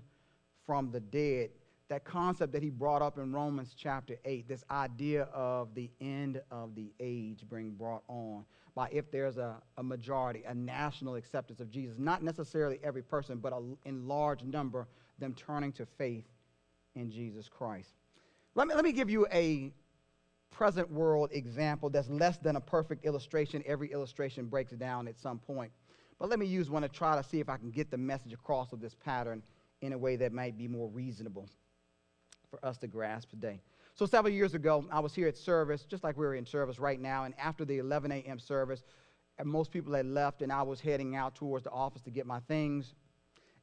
from 0.68 0.92
the 0.92 1.00
dead. 1.00 1.50
That 1.90 2.04
concept 2.04 2.52
that 2.52 2.62
he 2.62 2.70
brought 2.70 3.02
up 3.02 3.18
in 3.18 3.32
Romans 3.32 3.74
chapter 3.76 4.18
8, 4.26 4.48
this 4.48 4.66
idea 4.70 5.24
of 5.34 5.74
the 5.74 5.90
end 6.02 6.42
of 6.52 6.76
the 6.76 6.92
age 7.00 7.46
being 7.50 7.72
brought 7.72 8.04
on 8.10 8.44
by 8.76 8.90
if 8.92 9.10
there's 9.10 9.38
a, 9.38 9.56
a 9.78 9.84
majority, 9.84 10.44
a 10.46 10.54
national 10.54 11.16
acceptance 11.16 11.62
of 11.62 11.72
Jesus. 11.72 11.98
Not 11.98 12.22
necessarily 12.22 12.78
every 12.84 13.02
person, 13.02 13.38
but 13.38 13.54
a, 13.54 13.62
in 13.86 14.06
large 14.08 14.44
number 14.44 14.88
them 15.18 15.34
turning 15.34 15.72
to 15.74 15.86
faith 15.86 16.26
in 16.96 17.10
Jesus 17.10 17.48
Christ. 17.48 17.94
Let 18.54 18.68
me, 18.68 18.76
let 18.76 18.84
me 18.84 18.92
give 18.92 19.10
you 19.10 19.26
a 19.32 19.72
present 20.52 20.92
world 20.92 21.30
example 21.32 21.90
that's 21.90 22.10
less 22.10 22.38
than 22.38 22.56
a 22.56 22.62
perfect 22.62 23.06
illustration. 23.06 23.64
Every 23.66 23.92
illustration 23.92 24.48
breaks 24.48 24.74
down 24.74 25.08
at 25.08 25.18
some 25.18 25.40
point. 25.40 25.72
But 26.20 26.30
let 26.30 26.40
me 26.40 26.48
use 26.48 26.70
one 26.70 26.82
to 26.82 26.90
try 26.90 27.16
to 27.16 27.24
see 27.24 27.40
if 27.40 27.50
I 27.50 27.58
can 27.58 27.72
get 27.72 27.92
the 27.92 27.98
message 27.98 28.34
across 28.34 28.74
of 28.74 28.82
this 28.82 28.96
pattern 28.96 29.44
in 29.82 29.94
a 29.94 29.98
way 29.98 30.16
that 30.16 30.34
might 30.34 30.58
be 30.58 30.68
more 30.68 30.90
reasonable 30.90 31.50
for 32.50 32.63
us 32.66 32.78
to 32.78 32.88
grasp 32.88 33.30
today. 33.30 33.62
So, 33.96 34.06
several 34.06 34.34
years 34.34 34.54
ago, 34.54 34.86
I 34.92 35.00
was 35.00 35.13
here 35.13 35.28
at 35.28 35.38
service, 35.38 35.84
just 35.84 36.04
like 36.04 36.18
we're 36.18 36.36
in 36.36 36.46
service 36.46 36.80
right 36.80 37.00
now, 37.00 37.24
and 37.24 37.34
after 37.40 37.66
the 37.66 37.80
11 37.80 38.12
a.m. 38.12 38.40
service, 38.40 38.84
most 39.44 39.72
people 39.72 39.94
had 39.94 40.06
left, 40.06 40.42
and 40.42 40.52
I 40.52 40.62
was 40.63 40.80
heading 40.80 41.16
out 41.16 41.36
towards 41.36 41.63
the 41.63 41.72
office 41.72 42.02
to 42.04 42.12
get 42.12 42.26
my 42.26 42.40
things 42.42 42.94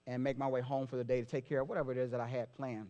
and 0.07 0.23
make 0.23 0.39
my 0.39 0.47
way 0.47 0.61
home 0.61 0.87
for 0.87 0.97
the 0.97 1.05
day 1.05 1.21
to 1.21 1.27
take 1.27 1.49
care 1.49 1.63
of 1.63 1.69
whatever 1.69 1.93
it 1.93 1.99
is 1.99 2.11
that 2.11 2.21
I 2.21 2.29
had 2.29 2.53
planned. 2.55 2.89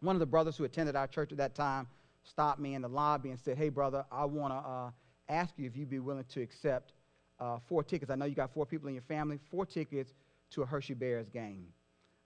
One 0.00 0.16
of 0.16 0.20
the 0.20 0.26
brothers 0.26 0.56
who 0.56 0.64
attended 0.64 0.96
our 0.96 1.06
church 1.06 1.32
at 1.32 1.38
that 1.38 1.54
time 1.54 1.88
stopped 2.22 2.60
me 2.60 2.74
in 2.74 2.82
the 2.82 2.88
lobby 2.88 3.30
and 3.30 3.38
said, 3.38 3.58
Hey, 3.58 3.68
brother, 3.68 4.04
I 4.10 4.24
want 4.24 4.52
to 4.52 4.56
uh, 4.56 4.90
ask 5.28 5.54
you 5.56 5.66
if 5.66 5.76
you'd 5.76 5.90
be 5.90 5.98
willing 5.98 6.24
to 6.24 6.40
accept 6.40 6.92
uh, 7.38 7.58
four 7.68 7.82
tickets. 7.82 8.10
I 8.10 8.14
know 8.14 8.24
you 8.24 8.34
got 8.34 8.52
four 8.52 8.66
people 8.66 8.88
in 8.88 8.94
your 8.94 9.02
family, 9.02 9.38
four 9.50 9.66
tickets 9.66 10.14
to 10.50 10.62
a 10.62 10.66
Hershey 10.66 10.94
Bears 10.94 11.28
game. 11.28 11.66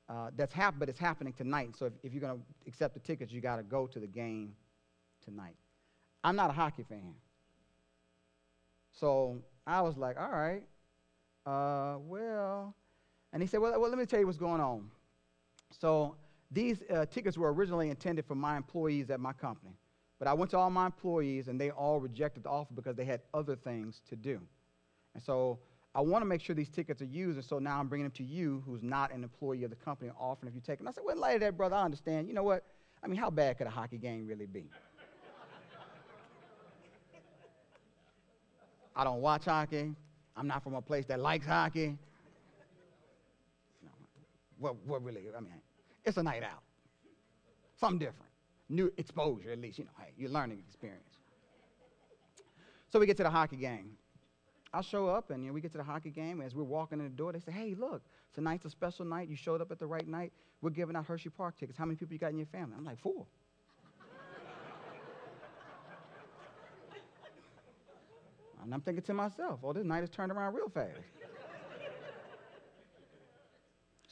Uh, 0.09 0.31
that's 0.37 0.53
hap- 0.53 0.79
but 0.79 0.89
it's 0.89 0.99
happening 0.99 1.33
tonight. 1.33 1.75
So 1.79 1.87
if, 1.87 1.93
if 2.03 2.13
you're 2.13 2.21
going 2.21 2.39
to 2.39 2.45
accept 2.69 2.95
the 2.95 3.01
tickets, 3.01 3.33
you 3.33 3.41
got 3.41 3.57
to 3.57 3.63
go 3.63 3.87
to 3.87 3.99
the 3.99 4.07
game 4.07 4.55
tonight. 5.25 5.57
I'm 6.23 6.37
not 6.37 6.51
a 6.51 6.53
hockey 6.53 6.85
fan. 6.89 7.15
So 8.93 9.39
I 9.67 9.81
was 9.81 9.97
like, 9.97 10.19
all 10.19 10.31
right, 10.31 10.63
uh, 11.47 11.99
well, 11.99 12.75
and 13.33 13.43
he 13.43 13.49
said, 13.49 13.61
well, 13.61 13.79
well, 13.81 13.91
let 13.91 13.99
me 13.99 14.07
tell 14.07 14.21
you 14.21 14.27
what's 14.27 14.39
going 14.39 14.61
on. 14.61 14.91
So 15.81 16.17
these 16.51 16.83
uh, 16.89 17.07
tickets 17.07 17.37
were 17.37 17.53
originally 17.53 17.91
intended 17.91 18.25
for 18.27 18.35
my 18.35 18.57
employees 18.57 19.11
at 19.11 19.21
my 19.21 19.33
company. 19.33 19.75
But 20.19 20.29
I 20.29 20.33
went 20.33 20.51
to 20.53 20.59
all 20.59 20.71
my 20.71 20.87
employees, 20.87 21.49
and 21.49 21.61
they 21.61 21.71
all 21.71 21.99
rejected 21.99 22.45
the 22.45 22.49
offer 22.49 22.73
because 22.73 22.95
they 22.95 23.05
had 23.05 23.21
other 23.35 23.57
things 23.57 24.01
to 24.09 24.17
do. 24.17 24.41
And 25.15 25.23
so 25.23 25.59
I 25.95 26.01
want 26.01 26.23
to 26.23 26.27
make 26.27 26.41
sure 26.41 26.57
these 26.57 26.69
tickets 26.69 27.01
are 27.03 27.07
used, 27.07 27.37
and 27.37 27.45
so 27.45 27.59
now 27.59 27.79
I'm 27.79 27.87
bringing 27.87 28.07
them 28.07 28.17
to 28.17 28.25
you, 28.25 28.63
who's 28.67 28.83
not 28.83 29.13
an 29.13 29.23
employee 29.23 29.63
of 29.63 29.71
the 29.71 29.77
company, 29.77 30.11
offering 30.19 30.49
if 30.49 30.55
you 30.55 30.61
take 30.61 30.79
them. 30.79 30.89
I 30.89 30.93
said, 30.93 31.05
well, 31.05 31.15
in 31.15 31.21
light 31.21 31.37
of 31.37 31.41
that, 31.43 31.57
brother, 31.57 31.77
I 31.77 31.85
understand. 31.85 32.27
You 32.27 32.35
know 32.35 32.43
what? 32.43 32.65
I 33.03 33.07
mean, 33.07 33.19
how 33.19 33.31
bad 33.31 33.59
could 33.59 33.67
a 33.67 33.71
hockey 33.71 33.99
game 33.99 34.27
really 34.27 34.47
be? 34.47 34.65
I 38.97 39.05
don't 39.05 39.21
watch 39.21 39.45
hockey. 39.45 39.95
I'm 40.37 40.49
not 40.49 40.65
from 40.65 40.75
a 40.75 40.83
place 40.83 41.05
that 41.07 41.21
likes 41.21 41.47
hockey 41.47 41.97
what, 44.65 44.77
what 44.87 45.05
really, 45.05 45.23
I 45.37 45.41
mean, 45.41 45.61
it's 46.05 46.17
a 46.17 46.23
night 46.23 46.43
out. 46.43 46.63
Something 47.79 47.99
different. 47.99 48.31
New 48.69 48.91
exposure, 48.97 49.51
at 49.51 49.61
least, 49.61 49.79
you 49.79 49.85
know, 49.85 49.91
hey, 49.99 50.13
you're 50.17 50.31
learning 50.31 50.63
experience. 50.67 51.19
So 52.91 52.99
we 52.99 53.07
get 53.07 53.17
to 53.19 53.25
the 53.25 53.31
hockey 53.31 53.57
game. 53.57 53.91
I 54.75 54.81
show 54.81 55.07
up 55.07 55.31
and 55.31 55.45
you 55.45 55.51
know, 55.51 55.55
we 55.55 55.61
get 55.61 55.71
to 55.73 55.79
the 55.79 55.85
hockey 55.85 56.11
game. 56.11 56.41
As 56.41 56.53
we're 56.53 56.65
walking 56.65 56.99
in 56.99 57.05
the 57.05 57.11
door, 57.11 57.33
they 57.33 57.39
say, 57.39 57.53
hey, 57.53 57.77
look, 57.79 58.03
tonight's 58.35 58.65
a 58.65 58.71
special 58.71 59.05
night. 59.05 59.29
You 59.29 59.37
showed 59.37 59.61
up 59.61 59.71
at 59.71 59.79
the 59.79 59.87
right 59.87 60.07
night. 60.07 60.33
We're 60.63 60.71
giving 60.71 60.97
out 60.97 61.07
Hershey 61.07 61.29
Park 61.29 61.57
tickets. 61.57 61.79
How 61.79 61.85
many 61.85 61.95
people 61.95 62.13
you 62.13 62.19
got 62.19 62.33
in 62.33 62.39
your 62.39 62.49
family? 62.49 62.75
I'm 62.77 62.85
like, 62.85 62.99
four. 62.99 63.25
and 68.65 68.75
I'm 68.75 68.81
thinking 68.81 69.05
to 69.05 69.15
myself, 69.15 69.61
oh, 69.63 69.73
this 69.73 69.85
night 69.85 70.01
has 70.01 70.11
turned 70.11 70.33
around 70.33 70.55
real 70.55 70.69
fast. 70.69 70.91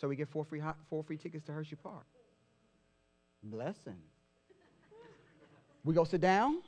So 0.00 0.08
we 0.08 0.16
get 0.16 0.28
four 0.30 0.44
free, 0.44 0.60
four 0.90 1.04
free 1.04 1.16
tickets 1.16 1.44
to 1.46 1.52
Hershey 1.52 1.76
Park. 1.76 2.02
Blessing. 3.40 4.02
We 5.84 5.94
go 5.94 6.02
sit 6.02 6.20
down. 6.20 6.58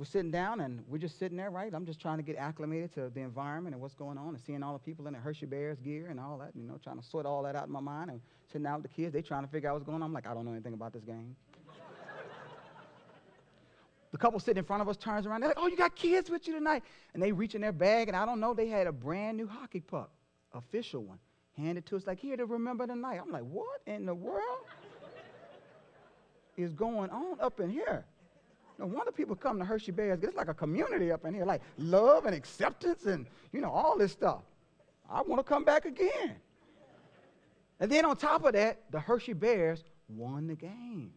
We're 0.00 0.06
sitting 0.06 0.30
down 0.30 0.60
and 0.60 0.82
we're 0.88 0.96
just 0.96 1.18
sitting 1.18 1.36
there, 1.36 1.50
right? 1.50 1.74
I'm 1.74 1.84
just 1.84 2.00
trying 2.00 2.16
to 2.16 2.22
get 2.22 2.36
acclimated 2.36 2.94
to 2.94 3.10
the 3.10 3.20
environment 3.20 3.74
and 3.74 3.82
what's 3.82 3.94
going 3.94 4.16
on 4.16 4.28
and 4.28 4.40
seeing 4.40 4.62
all 4.62 4.72
the 4.72 4.78
people 4.78 5.06
in 5.06 5.12
the 5.12 5.18
Hershey 5.18 5.44
Bears 5.44 5.78
gear 5.78 6.06
and 6.08 6.18
all 6.18 6.38
that, 6.38 6.52
you 6.54 6.62
know, 6.62 6.78
trying 6.82 6.98
to 6.98 7.04
sort 7.04 7.26
all 7.26 7.42
that 7.42 7.54
out 7.54 7.66
in 7.66 7.72
my 7.74 7.80
mind 7.80 8.08
and 8.08 8.18
sitting 8.46 8.62
down 8.62 8.80
with 8.80 8.90
the 8.90 8.96
kids. 8.96 9.12
they're 9.12 9.20
trying 9.20 9.44
to 9.44 9.50
figure 9.50 9.68
out 9.68 9.74
what's 9.74 9.84
going 9.84 9.96
on. 9.96 10.02
I'm 10.04 10.14
like, 10.14 10.26
I 10.26 10.32
don't 10.32 10.46
know 10.46 10.52
anything 10.52 10.72
about 10.72 10.94
this 10.94 11.04
game. 11.04 11.36
the 14.10 14.16
couple 14.16 14.40
sitting 14.40 14.56
in 14.56 14.64
front 14.64 14.80
of 14.80 14.88
us 14.88 14.96
turns 14.96 15.26
around. 15.26 15.42
They're 15.42 15.50
like, 15.50 15.58
oh, 15.60 15.66
you 15.66 15.76
got 15.76 15.94
kids 15.94 16.30
with 16.30 16.48
you 16.48 16.54
tonight. 16.54 16.82
And 17.12 17.22
they 17.22 17.30
reach 17.30 17.54
in 17.54 17.60
their 17.60 17.70
bag 17.70 18.08
and 18.08 18.16
I 18.16 18.24
don't 18.24 18.40
know, 18.40 18.54
they 18.54 18.68
had 18.68 18.86
a 18.86 18.92
brand 18.92 19.36
new 19.36 19.48
hockey 19.48 19.80
puck, 19.80 20.10
official 20.54 21.02
one 21.02 21.18
handed 21.58 21.84
to 21.84 21.96
us 21.96 22.06
like, 22.06 22.18
here 22.18 22.38
to 22.38 22.46
remember 22.46 22.86
the 22.86 22.96
night. 22.96 23.20
I'm 23.22 23.30
like, 23.30 23.42
what 23.42 23.82
in 23.86 24.06
the 24.06 24.14
world 24.14 24.64
is 26.56 26.72
going 26.72 27.10
on 27.10 27.38
up 27.38 27.60
in 27.60 27.68
here? 27.68 28.06
No 28.80 28.86
wonder 28.86 29.12
people 29.12 29.36
come 29.36 29.58
to 29.58 29.64
Hershey 29.64 29.92
Bears. 29.92 30.20
It's 30.22 30.34
like 30.34 30.48
a 30.48 30.54
community 30.54 31.12
up 31.12 31.26
in 31.26 31.34
here, 31.34 31.44
like 31.44 31.60
love 31.76 32.24
and 32.24 32.34
acceptance 32.34 33.04
and, 33.04 33.26
you 33.52 33.60
know, 33.60 33.68
all 33.70 33.98
this 33.98 34.10
stuff. 34.10 34.40
I 35.08 35.20
want 35.20 35.38
to 35.38 35.44
come 35.44 35.64
back 35.64 35.84
again. 35.84 36.36
And 37.78 37.92
then 37.92 38.06
on 38.06 38.16
top 38.16 38.42
of 38.46 38.54
that, 38.54 38.80
the 38.90 38.98
Hershey 38.98 39.34
Bears 39.34 39.84
won 40.08 40.46
the 40.46 40.54
game. 40.54 41.12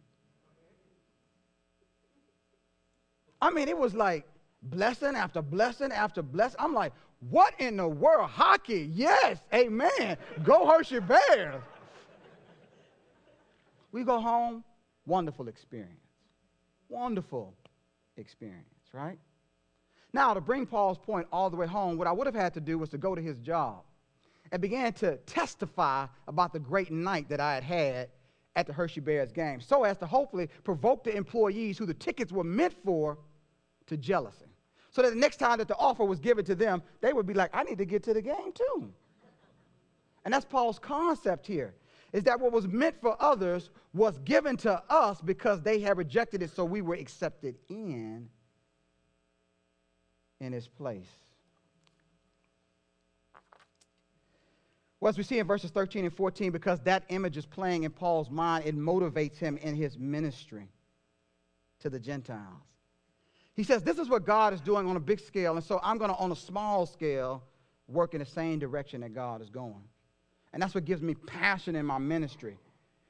I 3.40 3.48
mean, 3.50 3.68
it 3.68 3.78
was 3.78 3.94
like 3.94 4.26
blessing 4.62 5.16
after 5.16 5.40
blessing 5.40 5.90
after 5.90 6.20
blessing. 6.20 6.60
I'm 6.60 6.74
like, 6.74 6.92
what 7.30 7.54
in 7.58 7.78
the 7.78 7.88
world? 7.88 8.28
Hockey. 8.28 8.90
Yes. 8.92 9.38
Amen. 9.54 10.18
Go 10.42 10.66
Hershey 10.66 11.00
Bears. 11.00 11.62
We 13.90 14.04
go 14.04 14.20
home. 14.20 14.64
Wonderful 15.06 15.48
experience. 15.48 16.03
Wonderful 16.94 17.52
experience, 18.16 18.64
right? 18.92 19.18
Now, 20.12 20.32
to 20.32 20.40
bring 20.40 20.64
Paul's 20.64 20.96
point 20.96 21.26
all 21.32 21.50
the 21.50 21.56
way 21.56 21.66
home, 21.66 21.98
what 21.98 22.06
I 22.06 22.12
would 22.12 22.26
have 22.26 22.36
had 22.36 22.54
to 22.54 22.60
do 22.60 22.78
was 22.78 22.88
to 22.90 22.98
go 22.98 23.16
to 23.16 23.20
his 23.20 23.38
job 23.40 23.82
and 24.52 24.62
began 24.62 24.92
to 24.94 25.16
testify 25.26 26.06
about 26.28 26.52
the 26.52 26.60
great 26.60 26.92
night 26.92 27.28
that 27.30 27.40
I 27.40 27.54
had 27.54 27.64
had 27.64 28.08
at 28.54 28.68
the 28.68 28.72
Hershey 28.72 29.00
Bears 29.00 29.32
game, 29.32 29.60
so 29.60 29.82
as 29.82 29.96
to 29.98 30.06
hopefully 30.06 30.48
provoke 30.62 31.02
the 31.02 31.16
employees 31.16 31.76
who 31.76 31.84
the 31.84 31.94
tickets 31.94 32.30
were 32.30 32.44
meant 32.44 32.74
for 32.84 33.18
to 33.86 33.96
jealousy 33.96 34.46
so 34.92 35.02
that 35.02 35.10
the 35.10 35.16
next 35.18 35.38
time 35.38 35.58
that 35.58 35.66
the 35.66 35.76
offer 35.76 36.04
was 36.04 36.20
given 36.20 36.44
to 36.44 36.54
them, 36.54 36.80
they 37.00 37.12
would 37.12 37.26
be 37.26 37.34
like, 37.34 37.50
I 37.52 37.64
need 37.64 37.78
to 37.78 37.84
get 37.84 38.04
to 38.04 38.14
the 38.14 38.22
game 38.22 38.52
too. 38.54 38.88
And 40.24 40.32
that's 40.32 40.44
Paul's 40.44 40.78
concept 40.78 41.44
here. 41.44 41.74
Is 42.14 42.22
that 42.24 42.38
what 42.38 42.52
was 42.52 42.68
meant 42.68 42.94
for 43.00 43.20
others 43.20 43.70
was 43.92 44.16
given 44.18 44.56
to 44.58 44.80
us 44.88 45.20
because 45.20 45.60
they 45.62 45.80
had 45.80 45.98
rejected 45.98 46.44
it, 46.44 46.54
so 46.54 46.64
we 46.64 46.80
were 46.80 46.94
accepted 46.94 47.56
in 47.68 48.28
in 50.38 50.52
his 50.52 50.68
place. 50.68 51.10
Well, 55.00 55.10
as 55.10 55.18
we 55.18 55.24
see 55.24 55.40
in 55.40 55.46
verses 55.46 55.72
13 55.72 56.04
and 56.04 56.14
14, 56.14 56.52
because 56.52 56.78
that 56.82 57.02
image 57.08 57.36
is 57.36 57.46
playing 57.46 57.82
in 57.82 57.90
Paul's 57.90 58.30
mind, 58.30 58.64
it 58.64 58.76
motivates 58.76 59.36
him 59.36 59.56
in 59.56 59.74
his 59.74 59.98
ministry 59.98 60.68
to 61.80 61.90
the 61.90 61.98
Gentiles. 61.98 62.62
He 63.54 63.64
says, 63.64 63.82
This 63.82 63.98
is 63.98 64.08
what 64.08 64.24
God 64.24 64.54
is 64.54 64.60
doing 64.60 64.86
on 64.86 64.94
a 64.94 65.00
big 65.00 65.18
scale, 65.18 65.56
and 65.56 65.64
so 65.64 65.80
I'm 65.82 65.98
going 65.98 66.10
to, 66.10 66.16
on 66.16 66.30
a 66.30 66.36
small 66.36 66.86
scale, 66.86 67.42
work 67.88 68.14
in 68.14 68.20
the 68.20 68.26
same 68.26 68.60
direction 68.60 69.00
that 69.00 69.14
God 69.14 69.42
is 69.42 69.50
going. 69.50 69.82
And 70.54 70.62
that's 70.62 70.74
what 70.74 70.84
gives 70.84 71.02
me 71.02 71.14
passion 71.14 71.74
in 71.74 71.84
my 71.84 71.98
ministry 71.98 72.56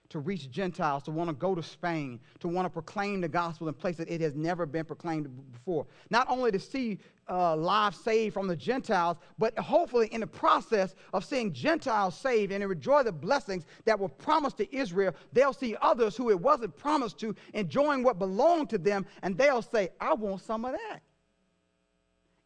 to 0.09 0.19
reach 0.19 0.51
Gentiles, 0.51 1.03
to 1.03 1.11
want 1.11 1.29
to 1.29 1.35
go 1.35 1.55
to 1.55 1.63
Spain, 1.63 2.19
to 2.41 2.49
want 2.49 2.65
to 2.65 2.71
proclaim 2.71 3.21
the 3.21 3.29
gospel 3.29 3.69
in 3.69 3.75
places 3.75 4.07
it 4.09 4.23
has 4.23 4.35
never 4.35 4.65
been 4.65 4.87
proclaimed 4.87 5.29
before. 5.53 5.87
Not 6.09 6.27
only 6.31 6.53
to 6.53 6.59
see 6.59 7.01
uh, 7.29 7.55
lives 7.55 7.99
saved 7.99 8.33
from 8.33 8.47
the 8.47 8.57
Gentiles, 8.57 9.19
but 9.39 9.59
hopefully 9.59 10.09
in 10.11 10.23
the 10.23 10.27
process 10.27 10.95
of 11.13 11.23
seeing 11.23 11.53
Gentiles 11.53 12.17
saved 12.17 12.51
and 12.51 12.65
enjoy 12.65 13.03
the 13.03 13.13
blessings 13.13 13.67
that 13.85 13.99
were 13.99 14.09
promised 14.09 14.57
to 14.59 14.75
Israel, 14.75 15.15
they'll 15.35 15.53
see 15.53 15.77
others 15.83 16.17
who 16.17 16.31
it 16.31 16.41
wasn't 16.41 16.75
promised 16.77 17.19
to 17.21 17.35
enjoying 17.53 18.03
what 18.03 18.19
belonged 18.19 18.71
to 18.71 18.79
them, 18.79 19.05
and 19.23 19.37
they'll 19.37 19.63
say, 19.63 19.91
I 20.01 20.15
want 20.15 20.41
some 20.41 20.65
of 20.65 20.73
that. 20.73 21.01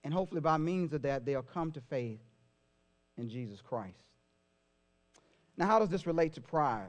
And 0.03 0.13
hopefully 0.13 0.41
by 0.41 0.57
means 0.57 0.93
of 0.93 1.03
that, 1.03 1.25
they'll 1.25 1.43
come 1.43 1.71
to 1.73 1.81
faith 1.83 2.19
in 3.17 3.29
Jesus 3.29 3.61
Christ. 3.61 4.08
Now, 5.59 5.67
how 5.67 5.81
does 5.81 5.89
this 5.89 6.07
relate 6.07 6.33
to 6.35 6.41
pride? 6.41 6.89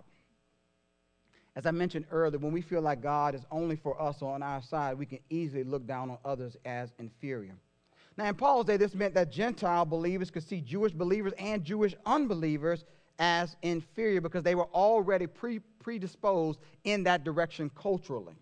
As 1.55 1.65
I 1.65 1.71
mentioned 1.71 2.05
earlier, 2.12 2.38
when 2.38 2.53
we 2.53 2.62
feel 2.62 2.82
like 2.82 3.01
God 3.01 3.34
is 3.34 3.41
only 3.51 3.75
for 3.75 3.99
us 3.99 4.21
or 4.21 4.34
on 4.34 4.43
our 4.43 4.62
side, 4.62 4.97
we 4.97 5.08
can 5.08 5.19
easily 5.29 5.63
look 5.63 5.86
down 5.88 6.12
on 6.12 6.19
others 6.23 6.55
as 6.63 6.93
inferior. 6.99 7.55
Now, 8.15 8.25
in 8.25 8.36
Paul's 8.36 8.67
day, 8.67 8.77
this 8.77 8.93
meant 8.93 9.15
that 9.15 9.32
Gentile 9.32 9.86
believers 9.86 10.29
could 10.29 10.47
see 10.47 10.62
Jewish 10.62 10.93
believers 10.93 11.34
and 11.39 11.63
Jewish 11.63 11.95
unbelievers 12.05 12.86
as 13.17 13.55
inferior 13.63 14.21
because 14.21 14.43
they 14.43 14.55
were 14.55 14.69
already 14.73 15.25
pre- 15.25 15.60
predisposed 15.79 16.60
in 16.84 17.03
that 17.03 17.23
direction 17.23 17.71
culturally. 17.75 18.36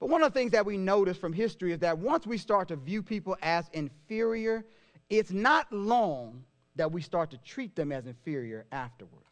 But 0.00 0.08
one 0.08 0.22
of 0.22 0.32
the 0.32 0.38
things 0.38 0.52
that 0.52 0.64
we 0.64 0.76
notice 0.76 1.16
from 1.16 1.32
history 1.32 1.72
is 1.72 1.80
that 1.80 1.98
once 1.98 2.26
we 2.26 2.38
start 2.38 2.68
to 2.68 2.76
view 2.76 3.02
people 3.02 3.36
as 3.42 3.68
inferior, 3.72 4.64
it's 5.10 5.30
not 5.30 5.70
long 5.72 6.44
that 6.76 6.90
we 6.90 7.00
start 7.00 7.30
to 7.30 7.38
treat 7.38 7.74
them 7.74 7.92
as 7.92 8.06
inferior 8.06 8.66
afterwards. 8.72 9.26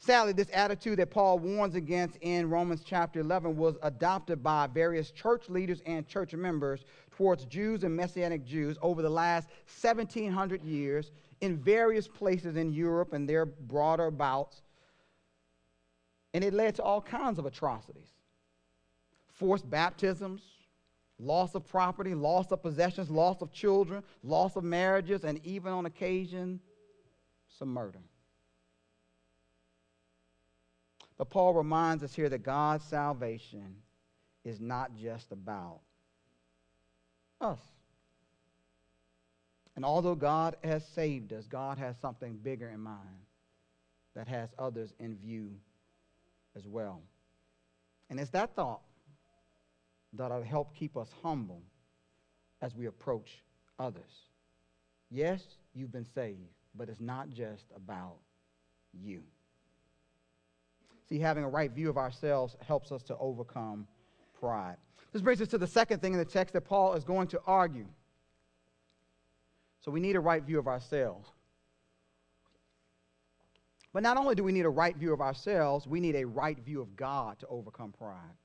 Sadly, 0.00 0.32
this 0.32 0.48
attitude 0.52 1.00
that 1.00 1.10
Paul 1.10 1.40
warns 1.40 1.74
against 1.74 2.16
in 2.20 2.48
Romans 2.48 2.82
chapter 2.84 3.20
11 3.20 3.56
was 3.56 3.76
adopted 3.82 4.42
by 4.42 4.68
various 4.68 5.10
church 5.10 5.48
leaders 5.48 5.82
and 5.86 6.06
church 6.06 6.34
members 6.34 6.84
towards 7.10 7.44
Jews 7.46 7.82
and 7.82 7.96
Messianic 7.96 8.44
Jews 8.44 8.78
over 8.80 9.02
the 9.02 9.10
last 9.10 9.48
1700 9.82 10.62
years 10.62 11.10
in 11.40 11.56
various 11.56 12.06
places 12.06 12.56
in 12.56 12.72
Europe 12.72 13.12
and 13.12 13.28
their 13.28 13.44
broader 13.44 14.10
bouts. 14.12 14.62
And 16.32 16.44
it 16.44 16.54
led 16.54 16.76
to 16.76 16.82
all 16.82 17.00
kinds 17.00 17.38
of 17.38 17.46
atrocities 17.46 18.08
forced 19.32 19.68
baptisms, 19.70 20.42
loss 21.18 21.54
of 21.54 21.66
property, 21.66 22.14
loss 22.14 22.50
of 22.52 22.62
possessions, 22.62 23.10
loss 23.10 23.42
of 23.42 23.52
children, 23.52 24.02
loss 24.22 24.56
of 24.56 24.64
marriages, 24.64 25.24
and 25.24 25.44
even 25.44 25.72
on 25.72 25.86
occasion, 25.86 26.60
some 27.58 27.68
murder. 27.68 28.00
But 31.16 31.30
Paul 31.30 31.54
reminds 31.54 32.04
us 32.04 32.14
here 32.14 32.28
that 32.28 32.44
God's 32.44 32.84
salvation 32.84 33.76
is 34.44 34.60
not 34.60 34.96
just 34.96 35.32
about 35.32 35.80
us. 37.40 37.58
And 39.74 39.84
although 39.84 40.14
God 40.14 40.56
has 40.62 40.86
saved 40.86 41.32
us, 41.32 41.46
God 41.46 41.78
has 41.78 41.96
something 41.98 42.36
bigger 42.36 42.68
in 42.68 42.80
mind 42.80 42.98
that 44.14 44.28
has 44.28 44.48
others 44.58 44.92
in 44.98 45.16
view 45.16 45.50
as 46.56 46.66
well. 46.66 47.02
And 48.10 48.18
it's 48.18 48.30
that 48.30 48.54
thought 48.54 48.80
that'll 50.12 50.42
help 50.42 50.74
keep 50.74 50.96
us 50.96 51.08
humble 51.22 51.62
as 52.62 52.74
we 52.74 52.86
approach 52.86 53.42
others. 53.78 54.26
Yes, 55.10 55.42
you've 55.74 55.92
been 55.92 56.06
saved, 56.14 56.38
but 56.74 56.88
it's 56.88 57.00
not 57.00 57.30
just 57.30 57.64
about 57.74 58.16
you. 58.92 59.22
See, 61.08 61.18
having 61.18 61.44
a 61.44 61.48
right 61.48 61.70
view 61.70 61.88
of 61.88 61.96
ourselves 61.96 62.56
helps 62.66 62.92
us 62.92 63.02
to 63.04 63.16
overcome 63.18 63.86
pride. 64.38 64.76
This 65.12 65.22
brings 65.22 65.40
us 65.40 65.48
to 65.48 65.58
the 65.58 65.66
second 65.66 66.02
thing 66.02 66.12
in 66.12 66.18
the 66.18 66.24
text 66.24 66.52
that 66.52 66.62
Paul 66.62 66.94
is 66.94 67.04
going 67.04 67.28
to 67.28 67.40
argue. 67.46 67.86
So 69.80 69.90
we 69.90 70.00
need 70.00 70.16
a 70.16 70.20
right 70.20 70.42
view 70.42 70.58
of 70.58 70.66
ourselves. 70.66 71.30
But 73.94 74.02
not 74.02 74.18
only 74.18 74.34
do 74.34 74.44
we 74.44 74.52
need 74.52 74.66
a 74.66 74.70
right 74.70 74.94
view 74.94 75.14
of 75.14 75.22
ourselves, 75.22 75.86
we 75.86 75.98
need 75.98 76.14
a 76.14 76.26
right 76.26 76.58
view 76.58 76.82
of 76.82 76.94
God 76.94 77.38
to 77.38 77.46
overcome 77.46 77.92
pride 77.92 78.36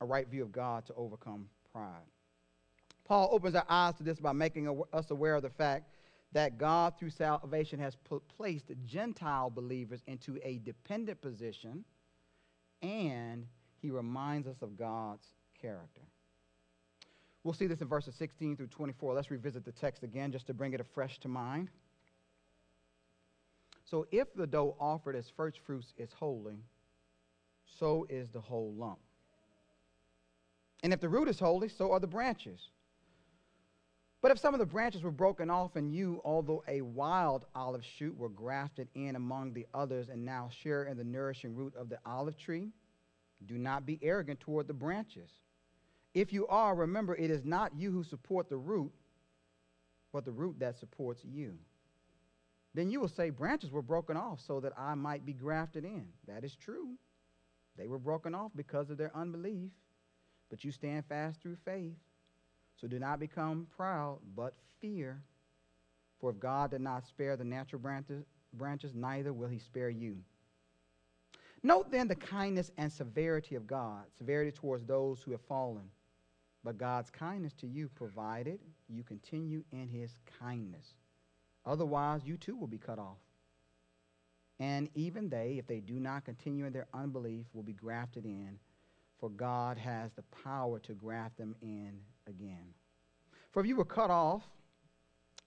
a 0.00 0.04
right 0.04 0.28
view 0.28 0.42
of 0.42 0.52
God 0.52 0.86
to 0.86 0.94
overcome 0.94 1.48
pride. 1.72 2.06
Paul 3.04 3.28
opens 3.32 3.54
our 3.54 3.66
eyes 3.68 3.94
to 3.96 4.02
this 4.02 4.18
by 4.18 4.32
making 4.32 4.84
us 4.92 5.10
aware 5.10 5.34
of 5.34 5.42
the 5.42 5.50
fact 5.50 5.90
that 6.32 6.58
God, 6.58 6.94
through 6.98 7.10
salvation, 7.10 7.78
has 7.78 7.96
put, 7.96 8.26
placed 8.28 8.72
Gentile 8.84 9.50
believers 9.50 10.02
into 10.06 10.38
a 10.42 10.58
dependent 10.58 11.20
position, 11.20 11.84
and 12.82 13.46
he 13.80 13.90
reminds 13.90 14.48
us 14.48 14.56
of 14.62 14.76
God's 14.76 15.26
character. 15.60 16.02
We'll 17.44 17.54
see 17.54 17.66
this 17.66 17.82
in 17.82 17.88
verses 17.88 18.14
16 18.14 18.56
through 18.56 18.68
24. 18.68 19.14
Let's 19.14 19.30
revisit 19.30 19.64
the 19.64 19.72
text 19.72 20.02
again 20.02 20.32
just 20.32 20.46
to 20.46 20.54
bring 20.54 20.72
it 20.72 20.80
afresh 20.80 21.18
to 21.20 21.28
mind. 21.28 21.68
So, 23.84 24.06
if 24.10 24.34
the 24.34 24.46
dough 24.46 24.76
offered 24.80 25.14
as 25.14 25.28
first 25.36 25.60
fruits 25.66 25.92
is 25.98 26.10
holy, 26.14 26.56
so 27.78 28.06
is 28.08 28.30
the 28.30 28.40
whole 28.40 28.72
lump. 28.72 28.98
And 30.84 30.92
if 30.92 31.00
the 31.00 31.08
root 31.08 31.28
is 31.28 31.40
holy, 31.40 31.70
so 31.70 31.92
are 31.92 31.98
the 31.98 32.06
branches. 32.06 32.68
But 34.20 34.32
if 34.32 34.38
some 34.38 34.52
of 34.52 34.60
the 34.60 34.66
branches 34.66 35.02
were 35.02 35.10
broken 35.10 35.48
off, 35.48 35.76
and 35.76 35.90
you, 35.90 36.20
although 36.26 36.62
a 36.68 36.82
wild 36.82 37.46
olive 37.54 37.82
shoot, 37.82 38.14
were 38.18 38.28
grafted 38.28 38.88
in 38.94 39.16
among 39.16 39.54
the 39.54 39.66
others 39.72 40.10
and 40.10 40.26
now 40.26 40.50
share 40.62 40.84
in 40.84 40.98
the 40.98 41.04
nourishing 41.04 41.54
root 41.54 41.74
of 41.74 41.88
the 41.88 41.98
olive 42.04 42.36
tree, 42.36 42.68
do 43.46 43.56
not 43.56 43.86
be 43.86 43.98
arrogant 44.02 44.40
toward 44.40 44.68
the 44.68 44.74
branches. 44.74 45.30
If 46.12 46.34
you 46.34 46.46
are, 46.48 46.74
remember 46.74 47.14
it 47.14 47.30
is 47.30 47.46
not 47.46 47.74
you 47.74 47.90
who 47.90 48.04
support 48.04 48.50
the 48.50 48.58
root, 48.58 48.92
but 50.12 50.26
the 50.26 50.32
root 50.32 50.58
that 50.58 50.78
supports 50.78 51.24
you. 51.24 51.54
Then 52.74 52.90
you 52.90 53.00
will 53.00 53.08
say, 53.08 53.30
Branches 53.30 53.70
were 53.70 53.82
broken 53.82 54.18
off 54.18 54.40
so 54.46 54.60
that 54.60 54.74
I 54.78 54.94
might 54.94 55.24
be 55.24 55.32
grafted 55.32 55.86
in. 55.86 56.08
That 56.28 56.44
is 56.44 56.54
true. 56.56 56.90
They 57.78 57.88
were 57.88 57.98
broken 57.98 58.34
off 58.34 58.52
because 58.54 58.90
of 58.90 58.98
their 58.98 59.16
unbelief 59.16 59.70
but 60.50 60.64
you 60.64 60.72
stand 60.72 61.04
fast 61.06 61.40
through 61.40 61.56
faith. 61.64 61.96
So 62.80 62.86
do 62.88 62.98
not 62.98 63.20
become 63.20 63.66
proud, 63.76 64.18
but 64.36 64.54
fear. 64.80 65.22
For 66.20 66.30
if 66.30 66.40
God 66.40 66.70
did 66.70 66.80
not 66.80 67.06
spare 67.06 67.36
the 67.36 67.44
natural 67.44 67.80
branches, 67.80 68.94
neither 68.94 69.32
will 69.32 69.48
he 69.48 69.58
spare 69.58 69.90
you. 69.90 70.18
Note 71.62 71.90
then 71.90 72.08
the 72.08 72.14
kindness 72.14 72.70
and 72.76 72.92
severity 72.92 73.54
of 73.54 73.66
God, 73.66 74.04
severity 74.18 74.50
towards 74.50 74.84
those 74.84 75.22
who 75.22 75.30
have 75.32 75.40
fallen, 75.42 75.84
but 76.62 76.78
God's 76.78 77.10
kindness 77.10 77.54
to 77.54 77.66
you, 77.66 77.88
provided 77.88 78.58
you 78.88 79.02
continue 79.02 79.64
in 79.72 79.88
his 79.88 80.18
kindness. 80.38 80.94
Otherwise, 81.64 82.22
you 82.24 82.36
too 82.36 82.56
will 82.56 82.66
be 82.66 82.78
cut 82.78 82.98
off. 82.98 83.16
And 84.60 84.88
even 84.94 85.28
they, 85.28 85.56
if 85.58 85.66
they 85.66 85.80
do 85.80 85.94
not 85.94 86.24
continue 86.24 86.66
in 86.66 86.72
their 86.72 86.86
unbelief, 86.92 87.46
will 87.54 87.62
be 87.62 87.72
grafted 87.72 88.24
in 88.24 88.58
for 89.18 89.30
God 89.30 89.78
has 89.78 90.10
the 90.12 90.24
power 90.44 90.78
to 90.80 90.92
graft 90.94 91.38
them 91.38 91.54
in 91.62 91.98
again. 92.26 92.74
For 93.52 93.60
if 93.60 93.66
you 93.66 93.76
were 93.76 93.84
cut 93.84 94.10
off 94.10 94.42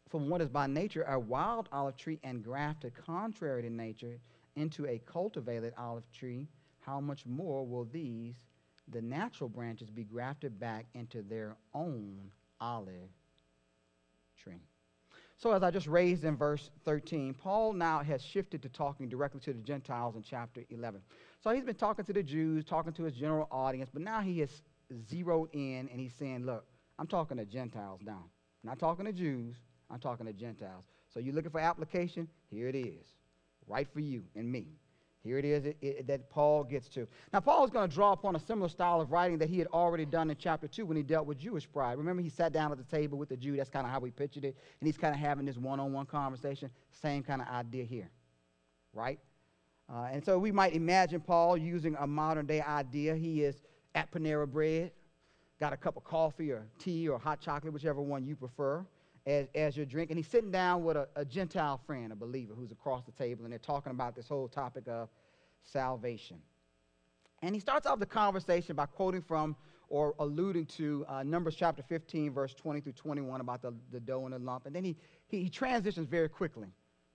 from 0.10 0.30
what 0.30 0.42
is 0.42 0.50
by 0.50 0.68
nature 0.68 1.04
a 1.04 1.20
wild 1.20 1.68
olive 1.72 1.98
tree 1.98 2.20
and 2.24 2.44
grafted 2.44 2.94
contrary 2.96 3.62
to 3.64 3.70
nature 3.70 4.20
into 4.56 4.86
a 4.88 5.00
cultivated 5.06 5.74
olive 5.78 6.10
tree, 6.12 6.48
how 6.80 7.00
much 7.02 7.26
more 7.26 7.66
will 7.66 7.86
these, 7.86 8.36
the 8.88 9.02
natural 9.02 9.50
branches, 9.50 9.90
be 9.90 10.04
grafted 10.04 10.60
back 10.60 10.86
into 10.94 11.22
their 11.22 11.58
own 11.74 12.32
olive 12.62 13.10
tree? 14.38 14.64
So, 15.40 15.52
as 15.52 15.62
I 15.62 15.70
just 15.70 15.86
raised 15.86 16.24
in 16.24 16.36
verse 16.36 16.72
13, 16.84 17.36
Paul 17.36 17.74
now 17.74 18.00
has 18.00 18.24
shifted 18.24 18.64
to 18.64 18.70
talking 18.70 19.08
directly 19.08 19.40
to 19.42 19.54
the 19.54 19.62
Gentiles 19.62 20.16
in 20.16 20.24
chapter 20.24 20.64
11. 20.72 21.00
So, 21.44 21.52
he's 21.52 21.64
been 21.64 21.76
talking 21.76 22.04
to 22.06 22.14
the 22.14 22.24
Jews, 22.24 22.66
talking 22.66 22.92
to 22.94 23.04
his 23.04 23.14
general 23.14 23.48
audience, 23.52 23.92
but 23.94 24.02
now 24.02 24.22
he 24.22 24.40
has 24.40 24.64
zeroed 25.08 25.50
in 25.54 25.90
and 25.92 26.00
he's 26.00 26.14
saying, 26.18 26.44
Look, 26.44 26.66
I'm 26.98 27.06
talking 27.06 27.38
to 27.38 27.46
Gentiles 27.46 28.02
now. 28.04 28.24
I'm 28.64 28.70
not 28.70 28.80
talking 28.80 29.06
to 29.06 29.14
Jews, 29.14 29.58
I'm 29.92 30.00
talking 30.00 30.26
to 30.26 30.34
Gentiles. 30.34 30.86
So, 31.14 31.20
you're 31.20 31.36
looking 31.36 31.52
for 31.52 31.60
application? 31.60 32.28
Here 32.50 32.68
it 32.68 32.76
is, 32.76 33.06
right 33.68 33.88
for 33.94 34.00
you 34.00 34.24
and 34.36 34.52
me. 34.52 34.70
Here 35.24 35.38
it 35.38 35.46
is 35.46 35.66
it, 35.66 35.78
it, 35.82 36.08
that 36.08 36.30
Paul 36.30 36.64
gets 36.64 36.88
to. 36.90 37.08
Now, 37.34 37.40
Paul 37.40 37.66
is 37.66 37.72
going 37.72 37.90
to 37.90 37.94
draw 37.94 38.14
upon 38.14 38.36
a 38.36 38.40
similar 38.40 38.70
style 38.70 39.02
of 39.02 39.12
writing 39.12 39.38
that 39.40 39.50
he 39.50 39.58
had 39.58 39.68
already 39.68 40.06
done 40.06 40.30
in 40.30 40.38
chapter 40.40 40.68
2 40.68 40.86
when 40.86 40.96
he 40.96 41.04
dealt 41.04 41.26
with 41.26 41.38
Jewish 41.38 41.70
pride. 41.70 41.98
Remember, 41.98 42.22
he 42.22 42.30
sat 42.30 42.54
down 42.54 42.72
at 42.72 42.78
the 42.78 42.84
table 42.84 43.18
with 43.18 43.30
the 43.30 43.38
Jew. 43.38 43.58
That's 43.58 43.70
kind 43.70 43.86
of 43.86 43.92
how 43.92 44.00
we 44.00 44.12
pictured 44.12 44.46
it. 44.46 44.56
And 44.80 44.88
he's 44.88 44.98
kind 44.98 45.14
of 45.14 45.20
having 45.20 45.46
this 45.46 45.58
one 45.58 45.80
on 45.80 45.92
one 45.92 46.06
conversation. 46.06 46.70
Same 46.92 47.24
kind 47.24 47.42
of 47.42 47.48
idea 47.48 47.84
here, 47.84 48.10
right? 48.94 49.20
Uh, 49.90 50.08
and 50.12 50.24
so 50.24 50.38
we 50.38 50.52
might 50.52 50.74
imagine 50.74 51.22
Paul 51.22 51.58
using 51.58 51.96
a 52.00 52.08
modern 52.08 52.46
day 52.46 52.62
idea. 52.62 53.16
He 53.16 53.44
is 53.44 53.64
at 53.96 54.12
Panera 54.12 54.48
Bread, 54.48 54.92
got 55.60 55.74
a 55.74 55.78
cup 55.78 55.98
of 55.98 56.04
coffee 56.04 56.52
or 56.52 56.68
tea 56.78 57.08
or 57.08 57.18
hot 57.18 57.42
chocolate, 57.42 57.74
whichever 57.74 58.02
one 58.02 58.26
you 58.26 58.36
prefer, 58.36 58.86
as, 59.28 59.48
as 59.54 59.76
your 59.76 59.86
drink. 59.86 60.10
And 60.10 60.18
he's 60.18 60.28
sitting 60.28 60.52
down 60.52 60.84
with 60.84 60.96
a, 60.96 61.08
a 61.16 61.26
Gentile 61.26 61.80
friend, 61.86 62.12
a 62.12 62.16
believer, 62.16 62.54
who's 62.56 62.72
across 62.72 63.04
the 63.04 63.12
table, 63.12 63.44
and 63.44 63.52
they're 63.52 63.60
talking 63.60 63.92
about 63.92 64.16
this 64.16 64.28
whole 64.28 64.48
topic 64.48 64.88
of 64.88 65.10
salvation. 65.64 66.38
And 67.44 67.54
he 67.54 67.60
starts 67.60 67.86
off 67.86 68.00
the 68.00 68.06
conversation 68.06 68.76
by 68.76 68.86
quoting 68.88 69.22
from 69.22 69.56
or 69.90 70.16
alluding 70.20 70.66
to 70.66 71.06
uh, 71.08 71.24
Numbers 71.24 71.56
chapter 71.56 71.84
15, 71.84 72.34
verse 72.34 72.54
20 72.54 72.82
through 72.82 72.94
21 72.94 73.42
about 73.42 73.62
the, 73.62 73.74
the 73.92 74.00
dough 74.00 74.26
and 74.26 74.34
the 74.34 74.40
lump. 74.40 74.66
And 74.66 74.76
then 74.76 74.84
he, 74.84 74.96
he, 75.28 75.44
he 75.44 75.50
transitions 75.50 76.08
very 76.08 76.30
quickly 76.30 76.68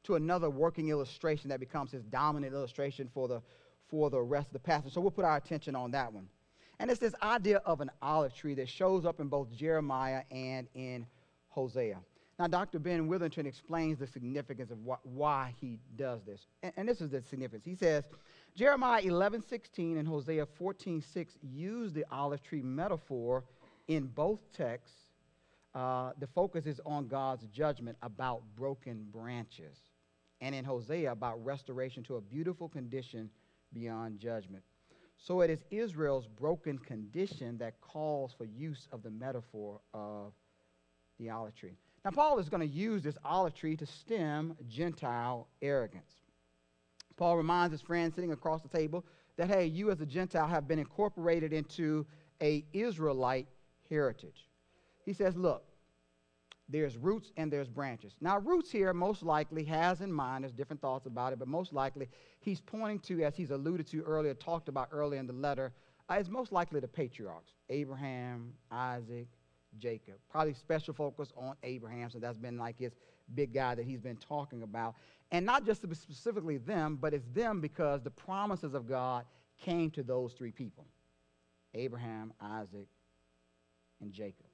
to 0.05 0.15
another 0.15 0.51
working 0.51 0.89
illustration 0.89 1.49
that 1.51 1.61
becomes 1.61 1.91
his 1.91 2.03
dominant 2.05 2.55
illustration 2.55 3.09
for 3.13 3.27
the, 3.27 3.43
for 3.89 4.11
the 4.11 4.21
rest 4.21 4.49
of 4.49 4.53
the 4.55 4.59
passage. 4.59 4.93
So 4.93 5.01
we'll 5.01 5.11
put 5.11 5.25
our 5.25 5.37
attention 5.37 5.75
on 5.75 5.91
that 5.93 6.13
one. 6.13 6.29
And 6.79 6.91
it's 6.91 7.01
this 7.01 7.15
idea 7.23 7.59
of 7.59 7.81
an 7.81 7.91
olive 8.01 8.35
tree 8.35 8.55
that 8.55 8.69
shows 8.69 9.05
up 9.05 9.21
in 9.21 9.29
both 9.29 9.53
Jeremiah 9.53 10.23
and 10.31 10.67
in 10.75 11.07
Hosea. 11.53 11.99
Now, 12.39 12.47
Dr. 12.47 12.79
Ben 12.79 13.07
Witherington 13.07 13.47
explains 13.47 13.99
the 13.99 14.07
significance 14.07 14.71
of 14.71 14.79
wh- 14.79 15.07
why 15.07 15.55
he 15.61 15.79
does 15.97 16.23
this. 16.25 16.47
And, 16.63 16.73
and, 16.77 16.89
this 16.89 17.01
is 17.01 17.11
the 17.11 17.23
significance. 17.23 17.65
He 17.65 17.75
says, 17.75 18.05
Jeremiah 18.57 19.03
11, 19.03 19.43
16 19.47 19.99
and 19.99 20.09
Hosea 20.09 20.47
14, 20.47 21.03
6 21.03 21.39
use 21.43 21.93
the 21.93 22.05
olive 22.11 22.43
tree 22.43 22.63
metaphor 22.63 23.45
in 23.87 24.07
both 24.07 24.41
texts. 24.57 24.97
Uh, 25.75 26.13
the 26.19 26.27
focus 26.27 26.67
is 26.67 26.81
on 26.85 27.07
God's 27.07 27.47
judgment 27.47 27.97
about 28.03 28.43
broken 28.57 29.07
branches. 29.13 29.79
And 30.41 30.55
in 30.55 30.65
Hosea, 30.65 31.13
about 31.13 31.45
restoration 31.45 32.03
to 32.05 32.17
a 32.17 32.21
beautiful 32.21 32.69
condition 32.69 33.31
beyond 33.73 34.19
judgment. 34.19 34.65
So 35.17 35.43
it 35.43 35.51
is 35.51 35.61
Israel's 35.71 36.27
broken 36.27 36.79
condition 36.79 37.59
that 37.59 37.81
calls 37.81 38.33
for 38.33 38.45
use 38.45 38.89
of 38.91 39.03
the 39.03 39.11
metaphor 39.11 39.81
of 39.95 40.33
the 41.23 41.31
olive 41.31 41.55
tree. 41.55 41.77
Now, 42.05 42.11
Paul 42.11 42.39
is 42.39 42.49
going 42.49 42.69
to 42.69 42.75
use 42.75 43.03
this 43.03 43.17
olive 43.25 43.55
tree 43.55 43.77
to 43.77 43.87
stem 43.87 44.57
Gentile 44.69 45.47
arrogance. 45.61 46.13
Paul 47.17 47.37
reminds 47.37 47.73
his 47.73 47.81
friend 47.81 48.13
sitting 48.13 48.33
across 48.33 48.63
the 48.63 48.69
table 48.69 49.05
that, 49.37 49.49
hey, 49.49 49.67
you 49.67 49.91
as 49.91 50.01
a 50.01 50.07
Gentile 50.07 50.49
have 50.49 50.67
been 50.67 50.79
incorporated 50.79 51.53
into 51.53 52.05
a 52.43 52.65
Israelite 52.73 53.47
heritage. 53.89 54.49
He 55.05 55.13
says, 55.13 55.37
look, 55.37 55.65
there's 56.69 56.97
roots 56.97 57.31
and 57.37 57.53
there's 57.53 57.69
branches. 57.69 58.15
Now, 58.21 58.39
roots 58.39 58.71
here 58.71 58.93
most 58.93 59.23
likely 59.23 59.63
has 59.65 60.01
in 60.01 60.13
mind, 60.13 60.43
there's 60.43 60.53
different 60.53 60.81
thoughts 60.81 61.07
about 61.07 61.33
it, 61.33 61.39
but 61.39 61.47
most 61.47 61.73
likely 61.73 62.09
he's 62.41 62.61
pointing 62.61 62.99
to, 63.01 63.23
as 63.23 63.37
he's 63.37 63.51
alluded 63.51 63.87
to 63.89 64.03
earlier, 64.03 64.35
talked 64.35 64.69
about 64.69 64.89
earlier 64.91 65.21
in 65.21 65.27
the 65.27 65.33
letter, 65.33 65.73
uh, 66.11 66.15
is 66.15 66.29
most 66.29 66.51
likely 66.51 66.81
the 66.81 66.89
patriarchs 66.89 67.53
Abraham, 67.69 68.55
Isaac, 68.71 69.29
Jacob. 69.79 70.15
Probably 70.31 70.55
special 70.55 70.95
focus 70.95 71.33
on 71.37 71.55
Abraham, 71.63 72.11
so 72.11 72.19
that's 72.19 72.39
been 72.39 72.59
like 72.59 72.79
his 72.79 72.93
big 73.35 73.55
guy 73.55 73.75
that 73.75 73.85
he's 73.85 74.01
been 74.01 74.17
talking 74.17 74.63
about. 74.63 74.95
And 75.31 75.47
not 75.47 75.65
just 75.65 75.83
specifically 75.83 76.59
them, 76.59 76.99
but 77.01 77.15
it's 77.15 77.27
them 77.33 77.61
because 77.61 78.03
the 78.03 78.11
promises 78.11 78.75
of 78.75 78.87
God 78.89 79.25
came 79.61 79.91
to 79.93 80.03
those 80.03 80.33
three 80.33 80.53
people 80.53 80.87
Abraham, 81.75 82.33
Isaac, 82.41 82.89
and 84.01 84.13
Jacob. 84.13 84.47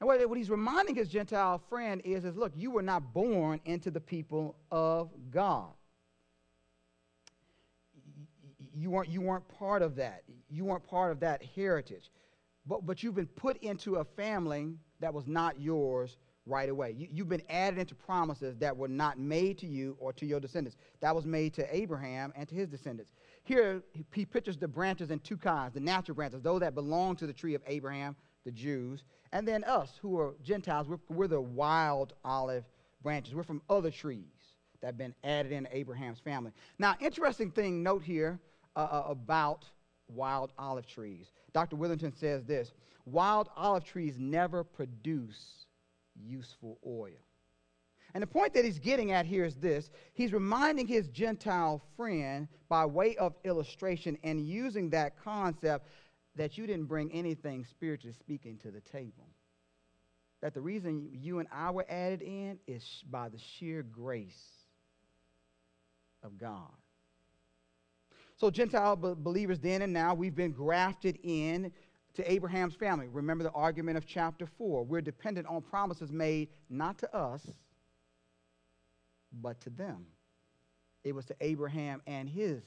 And 0.00 0.06
what, 0.06 0.36
he's 0.36 0.50
reminding 0.50 0.96
his 0.96 1.08
Gentile 1.08 1.60
friend 1.68 2.00
is, 2.04 2.24
is 2.24 2.34
look, 2.34 2.52
you 2.56 2.70
were 2.70 2.82
not 2.82 3.12
born 3.12 3.60
into 3.66 3.90
the 3.90 4.00
people 4.00 4.56
of 4.70 5.10
God. 5.30 5.68
You 8.74 8.90
weren't, 8.90 9.10
you 9.10 9.20
weren't 9.20 9.46
part 9.58 9.82
of 9.82 9.96
that. 9.96 10.22
You 10.48 10.64
weren't 10.64 10.84
part 10.84 11.12
of 11.12 11.20
that 11.20 11.42
heritage 11.54 12.10
but, 12.70 12.86
but 12.86 13.02
you've 13.02 13.16
been 13.16 13.26
put 13.26 13.56
into 13.64 13.96
a 13.96 14.04
family 14.04 14.68
that 15.00 15.12
was 15.12 15.26
not 15.26 15.60
yours 15.60 16.16
right 16.46 16.68
away. 16.68 16.94
You, 16.96 17.08
you've 17.12 17.28
been 17.28 17.42
added 17.50 17.80
into 17.80 17.96
promises 17.96 18.56
that 18.58 18.76
were 18.76 18.86
not 18.86 19.18
made 19.18 19.58
to 19.58 19.66
you 19.66 19.96
or 19.98 20.12
to 20.12 20.24
your 20.24 20.38
descendants. 20.38 20.78
That 21.00 21.14
was 21.14 21.26
made 21.26 21.52
to 21.54 21.76
Abraham 21.76 22.32
and 22.36 22.48
to 22.48 22.54
his 22.54 22.68
descendants. 22.68 23.10
Here, 23.42 23.82
he 24.12 24.24
pictures 24.24 24.56
the 24.56 24.68
branches 24.68 25.10
in 25.10 25.18
two 25.18 25.36
kinds 25.36 25.74
the 25.74 25.80
natural 25.80 26.14
branches, 26.14 26.42
those 26.42 26.60
that 26.60 26.76
belong 26.76 27.16
to 27.16 27.26
the 27.26 27.32
tree 27.32 27.54
of 27.54 27.62
Abraham, 27.66 28.14
the 28.44 28.52
Jews, 28.52 29.02
and 29.32 29.46
then 29.46 29.64
us 29.64 29.98
who 30.00 30.16
are 30.20 30.34
Gentiles, 30.44 30.86
we're, 30.86 31.00
we're 31.08 31.28
the 31.28 31.40
wild 31.40 32.14
olive 32.24 32.64
branches. 33.02 33.34
We're 33.34 33.42
from 33.42 33.62
other 33.68 33.90
trees 33.90 34.54
that 34.80 34.86
have 34.86 34.98
been 34.98 35.14
added 35.24 35.50
into 35.50 35.76
Abraham's 35.76 36.20
family. 36.20 36.52
Now, 36.78 36.94
interesting 37.00 37.50
thing, 37.50 37.82
note 37.82 38.04
here 38.04 38.38
uh, 38.76 38.78
uh 38.78 39.04
about 39.08 39.64
wild 40.14 40.52
olive 40.58 40.86
trees. 40.86 41.32
Dr. 41.52 41.76
Witherington 41.76 42.14
says 42.14 42.44
this 42.44 42.72
wild 43.04 43.48
olive 43.56 43.84
trees 43.84 44.16
never 44.18 44.62
produce 44.62 45.66
useful 46.14 46.78
oil. 46.86 47.12
And 48.12 48.22
the 48.22 48.26
point 48.26 48.54
that 48.54 48.64
he's 48.64 48.78
getting 48.78 49.12
at 49.12 49.24
here 49.24 49.44
is 49.44 49.54
this 49.56 49.90
he's 50.14 50.32
reminding 50.32 50.86
his 50.86 51.08
Gentile 51.08 51.80
friend 51.96 52.48
by 52.68 52.84
way 52.84 53.16
of 53.16 53.34
illustration 53.44 54.18
and 54.24 54.40
using 54.40 54.90
that 54.90 55.22
concept 55.22 55.86
that 56.36 56.58
you 56.58 56.66
didn't 56.66 56.86
bring 56.86 57.12
anything 57.12 57.64
spiritually 57.64 58.14
speaking 58.18 58.56
to 58.58 58.70
the 58.70 58.80
table. 58.80 59.28
That 60.42 60.54
the 60.54 60.60
reason 60.60 61.10
you 61.12 61.38
and 61.38 61.48
I 61.52 61.70
were 61.70 61.86
added 61.88 62.22
in 62.22 62.58
is 62.66 63.04
by 63.10 63.28
the 63.28 63.38
sheer 63.38 63.82
grace 63.82 64.64
of 66.22 66.38
God. 66.38 66.72
So, 68.40 68.50
Gentile 68.50 68.96
believers 68.96 69.58
then 69.58 69.82
and 69.82 69.92
now, 69.92 70.14
we've 70.14 70.34
been 70.34 70.52
grafted 70.52 71.18
in 71.22 71.70
to 72.14 72.32
Abraham's 72.32 72.74
family. 72.74 73.06
Remember 73.06 73.44
the 73.44 73.50
argument 73.50 73.98
of 73.98 74.06
chapter 74.06 74.46
4. 74.46 74.82
We're 74.82 75.02
dependent 75.02 75.46
on 75.46 75.60
promises 75.60 76.10
made 76.10 76.48
not 76.70 76.98
to 77.00 77.14
us, 77.14 77.46
but 79.42 79.60
to 79.60 79.68
them. 79.68 80.06
It 81.04 81.14
was 81.14 81.26
to 81.26 81.36
Abraham 81.42 82.00
and 82.06 82.30
his 82.30 82.62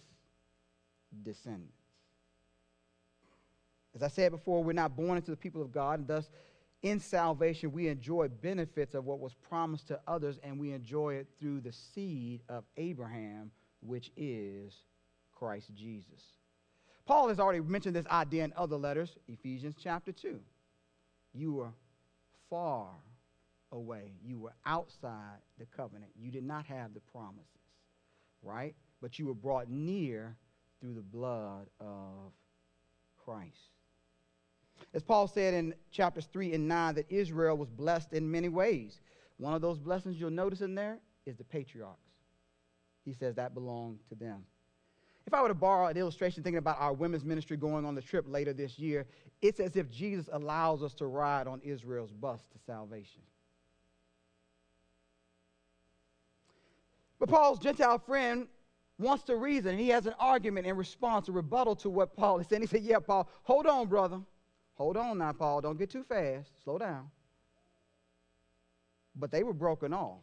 descendants. 1.23 1.73
As 3.95 4.03
I 4.03 4.09
said 4.09 4.31
before, 4.31 4.63
we're 4.63 4.73
not 4.73 4.95
born 4.95 5.17
into 5.17 5.31
the 5.31 5.37
people 5.37 5.63
of 5.63 5.71
God, 5.71 5.97
and 5.97 6.07
thus 6.07 6.29
in 6.83 6.99
salvation 6.99 7.71
we 7.71 7.87
enjoy 7.87 8.27
benefits 8.27 8.93
of 8.93 9.05
what 9.05 9.19
was 9.19 9.33
promised 9.33 9.87
to 9.87 9.99
others, 10.07 10.37
and 10.43 10.59
we 10.59 10.71
enjoy 10.71 11.15
it 11.15 11.29
through 11.39 11.61
the 11.61 11.71
seed 11.71 12.43
of 12.47 12.63
Abraham, 12.77 13.49
which 13.81 14.11
is 14.15 14.83
Christ 15.43 15.71
Jesus. 15.75 16.23
Paul 17.05 17.27
has 17.27 17.37
already 17.37 17.59
mentioned 17.59 17.97
this 17.97 18.07
idea 18.07 18.45
in 18.45 18.53
other 18.55 18.77
letters, 18.77 19.17
Ephesians 19.27 19.75
chapter 19.77 20.13
2. 20.13 20.39
You 21.33 21.51
were 21.51 21.73
far 22.49 22.87
away, 23.73 24.13
you 24.23 24.39
were 24.39 24.53
outside 24.65 25.39
the 25.59 25.65
covenant. 25.75 26.13
You 26.17 26.31
did 26.31 26.45
not 26.45 26.65
have 26.67 26.93
the 26.93 27.01
promises, 27.11 27.43
right? 28.41 28.73
But 29.01 29.19
you 29.19 29.27
were 29.27 29.33
brought 29.33 29.69
near 29.69 30.37
through 30.79 30.93
the 30.93 31.01
blood 31.01 31.67
of 31.81 32.31
Christ. 33.25 33.51
As 34.93 35.03
Paul 35.03 35.27
said 35.27 35.53
in 35.55 35.73
chapters 35.91 36.29
3 36.31 36.53
and 36.53 36.69
9, 36.69 36.95
that 36.95 37.11
Israel 37.11 37.57
was 37.57 37.69
blessed 37.69 38.13
in 38.13 38.31
many 38.31 38.47
ways. 38.47 39.01
One 39.35 39.53
of 39.53 39.61
those 39.61 39.77
blessings 39.77 40.17
you'll 40.17 40.29
notice 40.29 40.61
in 40.61 40.73
there 40.73 40.99
is 41.25 41.35
the 41.35 41.43
patriarchs. 41.43 41.99
He 43.03 43.11
says 43.11 43.35
that 43.35 43.53
belonged 43.53 43.99
to 44.07 44.15
them. 44.15 44.45
If 45.25 45.33
I 45.33 45.41
were 45.41 45.47
to 45.47 45.53
borrow 45.53 45.87
an 45.87 45.97
illustration 45.97 46.43
thinking 46.43 46.57
about 46.57 46.79
our 46.79 46.93
women's 46.93 47.23
ministry 47.23 47.57
going 47.57 47.85
on 47.85 47.95
the 47.95 48.01
trip 48.01 48.25
later 48.27 48.53
this 48.53 48.77
year, 48.77 49.05
it's 49.41 49.59
as 49.59 49.75
if 49.75 49.89
Jesus 49.89 50.29
allows 50.31 50.83
us 50.83 50.93
to 50.95 51.07
ride 51.07 51.47
on 51.47 51.61
Israel's 51.63 52.11
bus 52.11 52.41
to 52.51 52.59
salvation. 52.65 53.21
But 57.19 57.29
Paul's 57.29 57.59
Gentile 57.59 57.99
friend 57.99 58.47
wants 58.99 59.23
to 59.25 59.37
reason. 59.37 59.77
He 59.77 59.89
has 59.89 60.05
an 60.05 60.13
argument 60.19 60.67
in 60.67 60.75
response, 60.75 61.29
a 61.29 61.31
rebuttal 61.31 61.75
to 61.77 61.89
what 61.89 62.15
Paul 62.15 62.39
is 62.39 62.47
saying. 62.47 62.61
He 62.61 62.67
said, 62.67 62.81
Yeah, 62.81 62.99
Paul, 62.99 63.29
hold 63.43 63.65
on, 63.65 63.87
brother. 63.87 64.19
Hold 64.75 64.97
on 64.97 65.19
now, 65.19 65.31
Paul. 65.31 65.61
Don't 65.61 65.77
get 65.77 65.89
too 65.89 66.03
fast. 66.03 66.51
Slow 66.63 66.77
down. 66.77 67.09
But 69.15 69.31
they 69.31 69.43
were 69.43 69.53
broken 69.53 69.93
off 69.93 70.19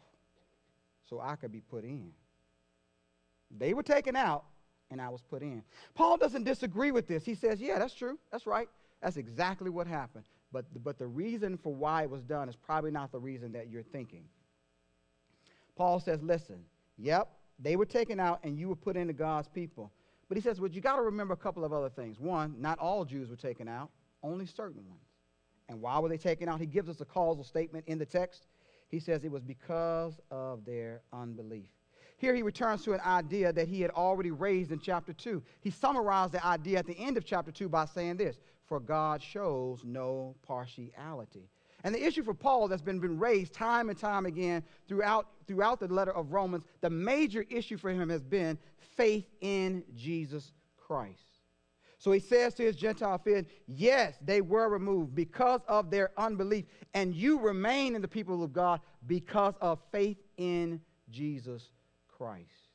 so 1.09 1.21
I 1.21 1.37
could 1.37 1.53
be 1.53 1.61
put 1.61 1.85
in. 1.85 2.11
They 3.51 3.75
were 3.75 3.83
taken 3.83 4.17
out 4.17 4.45
and 4.91 5.01
I 5.01 5.09
was 5.09 5.23
put 5.23 5.43
in. 5.43 5.63
Paul 5.95 6.17
doesn't 6.17 6.45
disagree 6.45 6.91
with 6.91 7.07
this. 7.07 7.25
He 7.25 7.35
says, 7.35 7.61
Yeah, 7.61 7.79
that's 7.79 7.95
true. 7.95 8.19
That's 8.31 8.47
right. 8.47 8.69
That's 9.03 9.17
exactly 9.17 9.71
what 9.71 9.87
happened. 9.87 10.25
But, 10.53 10.65
but 10.83 10.99
the 10.99 11.07
reason 11.07 11.57
for 11.57 11.75
why 11.75 12.03
it 12.03 12.11
was 12.11 12.23
done 12.23 12.49
is 12.49 12.57
probably 12.57 12.91
not 12.91 13.13
the 13.13 13.19
reason 13.19 13.53
that 13.53 13.69
you're 13.71 13.83
thinking. 13.83 14.25
Paul 15.77 16.01
says, 16.01 16.21
listen, 16.23 16.65
yep, 16.99 17.29
they 17.59 17.77
were 17.77 17.87
taken 17.87 18.19
out 18.21 18.41
and 18.43 18.59
you 18.59 18.69
were 18.69 18.77
put 18.77 18.97
into 18.97 19.13
God's 19.13 19.49
people. 19.49 19.93
But 20.29 20.37
he 20.37 20.43
says, 20.43 20.61
well, 20.61 20.71
you 20.71 20.81
got 20.81 20.97
to 20.97 21.03
remember 21.03 21.35
a 21.35 21.39
couple 21.39 21.65
of 21.65 21.73
other 21.73 21.89
things. 21.89 22.19
One, 22.19 22.55
not 22.59 22.79
all 22.79 23.05
Jews 23.05 23.31
were 23.31 23.37
taken 23.37 23.69
out, 23.69 23.91
only 24.23 24.47
certain 24.47 24.87
ones. 24.89 25.03
And 25.69 25.81
why 25.81 25.99
were 26.01 26.09
they 26.09 26.19
taken 26.19 26.49
out? 26.49 26.61
He 26.61 26.67
gives 26.67 26.89
us 26.89 27.01
a 27.01 27.05
causal 27.05 27.45
statement 27.45 27.85
in 27.87 27.99
the 27.99 28.07
text. 28.07 28.47
He 28.89 28.99
says 28.99 29.25
it 29.25 29.31
was 29.31 29.43
because 29.43 30.21
of 30.31 30.65
their 30.65 31.03
unbelief. 31.13 31.71
Here 32.21 32.35
he 32.35 32.43
returns 32.43 32.85
to 32.85 32.93
an 32.93 33.01
idea 33.01 33.51
that 33.51 33.67
he 33.67 33.81
had 33.81 33.91
already 33.93 34.31
raised 34.31 34.73
in 34.73 34.79
chapter 34.79 35.15
2. 35.15 35.43
He 35.63 35.71
summarized 35.71 36.33
the 36.33 36.47
idea 36.47 36.79
at 36.79 36.87
the 36.87 36.99
end 36.99 37.17
of 37.17 37.25
chapter 37.25 37.51
2 37.51 37.71
by 37.71 37.87
saying 37.87 38.19
this 38.19 38.37
For 38.67 38.79
God 38.79 39.23
shows 39.23 39.83
no 39.87 40.37
partiality. 40.47 41.49
And 41.83 41.95
the 41.95 42.07
issue 42.07 42.23
for 42.23 42.35
Paul 42.35 42.69
that's 42.69 42.83
been, 42.83 43.01
been 43.01 43.19
raised 43.19 43.55
time 43.55 43.89
and 43.89 43.99
time 43.99 44.27
again 44.27 44.63
throughout, 44.87 45.29
throughout 45.47 45.81
the 45.81 45.89
letter 45.89 46.11
of 46.11 46.31
Romans, 46.31 46.65
the 46.83 46.91
major 46.91 47.47
issue 47.49 47.79
for 47.79 47.89
him 47.89 48.11
has 48.11 48.23
been 48.23 48.59
faith 48.99 49.25
in 49.41 49.83
Jesus 49.97 50.53
Christ. 50.77 51.25
So 51.97 52.13
he 52.13 52.21
says 52.21 52.53
to 52.57 52.63
his 52.63 52.77
Gentile 52.77 53.17
friend, 53.17 53.47
Yes, 53.67 54.19
they 54.23 54.43
were 54.43 54.69
removed 54.69 55.15
because 55.15 55.63
of 55.67 55.91
their 55.91 56.11
unbelief, 56.19 56.67
and 56.93 57.15
you 57.15 57.39
remain 57.39 57.95
in 57.95 58.03
the 58.03 58.09
people 58.09 58.45
of 58.45 58.53
God 58.53 58.83
because 59.07 59.55
of 59.63 59.79
faith 59.91 60.19
in 60.37 60.83
Jesus 61.09 61.71
Christ. 62.21 62.69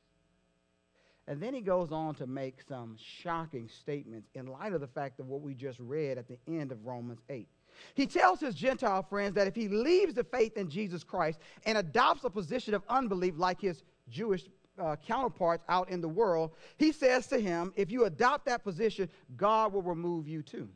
And 1.28 1.40
then 1.40 1.54
he 1.54 1.60
goes 1.60 1.92
on 1.92 2.16
to 2.16 2.26
make 2.26 2.60
some 2.68 2.96
shocking 2.98 3.68
statements 3.68 4.28
in 4.34 4.46
light 4.46 4.72
of 4.72 4.80
the 4.80 4.88
fact 4.88 5.20
of 5.20 5.28
what 5.28 5.40
we 5.40 5.54
just 5.54 5.78
read 5.78 6.18
at 6.18 6.26
the 6.26 6.38
end 6.48 6.72
of 6.72 6.84
Romans 6.84 7.20
8. 7.28 7.48
He 7.94 8.06
tells 8.06 8.40
his 8.40 8.56
Gentile 8.56 9.04
friends 9.04 9.34
that 9.34 9.46
if 9.46 9.54
he 9.54 9.68
leaves 9.68 10.14
the 10.14 10.24
faith 10.24 10.56
in 10.56 10.68
Jesus 10.68 11.04
Christ 11.04 11.38
and 11.64 11.78
adopts 11.78 12.24
a 12.24 12.30
position 12.30 12.74
of 12.74 12.82
unbelief 12.88 13.34
like 13.36 13.60
his 13.60 13.84
Jewish 14.08 14.46
uh, 14.80 14.96
counterparts 15.06 15.64
out 15.68 15.90
in 15.90 16.00
the 16.00 16.08
world, 16.08 16.50
he 16.76 16.90
says 16.90 17.28
to 17.28 17.38
him, 17.38 17.72
if 17.76 17.92
you 17.92 18.06
adopt 18.06 18.46
that 18.46 18.64
position, 18.64 19.08
God 19.36 19.72
will 19.72 19.82
remove 19.82 20.26
you 20.26 20.42
too. 20.42 20.68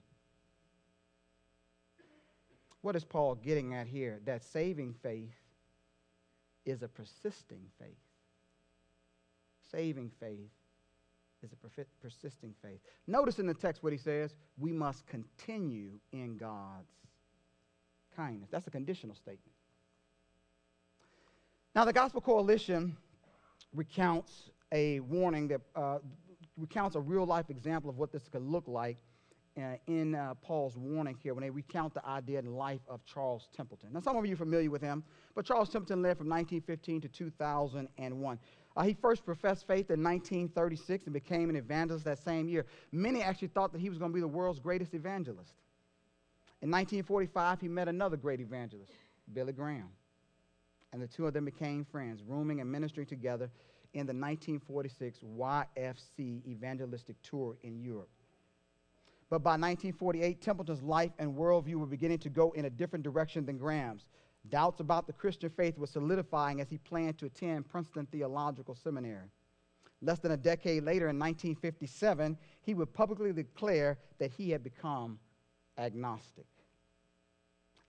What 2.83 2.95
is 2.95 3.05
Paul 3.05 3.35
getting 3.35 3.75
at 3.75 3.89
here? 3.89 4.21
That 4.27 4.45
saving 4.45 4.95
faith 5.03 5.35
is 6.65 6.83
a 6.83 6.89
persisting 6.89 7.63
faith. 7.79 7.97
Saving 9.71 10.11
faith 10.21 10.51
is 11.43 11.53
a 11.53 11.83
persisting 12.03 12.55
faith. 12.63 12.81
Notice 13.07 13.39
in 13.39 13.47
the 13.47 13.55
text 13.55 13.83
what 13.83 13.93
he 13.93 13.99
says 13.99 14.35
we 14.59 14.73
must 14.73 15.07
continue 15.07 15.93
in 16.13 16.37
God's 16.37 16.93
kindness. 18.15 18.49
That's 18.51 18.67
a 18.67 18.71
conditional 18.71 19.15
statement. 19.15 19.55
Now, 21.75 21.85
the 21.85 21.93
Gospel 21.93 22.21
Coalition 22.21 22.97
recounts 23.75 24.51
a 24.73 25.01
warning 25.01 25.49
that 25.49 25.61
uh, 25.77 25.99
recounts 26.57 26.97
a 26.97 27.01
real 27.01 27.25
life 27.25 27.49
example 27.49 27.89
of 27.89 27.97
what 27.97 28.13
this 28.13 28.29
could 28.29 28.43
look 28.43 28.67
like 28.67 28.99
uh, 29.57 29.77
in 29.87 30.15
uh, 30.15 30.35
Paul's 30.43 30.77
warning 30.77 31.17
here 31.23 31.35
when 31.35 31.43
they 31.43 31.51
recount 31.51 31.95
the 31.95 32.05
idea 32.07 32.39
and 32.39 32.57
life 32.57 32.81
of 32.89 33.05
Charles 33.05 33.49
Templeton. 33.57 33.93
Now, 33.93 34.01
some 34.01 34.17
of 34.17 34.27
you 34.27 34.35
are 34.35 34.37
familiar 34.37 34.71
with 34.71 34.83
him, 34.83 35.03
but 35.35 35.45
Charles 35.45 35.69
Templeton 35.69 36.03
lived 36.03 36.19
from 36.19 36.29
1915 36.29 37.01
to 37.03 37.09
2001. 37.09 38.39
Uh, 38.81 38.85
he 38.85 38.95
first 38.95 39.27
professed 39.27 39.67
faith 39.67 39.91
in 39.91 40.03
1936 40.03 41.05
and 41.05 41.13
became 41.13 41.51
an 41.51 41.57
evangelist 41.57 42.07
that 42.07 42.19
same 42.19 42.49
year. 42.49 42.65
Many 42.93 43.23
actually 43.23 43.49
thought 43.49 43.73
that 43.73 43.81
he 43.83 43.91
was 43.91 43.99
going 43.99 44.11
to 44.11 44.15
be 44.15 44.23
the 44.23 44.27
world's 44.27 44.59
greatest 44.59 44.95
evangelist. 44.95 45.53
In 46.63 46.71
1945, 46.71 47.61
he 47.61 47.69
met 47.69 47.89
another 47.89 48.17
great 48.17 48.41
evangelist, 48.41 48.91
Billy 49.35 49.53
Graham. 49.53 49.91
And 50.95 51.03
the 51.03 51.07
two 51.07 51.27
of 51.27 51.35
them 51.35 51.45
became 51.45 51.85
friends, 51.85 52.23
rooming 52.27 52.63
and 52.63 52.73
ministering 52.73 53.07
together 53.07 53.51
in 53.93 54.07
the 54.07 54.15
1946 54.15 55.19
YFC 55.39 56.47
evangelistic 56.47 57.21
tour 57.21 57.59
in 57.63 57.83
Europe. 57.83 58.09
But 59.29 59.43
by 59.43 59.59
1948, 59.59 60.41
Templeton's 60.41 60.83
life 60.83 61.13
and 61.19 61.35
worldview 61.35 61.75
were 61.75 61.85
beginning 61.85 62.21
to 62.21 62.31
go 62.31 62.53
in 62.53 62.65
a 62.65 62.71
different 62.71 63.03
direction 63.03 63.45
than 63.45 63.59
Graham's. 63.59 64.07
Doubts 64.49 64.81
about 64.81 65.07
the 65.07 65.13
Christian 65.13 65.51
faith 65.51 65.79
were 65.79 65.87
solidifying 65.87 66.61
as 66.61 66.71
he 66.71 66.79
planned 66.79 67.19
to 67.19 67.27
attend 67.27 67.69
Princeton 67.69 68.07
Theological 68.07 68.75
Seminary. 68.75 69.31
Less 70.03 70.19
than 70.19 70.33
a 70.33 70.37
decade 70.37 70.83
later, 70.83 71.09
in 71.09 71.19
1957, 71.19 72.39
he 72.63 72.75
would 72.75 72.93
publicly 72.95 73.33
declare 73.33 73.99
that 74.19 74.31
he 74.31 74.51
had 74.51 74.65
become 74.65 75.19
agnostic. 75.77 76.47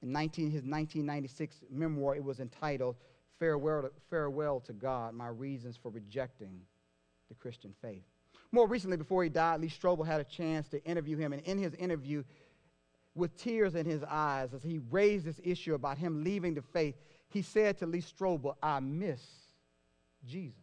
In 0.02 0.12
19, 0.12 0.46
his 0.46 0.64
1996 0.64 1.64
memoir, 1.70 2.16
it 2.16 2.24
was 2.24 2.40
entitled 2.40 2.96
Farewell 3.40 3.84
to, 3.84 3.92
Farewell 4.10 4.60
to 4.62 4.74
God 4.74 5.14
My 5.14 5.28
Reasons 5.28 5.78
for 5.78 5.90
Rejecting 5.90 6.62
the 7.30 7.36
Christian 7.36 7.74
Faith. 7.82 8.04
More 8.52 8.68
recently, 8.68 8.98
before 8.98 9.24
he 9.24 9.30
died, 9.30 9.62
Lee 9.62 9.70
Strobel 9.70 10.06
had 10.06 10.20
a 10.20 10.26
chance 10.26 10.68
to 10.70 10.84
interview 10.84 11.16
him, 11.16 11.32
and 11.32 11.42
in 11.44 11.58
his 11.58 11.74
interview, 11.76 12.24
with 13.16 13.36
tears 13.36 13.76
in 13.76 13.86
his 13.86 14.04
eyes 14.04 14.54
as 14.54 14.64
he 14.64 14.80
raised 14.90 15.26
this 15.26 15.40
issue 15.44 15.74
about 15.74 15.98
him 15.98 16.24
leaving 16.24 16.54
the 16.54 16.62
faith, 16.62 16.96
he 17.30 17.42
said 17.42 17.78
to 17.80 17.86
Lee 17.86 18.02
Strobel, 18.02 18.56
I 18.62 18.80
miss 18.80 19.22
Jesus. 20.26 20.58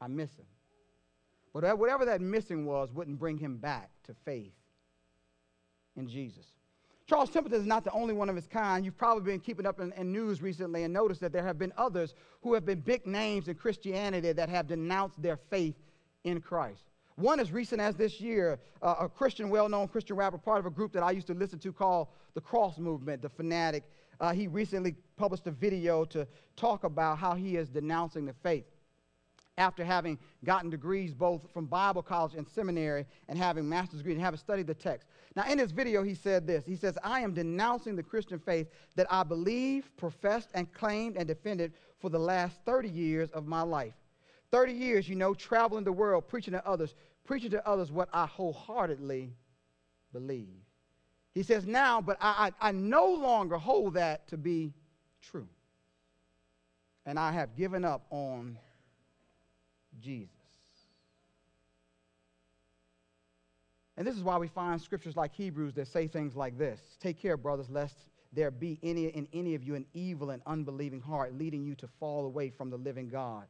I 0.00 0.08
miss 0.08 0.34
him. 0.36 0.46
But 1.52 1.78
whatever 1.78 2.04
that 2.06 2.20
missing 2.20 2.64
was 2.64 2.92
wouldn't 2.92 3.18
bring 3.18 3.38
him 3.38 3.58
back 3.58 3.90
to 4.04 4.14
faith 4.24 4.54
in 5.96 6.08
Jesus. 6.08 6.46
Charles 7.06 7.30
Templeton 7.30 7.60
is 7.60 7.66
not 7.66 7.84
the 7.84 7.92
only 7.92 8.14
one 8.14 8.28
of 8.28 8.36
his 8.36 8.46
kind. 8.46 8.84
You've 8.84 8.96
probably 8.96 9.24
been 9.24 9.40
keeping 9.40 9.66
up 9.66 9.80
in, 9.80 9.92
in, 9.92 10.12
news 10.12 10.40
recently 10.40 10.84
and 10.84 10.94
noticed 10.94 11.20
that 11.20 11.32
there 11.32 11.44
have 11.44 11.58
been 11.58 11.72
others 11.76 12.14
who 12.42 12.54
have 12.54 12.64
been 12.64 12.80
big 12.80 13.06
names 13.06 13.48
in 13.48 13.54
Christianity 13.54 14.32
that 14.32 14.48
have 14.48 14.68
denounced 14.68 15.20
their 15.20 15.36
faith 15.36 15.74
in 16.24 16.40
Christ. 16.40 16.91
One 17.16 17.40
as 17.40 17.52
recent 17.52 17.80
as 17.80 17.94
this 17.94 18.20
year, 18.20 18.58
uh, 18.80 18.96
a 19.00 19.08
Christian, 19.08 19.50
well 19.50 19.68
known 19.68 19.88
Christian 19.88 20.16
rapper, 20.16 20.38
part 20.38 20.58
of 20.58 20.66
a 20.66 20.70
group 20.70 20.92
that 20.92 21.02
I 21.02 21.10
used 21.10 21.26
to 21.26 21.34
listen 21.34 21.58
to 21.60 21.72
called 21.72 22.08
the 22.34 22.40
Cross 22.40 22.78
Movement, 22.78 23.22
the 23.22 23.28
Phanatik. 23.28 23.82
Uh, 24.20 24.32
he 24.32 24.46
recently 24.46 24.94
published 25.16 25.46
a 25.46 25.50
video 25.50 26.04
to 26.06 26.26
talk 26.56 26.84
about 26.84 27.18
how 27.18 27.34
he 27.34 27.56
is 27.56 27.68
denouncing 27.68 28.24
the 28.24 28.34
faith 28.42 28.64
after 29.58 29.84
having 29.84 30.18
gotten 30.44 30.70
degrees 30.70 31.12
both 31.12 31.42
from 31.52 31.66
Bible 31.66 32.02
college 32.02 32.34
and 32.34 32.48
seminary 32.48 33.04
and 33.28 33.38
having 33.38 33.68
master's 33.68 33.98
degree 33.98 34.14
and 34.14 34.22
having 34.22 34.38
studied 34.38 34.66
the 34.66 34.74
text. 34.74 35.06
Now, 35.36 35.44
in 35.50 35.58
his 35.58 35.72
video, 35.72 36.02
he 36.02 36.14
said 36.14 36.46
this 36.46 36.64
He 36.64 36.76
says, 36.76 36.96
I 37.02 37.20
am 37.20 37.34
denouncing 37.34 37.96
the 37.96 38.02
Christian 38.02 38.38
faith 38.38 38.68
that 38.96 39.06
I 39.10 39.22
believed, 39.22 39.94
professed, 39.96 40.48
and 40.54 40.72
claimed 40.72 41.16
and 41.16 41.26
defended 41.26 41.72
for 42.00 42.08
the 42.10 42.18
last 42.18 42.58
30 42.64 42.88
years 42.88 43.30
of 43.30 43.46
my 43.46 43.62
life. 43.62 43.94
30 44.52 44.74
years, 44.74 45.08
you 45.08 45.16
know, 45.16 45.34
traveling 45.34 45.82
the 45.82 45.92
world, 45.92 46.28
preaching 46.28 46.52
to 46.52 46.64
others, 46.68 46.94
preaching 47.24 47.50
to 47.50 47.66
others 47.66 47.90
what 47.90 48.08
I 48.12 48.26
wholeheartedly 48.26 49.32
believe. 50.12 50.60
He 51.34 51.42
says, 51.42 51.66
now, 51.66 52.02
but 52.02 52.18
I, 52.20 52.52
I, 52.60 52.68
I 52.68 52.72
no 52.72 53.06
longer 53.06 53.56
hold 53.56 53.94
that 53.94 54.28
to 54.28 54.36
be 54.36 54.74
true. 55.22 55.48
And 57.06 57.18
I 57.18 57.32
have 57.32 57.56
given 57.56 57.84
up 57.84 58.04
on 58.10 58.58
Jesus. 60.00 60.28
And 63.96 64.06
this 64.06 64.16
is 64.16 64.22
why 64.22 64.36
we 64.36 64.48
find 64.48 64.80
scriptures 64.80 65.16
like 65.16 65.34
Hebrews 65.34 65.74
that 65.74 65.88
say 65.88 66.06
things 66.06 66.36
like 66.36 66.58
this 66.58 66.80
Take 67.00 67.20
care, 67.20 67.36
brothers, 67.36 67.68
lest 67.70 67.96
there 68.32 68.50
be 68.50 68.78
any 68.82 69.06
in 69.06 69.26
any 69.32 69.54
of 69.54 69.62
you 69.62 69.74
an 69.74 69.86
evil 69.94 70.30
and 70.30 70.42
unbelieving 70.46 71.00
heart, 71.00 71.36
leading 71.36 71.64
you 71.64 71.74
to 71.76 71.88
fall 71.98 72.26
away 72.26 72.50
from 72.50 72.70
the 72.70 72.76
living 72.76 73.08
God 73.08 73.46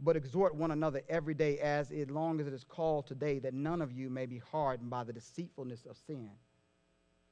but 0.00 0.16
exhort 0.16 0.54
one 0.54 0.70
another 0.70 1.02
every 1.08 1.34
day 1.34 1.58
as 1.58 1.90
it, 1.90 2.10
long 2.10 2.40
as 2.40 2.46
it 2.46 2.52
is 2.52 2.64
called 2.64 3.06
today, 3.06 3.38
that 3.38 3.54
none 3.54 3.80
of 3.80 3.92
you 3.92 4.10
may 4.10 4.26
be 4.26 4.38
hardened 4.38 4.90
by 4.90 5.04
the 5.04 5.12
deceitfulness 5.12 5.86
of 5.88 5.96
sin. 6.06 6.30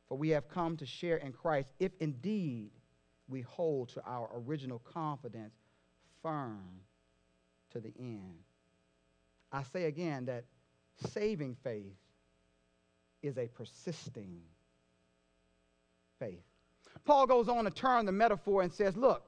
For 0.09 0.17
we 0.17 0.31
have 0.31 0.49
come 0.49 0.77
to 0.77 0.87
share 0.87 1.17
in 1.17 1.33
Christ 1.33 1.69
if 1.79 1.93
indeed 2.01 2.71
we 3.29 3.41
hold 3.41 3.89
to 3.91 4.03
our 4.07 4.31
original 4.35 4.79
confidence 4.79 5.55
firm 6.23 6.81
to 7.71 7.81
the 7.81 7.93
end. 7.99 8.45
I 9.51 9.63
say 9.65 9.85
again 9.85 10.27
that 10.27 10.45
saving 11.09 11.57
faith 11.63 11.97
is 13.23 13.39
a 13.39 13.49
persisting 13.49 14.41
faith. 16.19 16.45
Paul 17.05 17.27
goes 17.27 17.49
on 17.49 17.65
to 17.65 17.71
turn 17.71 18.07
the 18.07 18.13
metaphor 18.13 18.63
and 18.63 18.73
says, 18.73 18.97
look, 18.97 19.25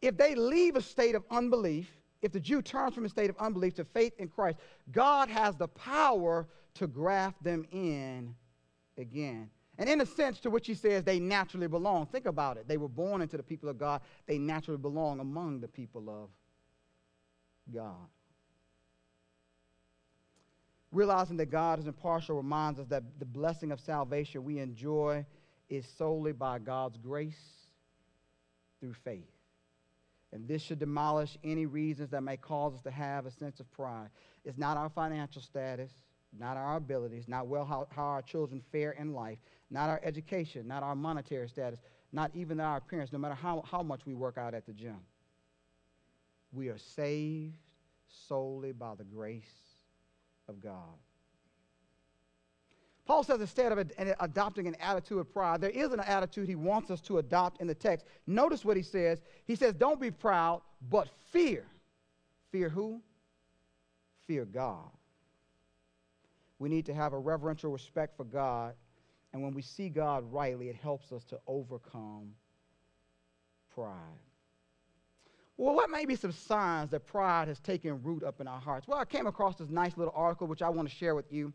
if 0.00 0.16
they 0.16 0.34
leave 0.34 0.76
a 0.76 0.82
state 0.82 1.14
of 1.14 1.24
unbelief, 1.30 1.88
if 2.22 2.30
the 2.32 2.40
Jew 2.40 2.62
turns 2.62 2.94
from 2.94 3.04
a 3.04 3.08
state 3.08 3.28
of 3.28 3.36
unbelief 3.38 3.74
to 3.74 3.84
faith 3.84 4.14
in 4.18 4.28
Christ, 4.28 4.58
God 4.92 5.28
has 5.28 5.56
the 5.56 5.68
power 5.68 6.46
to 6.74 6.86
graft 6.86 7.42
them 7.42 7.66
in 7.72 8.34
again. 8.96 9.50
And 9.78 9.88
in 9.88 10.00
a 10.00 10.06
sense, 10.06 10.38
to 10.40 10.50
which 10.50 10.66
he 10.66 10.74
says 10.74 11.02
they 11.02 11.18
naturally 11.18 11.66
belong. 11.66 12.06
Think 12.06 12.26
about 12.26 12.56
it. 12.56 12.68
They 12.68 12.76
were 12.76 12.88
born 12.88 13.22
into 13.22 13.36
the 13.36 13.42
people 13.42 13.68
of 13.68 13.78
God, 13.78 14.00
they 14.26 14.38
naturally 14.38 14.80
belong 14.80 15.20
among 15.20 15.60
the 15.60 15.68
people 15.68 16.08
of 16.08 16.30
God. 17.74 18.08
Realizing 20.92 21.38
that 21.38 21.46
God 21.46 21.78
is 21.78 21.86
impartial 21.86 22.36
reminds 22.36 22.78
us 22.78 22.86
that 22.88 23.02
the 23.18 23.24
blessing 23.24 23.72
of 23.72 23.80
salvation 23.80 24.44
we 24.44 24.58
enjoy 24.58 25.24
is 25.70 25.86
solely 25.96 26.32
by 26.32 26.58
God's 26.58 26.98
grace 26.98 27.40
through 28.78 28.92
faith. 28.92 29.31
And 30.32 30.48
this 30.48 30.62
should 30.62 30.78
demolish 30.78 31.36
any 31.44 31.66
reasons 31.66 32.10
that 32.10 32.22
may 32.22 32.36
cause 32.36 32.74
us 32.74 32.80
to 32.82 32.90
have 32.90 33.26
a 33.26 33.30
sense 33.30 33.60
of 33.60 33.70
pride. 33.72 34.08
It's 34.44 34.56
not 34.56 34.76
our 34.76 34.88
financial 34.88 35.42
status, 35.42 35.92
not 36.38 36.56
our 36.56 36.76
abilities, 36.76 37.28
not 37.28 37.46
well 37.46 37.64
how, 37.64 37.86
how 37.94 38.04
our 38.04 38.22
children 38.22 38.62
fare 38.72 38.92
in 38.92 39.12
life, 39.12 39.38
not 39.70 39.90
our 39.90 40.00
education, 40.02 40.66
not 40.66 40.82
our 40.82 40.94
monetary 40.96 41.48
status, 41.48 41.80
not 42.12 42.30
even 42.34 42.60
our 42.60 42.78
appearance, 42.78 43.12
no 43.12 43.18
matter 43.18 43.34
how, 43.34 43.62
how 43.70 43.82
much 43.82 44.06
we 44.06 44.14
work 44.14 44.38
out 44.38 44.54
at 44.54 44.66
the 44.66 44.72
gym. 44.72 45.00
We 46.52 46.68
are 46.68 46.78
saved 46.78 47.56
solely 48.08 48.72
by 48.72 48.94
the 48.94 49.04
grace 49.04 49.44
of 50.48 50.60
God. 50.60 50.98
Paul 53.12 53.22
says 53.22 53.42
instead 53.42 53.72
of 53.72 53.90
adopting 54.20 54.66
an 54.66 54.74
attitude 54.76 55.18
of 55.18 55.30
pride, 55.30 55.60
there 55.60 55.68
is 55.68 55.92
an 55.92 56.00
attitude 56.00 56.48
he 56.48 56.54
wants 56.54 56.90
us 56.90 57.02
to 57.02 57.18
adopt 57.18 57.60
in 57.60 57.66
the 57.66 57.74
text. 57.74 58.06
Notice 58.26 58.64
what 58.64 58.74
he 58.74 58.82
says. 58.82 59.20
He 59.44 59.54
says, 59.54 59.74
Don't 59.74 60.00
be 60.00 60.10
proud, 60.10 60.62
but 60.88 61.10
fear. 61.30 61.66
Fear 62.52 62.70
who? 62.70 63.02
Fear 64.26 64.46
God. 64.46 64.88
We 66.58 66.70
need 66.70 66.86
to 66.86 66.94
have 66.94 67.12
a 67.12 67.18
reverential 67.18 67.70
respect 67.70 68.16
for 68.16 68.24
God. 68.24 68.72
And 69.34 69.42
when 69.42 69.52
we 69.52 69.60
see 69.60 69.90
God 69.90 70.24
rightly, 70.32 70.70
it 70.70 70.76
helps 70.76 71.12
us 71.12 71.22
to 71.24 71.38
overcome 71.46 72.30
pride. 73.74 73.92
Well, 75.58 75.74
what 75.74 75.90
may 75.90 76.06
be 76.06 76.16
some 76.16 76.32
signs 76.32 76.92
that 76.92 77.06
pride 77.06 77.48
has 77.48 77.60
taken 77.60 78.02
root 78.02 78.22
up 78.22 78.40
in 78.40 78.48
our 78.48 78.60
hearts? 78.60 78.88
Well, 78.88 78.96
I 78.96 79.04
came 79.04 79.26
across 79.26 79.56
this 79.56 79.68
nice 79.68 79.98
little 79.98 80.14
article, 80.16 80.46
which 80.46 80.62
I 80.62 80.70
want 80.70 80.88
to 80.88 80.94
share 80.94 81.14
with 81.14 81.30
you 81.30 81.52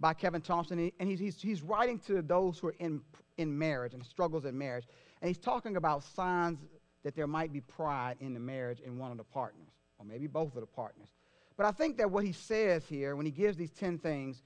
by 0.00 0.14
Kevin 0.14 0.40
Thompson, 0.40 0.92
and 0.98 1.08
he's, 1.08 1.18
he's, 1.18 1.40
he's 1.40 1.62
writing 1.62 1.98
to 2.00 2.22
those 2.22 2.58
who 2.58 2.68
are 2.68 2.74
in, 2.78 3.00
in 3.36 3.56
marriage 3.56 3.94
and 3.94 4.04
struggles 4.04 4.44
in 4.44 4.56
marriage. 4.56 4.84
And 5.20 5.28
he's 5.28 5.38
talking 5.38 5.76
about 5.76 6.04
signs 6.04 6.58
that 7.02 7.16
there 7.16 7.26
might 7.26 7.52
be 7.52 7.60
pride 7.60 8.16
in 8.20 8.34
the 8.34 8.40
marriage 8.40 8.80
in 8.80 8.98
one 8.98 9.10
of 9.10 9.18
the 9.18 9.24
partners, 9.24 9.68
or 9.98 10.06
maybe 10.06 10.26
both 10.26 10.54
of 10.54 10.60
the 10.60 10.66
partners. 10.66 11.08
But 11.56 11.66
I 11.66 11.72
think 11.72 11.98
that 11.98 12.10
what 12.10 12.24
he 12.24 12.32
says 12.32 12.84
here, 12.88 13.16
when 13.16 13.26
he 13.26 13.32
gives 13.32 13.56
these 13.56 13.72
10 13.72 13.98
things, 13.98 14.42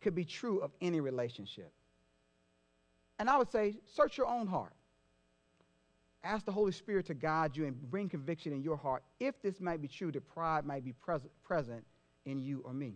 could 0.00 0.14
be 0.14 0.24
true 0.24 0.60
of 0.60 0.70
any 0.80 1.00
relationship. 1.00 1.72
And 3.18 3.28
I 3.28 3.36
would 3.36 3.50
say, 3.52 3.76
search 3.94 4.16
your 4.16 4.26
own 4.26 4.46
heart. 4.46 4.72
Ask 6.24 6.44
the 6.44 6.52
Holy 6.52 6.72
Spirit 6.72 7.06
to 7.06 7.14
guide 7.14 7.56
you 7.56 7.66
and 7.66 7.90
bring 7.90 8.08
conviction 8.08 8.52
in 8.52 8.62
your 8.62 8.76
heart 8.76 9.02
if 9.20 9.40
this 9.42 9.60
might 9.60 9.82
be 9.82 9.88
true, 9.88 10.12
that 10.12 10.26
pride 10.34 10.64
might 10.64 10.84
be 10.84 10.92
pres- 10.92 11.26
present 11.42 11.84
in 12.24 12.38
you 12.38 12.62
or 12.64 12.72
me. 12.72 12.94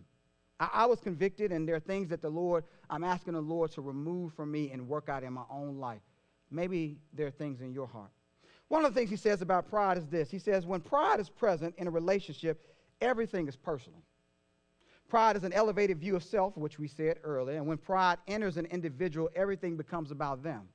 I, 0.59 0.69
I 0.73 0.85
was 0.85 0.99
convicted, 0.99 1.51
and 1.51 1.67
there 1.67 1.75
are 1.75 1.79
things 1.79 2.09
that 2.09 2.21
the 2.21 2.29
Lord, 2.29 2.63
I'm 2.89 3.03
asking 3.03 3.33
the 3.33 3.41
Lord 3.41 3.71
to 3.71 3.81
remove 3.81 4.33
from 4.33 4.51
me 4.51 4.71
and 4.71 4.87
work 4.87 5.09
out 5.09 5.23
in 5.23 5.33
my 5.33 5.43
own 5.49 5.77
life. 5.77 6.01
Maybe 6.49 6.97
there 7.13 7.27
are 7.27 7.31
things 7.31 7.61
in 7.61 7.73
your 7.73 7.87
heart. 7.87 8.11
One 8.69 8.83
of 8.83 8.93
the 8.93 8.99
things 8.99 9.09
he 9.09 9.15
says 9.15 9.41
about 9.41 9.69
pride 9.69 9.97
is 9.97 10.07
this 10.07 10.29
He 10.29 10.39
says, 10.39 10.65
when 10.65 10.81
pride 10.81 11.19
is 11.19 11.29
present 11.29 11.75
in 11.77 11.87
a 11.87 11.91
relationship, 11.91 12.65
everything 13.01 13.47
is 13.47 13.55
personal. 13.55 14.01
Pride 15.07 15.37
is 15.37 15.43
an 15.43 15.53
elevated 15.53 15.99
view 15.99 16.17
of 16.17 16.23
self, 16.23 16.57
which 16.57 16.79
we 16.79 16.87
said 16.87 17.19
earlier, 17.23 17.57
and 17.57 17.65
when 17.65 17.77
pride 17.77 18.17
enters 18.27 18.57
an 18.57 18.65
individual, 18.65 19.29
everything 19.35 19.77
becomes 19.77 20.11
about 20.11 20.43
them. 20.43 20.67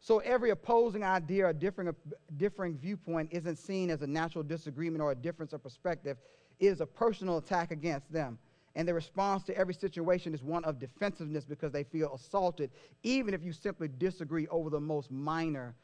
So 0.00 0.18
every 0.20 0.50
opposing 0.50 1.02
idea 1.02 1.46
or 1.46 1.52
differing, 1.52 1.92
differing 2.36 2.78
viewpoint 2.78 3.30
isn't 3.32 3.56
seen 3.56 3.90
as 3.90 4.02
a 4.02 4.06
natural 4.06 4.44
disagreement 4.44 5.02
or 5.02 5.10
a 5.10 5.14
difference 5.16 5.52
of 5.52 5.60
perspective. 5.60 6.18
It 6.60 6.66
is 6.66 6.80
a 6.80 6.86
personal 6.86 7.38
attack 7.38 7.72
against 7.72 8.12
them 8.12 8.38
and 8.74 8.86
their 8.86 8.94
response 8.94 9.42
to 9.44 9.56
every 9.56 9.74
situation 9.74 10.34
is 10.34 10.42
one 10.42 10.64
of 10.64 10.78
defensiveness 10.78 11.44
because 11.44 11.72
they 11.72 11.84
feel 11.84 12.14
assaulted, 12.14 12.70
even 13.02 13.34
if 13.34 13.42
you 13.42 13.52
simply 13.52 13.88
disagree 13.88 14.46
over 14.48 14.70
the 14.70 14.80
most 14.80 15.10
minor 15.10 15.74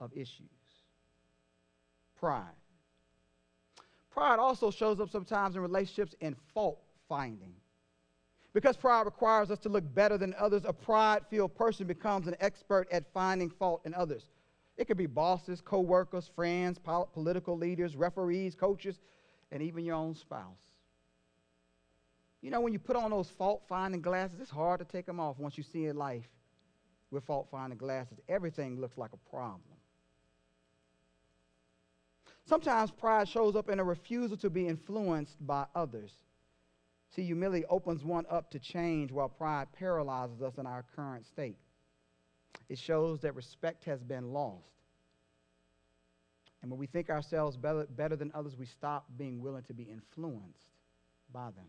of 0.00 0.12
issues. 0.12 0.48
Pride. 2.18 2.54
Pride 4.10 4.38
also 4.38 4.70
shows 4.70 5.00
up 5.00 5.10
sometimes 5.10 5.56
in 5.56 5.62
relationships 5.62 6.14
in 6.20 6.36
fault 6.52 6.80
finding. 7.08 7.54
Because 8.52 8.76
pride 8.76 9.06
requires 9.06 9.50
us 9.50 9.58
to 9.60 9.68
look 9.68 9.84
better 9.94 10.16
than 10.16 10.34
others, 10.38 10.62
a 10.64 10.72
pride 10.72 11.22
filled 11.28 11.56
person 11.56 11.86
becomes 11.86 12.28
an 12.28 12.36
expert 12.38 12.86
at 12.92 13.12
finding 13.12 13.50
fault 13.50 13.82
in 13.84 13.92
others. 13.94 14.28
It 14.76 14.86
could 14.86 14.96
be 14.96 15.06
bosses, 15.06 15.60
co 15.60 15.80
workers, 15.80 16.30
friends, 16.34 16.78
political 17.12 17.56
leaders, 17.56 17.96
referees, 17.96 18.54
coaches, 18.54 19.00
and 19.50 19.62
even 19.62 19.84
your 19.84 19.96
own 19.96 20.14
spouse. 20.14 20.73
You 22.44 22.50
know, 22.50 22.60
when 22.60 22.74
you 22.74 22.78
put 22.78 22.94
on 22.94 23.10
those 23.10 23.30
fault 23.30 23.62
finding 23.70 24.02
glasses, 24.02 24.38
it's 24.38 24.50
hard 24.50 24.78
to 24.80 24.84
take 24.84 25.06
them 25.06 25.18
off 25.18 25.38
once 25.38 25.56
you 25.56 25.64
see 25.64 25.86
in 25.86 25.96
life 25.96 26.28
with 27.10 27.24
fault 27.24 27.48
finding 27.50 27.78
glasses. 27.78 28.18
Everything 28.28 28.78
looks 28.78 28.98
like 28.98 29.12
a 29.14 29.30
problem. 29.30 29.62
Sometimes 32.44 32.90
pride 32.90 33.28
shows 33.28 33.56
up 33.56 33.70
in 33.70 33.80
a 33.80 33.84
refusal 33.84 34.36
to 34.36 34.50
be 34.50 34.68
influenced 34.68 35.38
by 35.46 35.64
others. 35.74 36.12
See, 37.16 37.22
humility 37.22 37.64
opens 37.70 38.04
one 38.04 38.26
up 38.28 38.50
to 38.50 38.58
change 38.58 39.10
while 39.10 39.30
pride 39.30 39.68
paralyzes 39.72 40.42
us 40.42 40.58
in 40.58 40.66
our 40.66 40.84
current 40.94 41.24
state. 41.24 41.56
It 42.68 42.78
shows 42.78 43.20
that 43.20 43.34
respect 43.34 43.84
has 43.84 44.02
been 44.02 44.34
lost. 44.34 44.68
And 46.60 46.70
when 46.70 46.78
we 46.78 46.88
think 46.88 47.08
ourselves 47.08 47.56
better, 47.56 47.86
better 47.96 48.16
than 48.16 48.30
others, 48.34 48.54
we 48.54 48.66
stop 48.66 49.06
being 49.16 49.40
willing 49.40 49.62
to 49.62 49.72
be 49.72 49.84
influenced 49.84 50.68
by 51.32 51.46
them. 51.46 51.68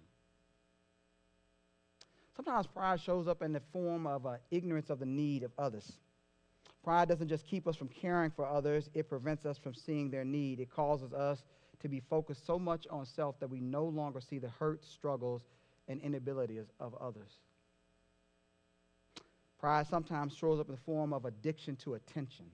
Sometimes 2.35 2.67
pride 2.67 2.99
shows 2.99 3.27
up 3.27 3.41
in 3.41 3.53
the 3.53 3.61
form 3.71 4.05
of 4.05 4.25
uh, 4.25 4.35
ignorance 4.51 4.89
of 4.89 4.99
the 4.99 5.05
need 5.05 5.43
of 5.43 5.51
others. 5.57 5.93
Pride 6.83 7.07
doesn't 7.07 7.29
just 7.29 7.47
keep 7.47 7.67
us 7.67 7.75
from 7.75 7.87
caring 7.87 8.29
for 8.29 8.45
others, 8.45 8.89
it 8.93 9.09
prevents 9.09 9.45
us 9.45 9.57
from 9.57 9.73
seeing 9.73 10.11
their 10.11 10.25
need. 10.25 10.59
It 10.59 10.69
causes 10.69 11.13
us 11.13 11.43
to 11.79 11.87
be 11.87 11.99
focused 11.99 12.45
so 12.45 12.59
much 12.59 12.85
on 12.89 13.05
self 13.05 13.39
that 13.39 13.49
we 13.49 13.59
no 13.59 13.85
longer 13.85 14.21
see 14.21 14.37
the 14.37 14.49
hurts, 14.49 14.87
struggles, 14.87 15.43
and 15.87 16.01
inabilities 16.01 16.65
of 16.79 16.93
others. 16.95 17.39
Pride 19.59 19.87
sometimes 19.87 20.35
shows 20.35 20.59
up 20.59 20.67
in 20.67 20.75
the 20.75 20.81
form 20.81 21.13
of 21.13 21.25
addiction 21.25 21.75
to 21.77 21.95
attention. 21.95 22.45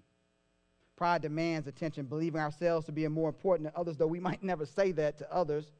Pride 0.95 1.21
demands 1.21 1.67
attention, 1.67 2.05
believing 2.05 2.39
ourselves 2.39 2.85
to 2.85 2.91
be 2.91 3.07
more 3.07 3.29
important 3.29 3.65
than 3.65 3.73
others, 3.75 3.97
though 3.97 4.07
we 4.07 4.19
might 4.19 4.43
never 4.43 4.65
say 4.65 4.91
that 4.93 5.17
to 5.17 5.33
others. 5.33 5.71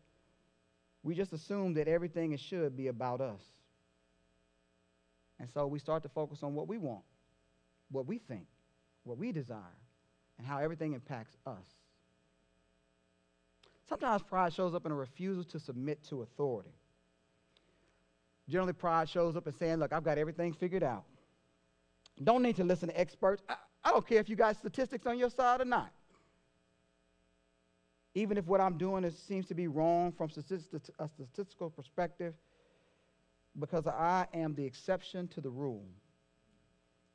We 1.04 1.16
just 1.16 1.32
assume 1.32 1.74
that 1.76 1.88
everything 1.88 2.36
should 2.38 2.76
be 2.76 2.88
about 2.88 3.22
us. 3.22 3.42
And 5.42 5.50
so 5.50 5.66
we 5.66 5.80
start 5.80 6.04
to 6.04 6.10
focus 6.10 6.44
on 6.44 6.54
what 6.54 6.68
we 6.68 6.78
want, 6.78 7.02
what 7.90 8.06
we 8.06 8.20
think, 8.20 8.46
what 9.04 9.18
we 9.18 9.32
desire, 9.32 9.76
and 10.38 10.46
how 10.46 10.60
everything 10.60 10.94
impacts 10.94 11.36
us. 11.48 11.66
Sometimes 13.90 14.22
pride 14.22 14.54
shows 14.54 14.76
up 14.76 14.86
in 14.86 14.92
a 14.92 14.96
refusal 14.96 15.44
to 15.46 15.60
submit 15.60 16.04
to 16.10 16.22
authority. 16.22 16.70
Generally, 18.50 18.74
pride 18.74 19.10
shows 19.10 19.36
up 19.36 19.48
in 19.48 19.54
saying, 19.54 19.78
Look, 19.78 19.92
I've 19.92 20.04
got 20.04 20.20
everything 20.20 20.54
figured 20.54 20.84
out. 20.84 21.06
Don't 22.24 22.44
need 22.44 22.56
to 22.58 22.64
listen 22.64 22.90
to 22.90 23.00
experts. 23.00 23.42
I, 23.50 23.56
I 23.84 23.90
don't 23.90 24.08
care 24.08 24.20
if 24.20 24.30
you 24.30 24.36
got 24.36 24.56
statistics 24.58 25.08
on 25.08 25.18
your 25.18 25.32
side 25.32 25.60
or 25.60 25.66
not. 25.66 25.92
Even 28.14 28.38
if 28.38 28.46
what 28.46 28.62
I'm 28.62 28.78
doing 28.78 29.04
is, 29.06 29.18
seems 29.18 29.48
to 29.48 29.56
be 29.56 29.68
wrong 29.68 30.12
from 30.12 30.30
a 30.30 31.08
statistical 31.08 31.72
perspective, 31.72 32.36
because 33.60 33.88
I 33.88 34.28
am 34.34 34.56
the 34.56 34.66
exception 34.66 35.28
to 35.30 35.42
the 35.42 35.50
rule. 35.50 35.86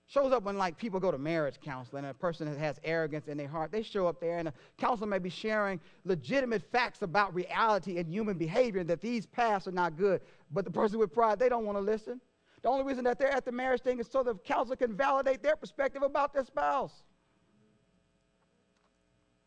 Shows 0.09 0.33
up 0.33 0.45
when 0.45 0.57
like 0.57 0.77
people 0.77 1.01
go 1.01 1.11
to 1.11 1.19
marriage 1.19 1.57
counseling 1.61 2.05
and 2.05 2.13
a 2.13 2.15
person 2.15 2.49
that 2.49 2.59
has 2.59 2.79
arrogance 2.85 3.27
in 3.27 3.37
their 3.37 3.49
heart, 3.49 3.73
they 3.73 3.83
show 3.83 4.07
up 4.07 4.21
there 4.21 4.39
and 4.39 4.47
the 4.47 4.53
counselor 4.79 5.09
may 5.09 5.19
be 5.19 5.31
sharing 5.31 5.81
legitimate 6.05 6.63
facts 6.71 7.03
about 7.03 7.35
reality 7.35 7.99
and 7.99 8.09
human 8.09 8.39
behavior 8.39 8.85
that 8.85 9.01
these 9.01 9.27
paths 9.27 9.67
are 9.67 9.73
not 9.73 9.97
good. 9.97 10.21
But 10.53 10.65
the 10.65 10.71
person 10.71 11.01
with 11.01 11.13
pride, 11.13 11.41
they 11.41 11.49
don't 11.49 11.67
want 11.67 11.77
to 11.77 11.83
listen. 11.83 12.21
The 12.63 12.69
only 12.69 12.85
reason 12.85 13.03
that 13.05 13.19
they're 13.19 13.33
at 13.33 13.45
the 13.45 13.53
marriage 13.53 13.83
thing 13.83 13.99
is 13.99 14.07
so 14.07 14.23
the 14.23 14.35
counselor 14.35 14.77
can 14.77 14.97
validate 14.97 15.43
their 15.43 15.57
perspective 15.57 16.03
about 16.03 16.33
their 16.33 16.45
spouse. 16.45 17.03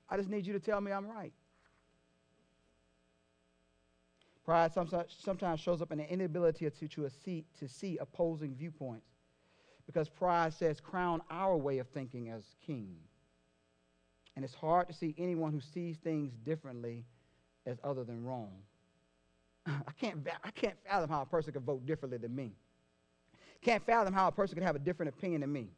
I 0.09 0.17
just 0.17 0.29
need 0.29 0.45
you 0.45 0.53
to 0.53 0.59
tell 0.59 0.81
me 0.81 0.91
I'm 0.91 1.07
right. 1.07 1.33
Pride 4.49 4.71
sometimes 4.73 5.59
shows 5.59 5.79
up 5.79 5.91
in 5.91 5.99
the 5.99 6.11
inability 6.11 6.67
to, 6.67 6.87
to 6.87 7.67
see 7.67 7.97
opposing 8.01 8.55
viewpoints 8.55 9.05
because 9.85 10.09
pride 10.09 10.55
says, 10.55 10.81
crown 10.81 11.21
our 11.29 11.55
way 11.55 11.77
of 11.77 11.87
thinking 11.89 12.29
as 12.29 12.55
king. 12.65 12.95
And 14.35 14.43
it's 14.43 14.55
hard 14.55 14.87
to 14.87 14.93
see 14.95 15.13
anyone 15.19 15.51
who 15.51 15.61
sees 15.61 15.97
things 15.97 16.33
differently 16.43 17.05
as 17.67 17.77
other 17.83 18.03
than 18.03 18.25
wrong. 18.25 18.55
I 19.67 19.91
can't, 20.01 20.27
I 20.43 20.49
can't 20.49 20.77
fathom 20.83 21.11
how 21.11 21.21
a 21.21 21.27
person 21.27 21.53
could 21.53 21.61
vote 21.61 21.85
differently 21.85 22.17
than 22.17 22.35
me. 22.35 22.53
Can't 23.61 23.85
fathom 23.85 24.15
how 24.15 24.29
a 24.29 24.31
person 24.31 24.55
could 24.55 24.63
have 24.63 24.75
a 24.75 24.79
different 24.79 25.09
opinion 25.15 25.41
than 25.41 25.53
me 25.53 25.69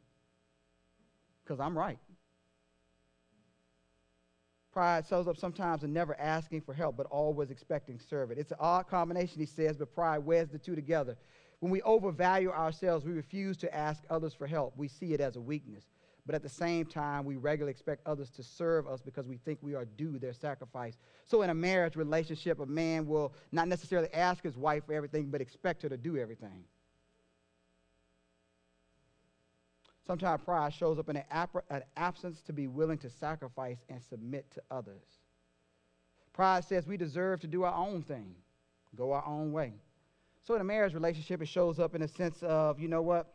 because 1.44 1.60
I'm 1.60 1.76
right. 1.76 1.98
Pride 4.72 5.06
shows 5.06 5.28
up 5.28 5.36
sometimes 5.36 5.84
in 5.84 5.92
never 5.92 6.18
asking 6.18 6.62
for 6.62 6.72
help, 6.72 6.96
but 6.96 7.06
always 7.06 7.50
expecting 7.50 7.98
service. 7.98 8.38
It's 8.38 8.52
an 8.52 8.56
odd 8.58 8.88
combination, 8.88 9.38
he 9.38 9.46
says, 9.46 9.76
but 9.76 9.94
pride 9.94 10.18
weds 10.18 10.50
the 10.50 10.58
two 10.58 10.74
together. 10.74 11.16
When 11.60 11.70
we 11.70 11.82
overvalue 11.82 12.50
ourselves, 12.50 13.04
we 13.04 13.12
refuse 13.12 13.56
to 13.58 13.74
ask 13.74 14.02
others 14.08 14.32
for 14.32 14.46
help. 14.46 14.74
We 14.76 14.88
see 14.88 15.12
it 15.12 15.20
as 15.20 15.36
a 15.36 15.40
weakness. 15.40 15.84
but 16.24 16.34
at 16.36 16.42
the 16.42 16.48
same 16.48 16.86
time, 16.86 17.24
we 17.24 17.36
regularly 17.36 17.72
expect 17.72 18.06
others 18.06 18.30
to 18.30 18.42
serve 18.44 18.86
us 18.86 19.00
because 19.00 19.26
we 19.26 19.38
think 19.38 19.58
we 19.60 19.74
are 19.74 19.84
due 19.84 20.18
their 20.18 20.32
sacrifice. 20.32 20.96
So, 21.26 21.42
in 21.42 21.50
a 21.50 21.54
marriage 21.54 21.96
relationship, 21.96 22.60
a 22.60 22.66
man 22.66 23.06
will 23.06 23.34
not 23.50 23.66
necessarily 23.66 24.08
ask 24.14 24.42
his 24.42 24.56
wife 24.56 24.86
for 24.86 24.92
everything, 24.92 25.30
but 25.30 25.40
expect 25.40 25.82
her 25.82 25.88
to 25.88 25.96
do 25.96 26.16
everything. 26.16 26.64
Sometimes 30.06 30.42
pride 30.42 30.74
shows 30.74 30.98
up 30.98 31.08
in 31.08 31.16
an, 31.16 31.82
absence 31.96 32.40
to 32.42 32.52
be 32.52 32.66
willing 32.66 32.98
to 32.98 33.10
sacrifice 33.10 33.78
and 33.88 34.02
submit 34.02 34.50
to 34.52 34.62
others. 34.70 35.20
Pride 36.32 36.64
says 36.64 36.86
we 36.86 36.96
deserve 36.96 37.40
to 37.40 37.46
do 37.46 37.62
our 37.62 37.74
own 37.74 38.02
thing, 38.02 38.34
go 38.96 39.12
our 39.12 39.24
own 39.26 39.52
way. 39.52 39.74
So, 40.44 40.54
in 40.54 40.60
a 40.60 40.64
marriage 40.64 40.94
relationship, 40.94 41.40
it 41.40 41.46
shows 41.46 41.78
up 41.78 41.94
in 41.94 42.02
a 42.02 42.08
sense 42.08 42.42
of, 42.42 42.80
you 42.80 42.88
know 42.88 43.02
what? 43.02 43.32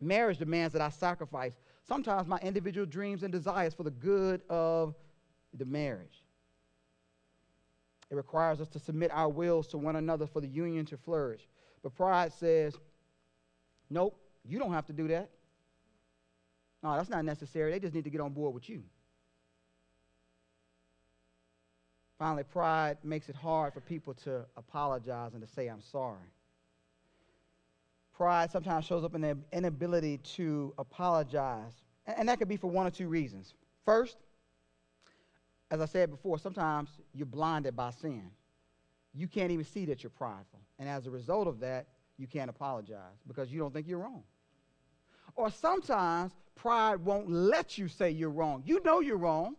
Marriage 0.00 0.38
demands 0.38 0.72
that 0.72 0.80
I 0.80 0.88
sacrifice 0.88 1.52
sometimes 1.86 2.26
my 2.26 2.38
individual 2.38 2.86
dreams 2.86 3.22
and 3.22 3.32
desires 3.32 3.74
for 3.74 3.82
the 3.82 3.90
good 3.90 4.40
of 4.48 4.94
the 5.52 5.66
marriage. 5.66 6.24
It 8.10 8.14
requires 8.14 8.60
us 8.60 8.68
to 8.68 8.78
submit 8.78 9.10
our 9.12 9.28
wills 9.28 9.66
to 9.68 9.78
one 9.78 9.96
another 9.96 10.26
for 10.26 10.40
the 10.40 10.48
union 10.48 10.86
to 10.86 10.96
flourish. 10.96 11.46
But 11.82 11.94
pride 11.94 12.32
says, 12.32 12.74
nope, 13.90 14.18
you 14.44 14.58
don't 14.58 14.72
have 14.72 14.86
to 14.86 14.92
do 14.92 15.08
that. 15.08 15.30
No, 16.84 16.94
that's 16.96 17.08
not 17.08 17.24
necessary. 17.24 17.72
They 17.72 17.80
just 17.80 17.94
need 17.94 18.04
to 18.04 18.10
get 18.10 18.20
on 18.20 18.34
board 18.34 18.52
with 18.52 18.68
you. 18.68 18.82
Finally, 22.18 22.44
pride 22.44 22.98
makes 23.02 23.30
it 23.30 23.34
hard 23.34 23.72
for 23.72 23.80
people 23.80 24.12
to 24.12 24.44
apologize 24.58 25.32
and 25.32 25.40
to 25.40 25.48
say, 25.48 25.68
I'm 25.68 25.80
sorry. 25.80 26.30
Pride 28.14 28.50
sometimes 28.50 28.84
shows 28.84 29.02
up 29.02 29.14
in 29.14 29.22
the 29.22 29.36
inability 29.50 30.18
to 30.36 30.74
apologize. 30.76 31.72
And 32.06 32.28
that 32.28 32.38
could 32.38 32.48
be 32.48 32.58
for 32.58 32.70
one 32.70 32.86
or 32.86 32.90
two 32.90 33.08
reasons. 33.08 33.54
First, 33.86 34.18
as 35.70 35.80
I 35.80 35.86
said 35.86 36.10
before, 36.10 36.38
sometimes 36.38 36.90
you're 37.14 37.24
blinded 37.24 37.74
by 37.74 37.92
sin. 37.92 38.30
You 39.14 39.26
can't 39.26 39.50
even 39.50 39.64
see 39.64 39.86
that 39.86 40.02
you're 40.02 40.10
prideful. 40.10 40.60
And 40.78 40.86
as 40.86 41.06
a 41.06 41.10
result 41.10 41.48
of 41.48 41.60
that, 41.60 41.86
you 42.18 42.26
can't 42.26 42.50
apologize 42.50 43.16
because 43.26 43.50
you 43.50 43.58
don't 43.58 43.72
think 43.72 43.88
you're 43.88 43.98
wrong. 43.98 44.22
Or 45.34 45.50
sometimes 45.50 46.32
pride 46.54 47.04
won't 47.04 47.30
let 47.30 47.78
you 47.78 47.88
say 47.88 48.10
you're 48.10 48.30
wrong. 48.30 48.62
You 48.64 48.80
know 48.84 49.00
you're 49.00 49.16
wrong. 49.16 49.56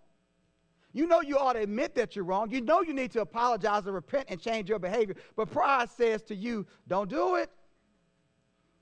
You 0.93 1.07
know 1.07 1.21
you 1.21 1.37
ought 1.37 1.53
to 1.53 1.59
admit 1.59 1.93
that 1.95 2.15
you're 2.15 2.23
wrong. 2.23 2.49
You 2.49 2.61
know 2.61 2.81
you 2.81 2.93
need 2.93 3.11
to 3.11 3.21
apologize 3.21 3.85
and 3.85 3.93
repent 3.93 4.27
and 4.29 4.39
change 4.39 4.69
your 4.69 4.79
behavior. 4.79 5.15
But 5.35 5.51
pride 5.51 5.89
says 5.89 6.21
to 6.23 6.35
you, 6.35 6.65
don't 6.87 7.09
do 7.09 7.35
it. 7.35 7.49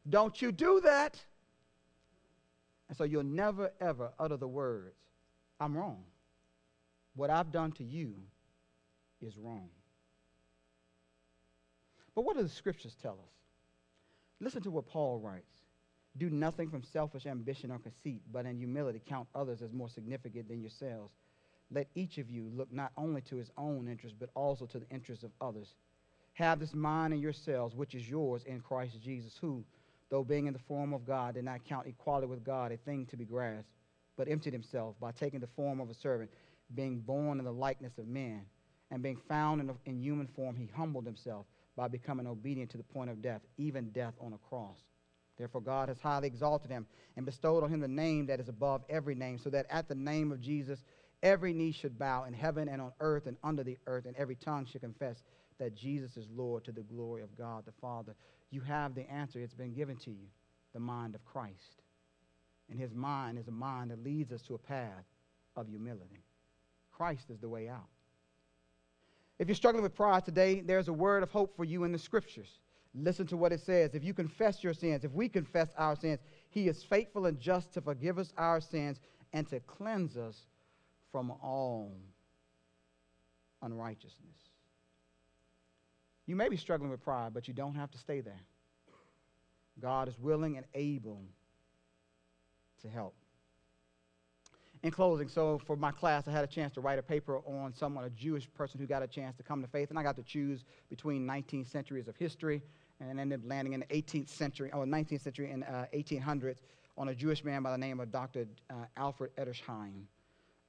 Don't 0.08 0.40
you 0.40 0.52
do 0.52 0.80
that. 0.82 1.20
And 2.88 2.96
so 2.96 3.04
you'll 3.04 3.24
never, 3.24 3.72
ever 3.82 4.12
utter 4.20 4.38
the 4.38 4.48
words, 4.48 4.96
I'm 5.60 5.76
wrong. 5.76 6.04
What 7.16 7.32
I've 7.32 7.52
done 7.52 7.72
to 7.74 7.84
you 7.84 8.14
is 9.20 9.38
wrong. 9.38 9.70
But 12.14 12.26
what 12.26 12.38
do 12.38 12.44
the 12.44 12.50
scriptures 12.50 12.96
tell 13.02 13.14
us? 13.14 13.34
Listen 14.40 14.62
to 14.62 14.72
what 14.72 14.86
Paul 14.86 15.20
writes. 15.20 15.63
Do 16.18 16.30
nothing 16.30 16.70
from 16.70 16.84
selfish 16.84 17.26
ambition 17.26 17.72
or 17.72 17.80
conceit, 17.80 18.22
but 18.32 18.46
in 18.46 18.58
humility 18.58 19.02
count 19.08 19.28
others 19.34 19.62
as 19.62 19.74
more 19.74 19.90
significant 19.90 20.48
than 20.48 20.62
yourselves. 20.62 21.14
Let 21.72 21.88
each 21.96 22.20
of 22.20 22.30
you 22.30 22.52
look 22.56 22.72
not 22.72 22.92
only 22.98 23.22
to 23.22 23.38
his 23.38 23.50
own 23.58 23.88
interest, 23.88 24.16
but 24.20 24.30
also 24.36 24.68
to 24.68 24.80
the 24.80 24.90
interests 24.90 25.24
of 25.24 25.32
others. 25.42 25.74
Have 26.34 26.60
this 26.60 26.74
mind 26.74 27.14
in 27.14 27.20
yourselves, 27.20 27.76
which 27.76 27.96
is 27.96 28.08
yours 28.08 28.44
in 28.46 28.60
Christ 28.62 29.02
Jesus, 29.02 29.38
who, 29.40 29.64
though 30.10 30.24
being 30.24 30.46
in 30.46 30.54
the 30.54 30.60
form 30.60 30.94
of 30.94 31.06
God, 31.06 31.34
did 31.34 31.46
not 31.46 31.66
count 31.66 31.88
equality 31.88 32.28
with 32.28 32.44
God 32.44 32.72
a 32.72 32.78
thing 32.78 33.08
to 33.08 33.18
be 33.18 33.26
grasped, 33.26 33.72
but 34.16 34.28
emptied 34.28 34.54
himself 34.54 34.96
by 35.00 35.12
taking 35.12 35.40
the 35.40 35.50
form 35.56 35.80
of 35.80 35.90
a 35.90 35.96
servant, 35.96 36.30
being 36.76 37.00
born 37.00 37.40
in 37.40 37.46
the 37.46 37.52
likeness 37.52 37.98
of 37.98 38.08
men, 38.08 38.42
and 38.92 39.02
being 39.02 39.20
found 39.28 39.62
in, 39.62 39.72
in 39.86 40.00
human 40.00 40.28
form, 40.36 40.56
he 40.56 40.70
humbled 40.76 41.06
himself 41.06 41.48
by 41.76 41.88
becoming 41.88 42.28
obedient 42.28 42.70
to 42.70 42.78
the 42.78 42.84
point 42.84 43.10
of 43.10 43.22
death, 43.22 43.42
even 43.58 43.90
death 43.90 44.14
on 44.22 44.34
a 44.34 44.38
cross. 44.50 44.78
Therefore, 45.38 45.62
God 45.62 45.90
has 45.90 46.00
highly 46.00 46.28
exalted 46.28 46.70
him 46.70 46.86
and 47.18 47.26
bestowed 47.26 47.64
on 47.64 47.70
him 47.70 47.80
the 47.80 47.88
name 47.88 48.28
that 48.28 48.40
is 48.40 48.50
above 48.50 48.84
every 48.90 49.16
name, 49.16 49.38
so 49.38 49.50
that 49.50 49.66
at 49.70 49.88
the 49.88 49.96
name 49.96 50.32
of 50.32 50.40
Jesus, 50.40 50.84
every 51.24 51.54
knee 51.54 51.72
should 51.72 51.98
bow 51.98 52.26
in 52.26 52.34
heaven 52.34 52.70
and 52.70 52.82
on 52.82 52.92
earth 53.00 53.26
and 53.26 53.38
under 53.44 53.64
the 53.64 53.78
earth, 53.88 54.06
and 54.06 54.16
every 54.16 54.36
tongue 54.36 54.66
should 54.66 54.82
confess 54.82 55.24
that 55.60 55.76
Jesus 55.76 56.18
is 56.18 56.28
Lord 56.36 56.64
to 56.66 56.72
the 56.72 56.82
glory 56.82 57.24
of 57.24 57.36
God 57.38 57.66
the 57.66 57.72
Father. 57.82 58.16
You 58.52 58.62
have 58.62 58.94
the 58.94 59.10
answer, 59.10 59.40
it's 59.40 59.54
been 59.54 59.74
given 59.74 59.98
to 59.98 60.12
you 60.12 60.28
the 60.74 60.80
mind 60.80 61.16
of 61.16 61.26
Christ. 61.26 61.82
And 62.70 62.80
his 62.80 62.94
mind 62.94 63.38
is 63.38 63.48
a 63.48 63.52
mind 63.52 63.92
that 63.92 64.04
leads 64.04 64.32
us 64.32 64.42
to 64.44 64.56
a 64.56 64.60
path 64.60 65.06
of 65.56 65.68
humility. 65.68 66.24
Christ 66.92 67.30
is 67.30 67.40
the 67.40 67.50
way 67.50 67.68
out. 67.68 67.88
If 69.40 69.48
you're 69.48 69.56
struggling 69.56 69.84
with 69.84 69.96
pride 69.96 70.26
today, 70.26 70.62
there's 70.62 70.88
a 70.88 70.94
word 70.94 71.24
of 71.24 71.32
hope 71.32 71.56
for 71.56 71.64
you 71.64 71.84
in 71.84 71.92
the 71.92 71.98
scriptures. 71.98 72.60
Listen 72.96 73.26
to 73.28 73.38
what 73.38 73.52
it 73.52 73.60
says. 73.60 73.96
If 73.96 74.04
you 74.04 74.14
confess 74.14 74.64
your 74.64 74.74
sins, 74.74 75.04
if 75.04 75.12
we 75.12 75.28
confess 75.28 75.70
our 75.78 75.96
sins, 75.96 76.20
he 76.50 76.68
is 76.68 76.84
faithful 76.84 77.26
and 77.26 77.40
just 77.40 77.74
to 77.74 77.82
forgive 77.82 78.20
us 78.20 78.32
our 78.38 78.62
sins 78.62 79.00
and 79.34 79.50
to 79.50 79.60
cleanse 79.62 80.16
us 80.16 80.38
from 81.12 81.32
all 81.42 81.92
unrighteousness. 83.64 84.38
You 86.28 86.36
may 86.36 86.50
be 86.50 86.58
struggling 86.58 86.92
with 86.92 87.04
pride, 87.04 87.34
but 87.34 87.48
you 87.48 87.54
don't 87.54 87.76
have 87.76 87.92
to 87.92 87.98
stay 87.98 88.22
there. 88.22 88.42
God 89.82 90.08
is 90.08 90.18
willing 90.20 90.58
and 90.58 90.66
able 90.76 91.22
to 92.84 92.88
help. 92.88 93.16
In 94.84 94.92
closing, 94.92 95.30
so 95.30 95.60
for 95.66 95.78
my 95.78 95.92
class, 95.92 96.28
I 96.28 96.32
had 96.32 96.44
a 96.44 96.48
chance 96.48 96.74
to 96.74 96.82
write 96.82 97.00
a 97.00 97.04
paper 97.04 97.40
on 97.40 97.74
someone, 97.74 98.04
a 98.04 98.10
Jewish 98.10 98.54
person 98.54 98.80
who 98.80 98.86
got 98.86 99.02
a 99.02 99.08
chance 99.08 99.36
to 99.38 99.44
come 99.44 99.62
to 99.62 99.68
faith, 99.68 99.90
and 99.90 99.98
I 99.98 100.04
got 100.04 100.18
to 100.18 100.24
choose 100.24 100.66
between 100.90 101.26
19 101.26 101.66
centuries 101.66 102.08
of 102.08 102.18
history 102.18 102.62
and 103.10 103.20
ended 103.20 103.40
up 103.40 103.50
landing 103.50 103.74
in 103.74 103.82
the 103.82 103.86
18th 103.88 104.30
century, 104.30 104.72
or 104.74 104.86
19th 104.86 105.22
century 105.22 105.52
in 105.52 105.64
uh, 105.64 105.86
1800s 105.94 106.58
on 106.98 107.10
a 107.10 107.16
Jewish 107.16 107.44
man 107.44 107.64
by 107.64 107.72
the 107.72 107.78
name 107.78 108.00
of 108.00 108.12
Dr. 108.12 108.46
Uh, 108.70 108.86
Alfred 108.98 109.36
Edersheim 109.38 110.04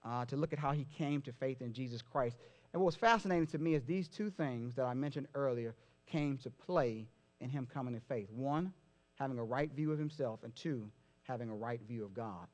uh, 0.05 0.25
to 0.27 0.37
look 0.37 0.53
at 0.53 0.59
how 0.59 0.73
he 0.73 0.87
came 0.97 1.21
to 1.23 1.33
faith 1.33 1.61
in 1.61 1.73
Jesus 1.73 2.03
Christ. 2.03 2.37
And 2.73 2.81
what 2.81 2.87
was 2.87 2.97
fascinating 2.97 3.47
to 3.49 3.59
me 3.59 3.75
is 3.75 3.85
these 3.85 4.09
two 4.09 4.31
things 4.31 4.75
that 4.75 4.85
I 4.85 4.95
mentioned 4.95 5.29
earlier 5.35 5.75
came 6.07 6.39
to 6.39 6.51
play 6.51 7.07
in 7.41 7.49
him 7.49 7.67
coming 7.73 7.95
to 7.95 8.01
faith. 8.01 8.31
One, 8.31 8.73
having 9.15 9.39
a 9.39 9.45
right 9.45 9.71
view 9.73 9.93
of 9.93 9.99
himself, 9.99 10.41
and 10.43 10.55
two, 10.57 10.91
having 11.23 11.49
a 11.49 11.55
right 11.55 11.81
view 11.87 12.05
of 12.05 12.15
God. 12.15 12.47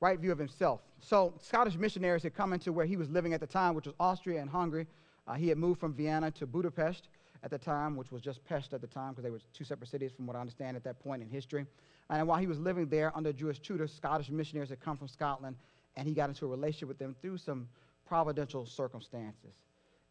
Right 0.00 0.18
view 0.18 0.32
of 0.32 0.38
himself. 0.38 0.80
So, 1.00 1.34
Scottish 1.42 1.76
missionaries 1.76 2.22
had 2.22 2.34
come 2.34 2.52
into 2.52 2.72
where 2.72 2.86
he 2.86 2.96
was 2.96 3.10
living 3.10 3.34
at 3.34 3.40
the 3.40 3.46
time, 3.46 3.74
which 3.74 3.86
was 3.86 3.94
Austria 4.00 4.40
and 4.40 4.48
Hungary. 4.48 4.86
Uh, 5.26 5.34
he 5.34 5.48
had 5.48 5.58
moved 5.58 5.80
from 5.80 5.92
Vienna 5.92 6.30
to 6.32 6.46
Budapest 6.46 7.08
at 7.42 7.50
the 7.50 7.58
time, 7.58 7.96
which 7.96 8.12
was 8.12 8.22
just 8.22 8.44
Pest 8.44 8.72
at 8.72 8.80
the 8.80 8.86
time, 8.86 9.12
because 9.12 9.24
they 9.24 9.30
were 9.30 9.40
two 9.54 9.64
separate 9.64 9.88
cities, 9.88 10.12
from 10.14 10.26
what 10.26 10.36
I 10.36 10.40
understand 10.40 10.76
at 10.76 10.84
that 10.84 11.00
point 11.00 11.22
in 11.22 11.28
history. 11.28 11.66
And 12.08 12.26
while 12.26 12.38
he 12.38 12.46
was 12.46 12.58
living 12.58 12.88
there 12.88 13.16
under 13.16 13.32
Jewish 13.32 13.58
tutors, 13.60 13.92
Scottish 13.92 14.30
missionaries 14.30 14.70
had 14.70 14.80
come 14.80 14.96
from 14.96 15.08
Scotland, 15.08 15.56
and 15.96 16.06
he 16.06 16.14
got 16.14 16.28
into 16.28 16.44
a 16.46 16.48
relationship 16.48 16.88
with 16.88 16.98
them 16.98 17.16
through 17.22 17.38
some 17.38 17.68
providential 18.06 18.66
circumstances. 18.66 19.54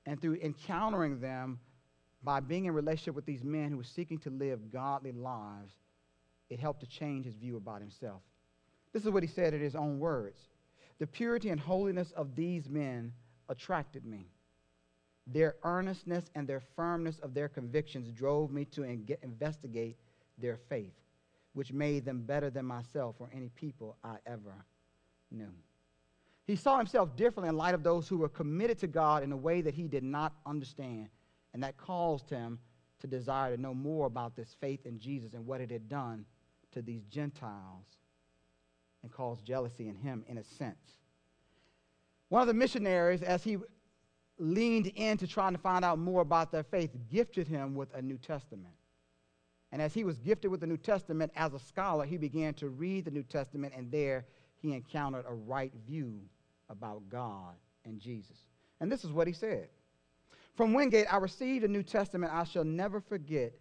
And 0.05 0.21
through 0.21 0.35
encountering 0.41 1.19
them, 1.19 1.59
by 2.23 2.39
being 2.39 2.65
in 2.65 2.73
relationship 2.73 3.15
with 3.15 3.25
these 3.25 3.43
men 3.43 3.69
who 3.69 3.77
were 3.77 3.83
seeking 3.83 4.17
to 4.19 4.29
live 4.29 4.71
godly 4.71 5.11
lives, 5.11 5.73
it 6.49 6.59
helped 6.59 6.81
to 6.81 6.87
change 6.87 7.25
his 7.25 7.35
view 7.35 7.57
about 7.57 7.79
himself. 7.79 8.21
This 8.91 9.03
is 9.03 9.09
what 9.09 9.23
he 9.23 9.29
said 9.29 9.53
in 9.53 9.61
his 9.61 9.75
own 9.75 9.99
words 9.99 10.39
The 10.99 11.07
purity 11.07 11.49
and 11.49 11.59
holiness 11.59 12.11
of 12.11 12.35
these 12.35 12.67
men 12.69 13.13
attracted 13.47 14.05
me. 14.05 14.27
Their 15.31 15.55
earnestness 15.63 16.25
and 16.33 16.47
their 16.47 16.59
firmness 16.59 17.19
of 17.19 17.33
their 17.33 17.47
convictions 17.47 18.11
drove 18.11 18.51
me 18.51 18.65
to 18.65 18.83
investigate 18.83 19.97
their 20.37 20.57
faith, 20.57 20.93
which 21.53 21.71
made 21.71 22.03
them 22.03 22.21
better 22.21 22.49
than 22.49 22.65
myself 22.65 23.15
or 23.19 23.29
any 23.33 23.49
people 23.49 23.95
I 24.03 24.15
ever 24.25 24.65
knew. 25.29 25.53
He 26.47 26.55
saw 26.55 26.77
himself 26.77 27.15
differently 27.15 27.49
in 27.49 27.57
light 27.57 27.75
of 27.75 27.83
those 27.83 28.07
who 28.07 28.17
were 28.17 28.29
committed 28.29 28.79
to 28.79 28.87
God 28.87 29.21
in 29.21 29.31
a 29.31 29.37
way 29.37 29.61
that 29.61 29.75
he 29.75 29.87
did 29.87 30.03
not 30.03 30.33
understand, 30.47 31.09
and 31.53 31.61
that 31.61 31.77
caused 31.77 32.27
him 32.29 32.57
to 33.01 33.07
desire 33.07 33.55
to 33.55 33.61
know 33.61 33.75
more 33.75 34.07
about 34.07 34.35
this 34.35 34.55
faith 34.59 34.85
in 34.85 34.99
Jesus 34.99 35.33
and 35.33 35.45
what 35.45 35.61
it 35.61 35.69
had 35.69 35.87
done 35.87 36.25
to 36.71 36.81
these 36.81 37.03
Gentiles 37.05 37.85
and 39.03 39.11
caused 39.11 39.45
jealousy 39.45 39.87
in 39.87 39.95
him 39.95 40.23
in 40.27 40.39
a 40.39 40.43
sense. 40.43 40.97
One 42.29 42.41
of 42.41 42.47
the 42.47 42.53
missionaries, 42.53 43.21
as 43.21 43.43
he 43.43 43.57
leaned 44.39 44.87
into 44.87 45.27
trying 45.27 45.53
to 45.53 45.59
find 45.59 45.85
out 45.85 45.99
more 45.99 46.21
about 46.21 46.51
their 46.51 46.63
faith, 46.63 46.91
gifted 47.11 47.47
him 47.47 47.75
with 47.75 47.93
a 47.93 48.01
New 48.01 48.17
Testament. 48.17 48.73
And 49.71 49.81
as 49.81 49.93
he 49.93 50.03
was 50.03 50.17
gifted 50.19 50.49
with 50.49 50.61
the 50.61 50.67
New 50.67 50.77
Testament 50.77 51.31
as 51.35 51.53
a 51.53 51.59
scholar, 51.59 52.05
he 52.05 52.17
began 52.17 52.53
to 52.55 52.69
read 52.69 53.05
the 53.05 53.11
New 53.11 53.23
Testament, 53.23 53.73
and 53.77 53.91
there 53.91 54.25
he 54.61 54.73
encountered 54.73 55.25
a 55.27 55.33
right 55.33 55.71
view 55.85 56.19
about 56.69 57.07
God 57.09 57.53
and 57.85 57.99
Jesus. 57.99 58.37
And 58.79 58.91
this 58.91 59.03
is 59.03 59.11
what 59.11 59.27
he 59.27 59.33
said 59.33 59.67
From 60.55 60.73
Wingate, 60.73 61.11
I 61.13 61.17
received 61.17 61.65
a 61.65 61.67
New 61.67 61.83
Testament. 61.83 62.33
I 62.33 62.45
shall 62.45 62.63
never 62.63 62.99
forget 63.01 63.53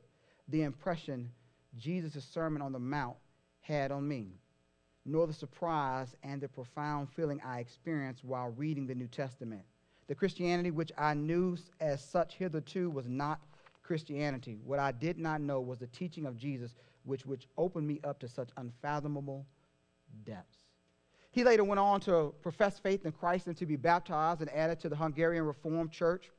the 0.49 0.63
impression 0.63 1.31
Jesus' 1.77 2.25
Sermon 2.25 2.63
on 2.63 2.73
the 2.73 2.79
Mount 2.79 3.17
had 3.61 3.91
on 3.91 4.09
me. 4.09 4.39
nor 5.05 5.27
the 5.27 5.33
surprise 5.33 6.15
and 6.23 6.41
the 6.41 6.49
profound 6.49 7.09
feeling 7.11 7.41
I 7.45 7.61
experienced 7.61 8.25
while 8.25 8.51
reading 8.51 8.87
the 8.87 8.95
New 8.95 9.09
Testament. 9.09 9.63
The 10.09 10.15
Christianity 10.15 10.71
which 10.71 10.91
I 10.99 11.15
knew 11.15 11.57
as 11.81 12.03
such 12.03 12.35
hitherto 12.35 12.91
was 12.91 13.07
not 13.07 13.41
Christianity. 13.83 14.59
What 14.65 14.79
I 14.79 14.93
did 14.93 15.19
not 15.19 15.41
know 15.41 15.61
was 15.61 15.79
the 15.79 15.87
teaching 15.87 16.27
of 16.27 16.37
Jesus, 16.37 16.75
which, 17.05 17.25
which 17.25 17.47
opened 17.57 17.87
me 17.87 18.01
up 18.05 18.19
to 18.21 18.29
such 18.29 18.49
unfathomable 18.57 19.47
depths. 20.25 20.59
He 21.31 21.45
later 21.45 21.63
went 21.63 21.79
on 21.79 22.01
to 22.01 22.35
profess 22.43 22.79
faith 22.79 23.05
in 23.05 23.13
Christ 23.13 23.47
and 23.47 23.57
to 23.59 23.67
be 23.67 23.77
baptized 23.77 24.41
and 24.41 24.51
added 24.51 24.81
to 24.81 24.89
the 24.89 24.97
Hungarian 24.97 25.45
Reformed 25.45 25.93
Church. 25.93 26.31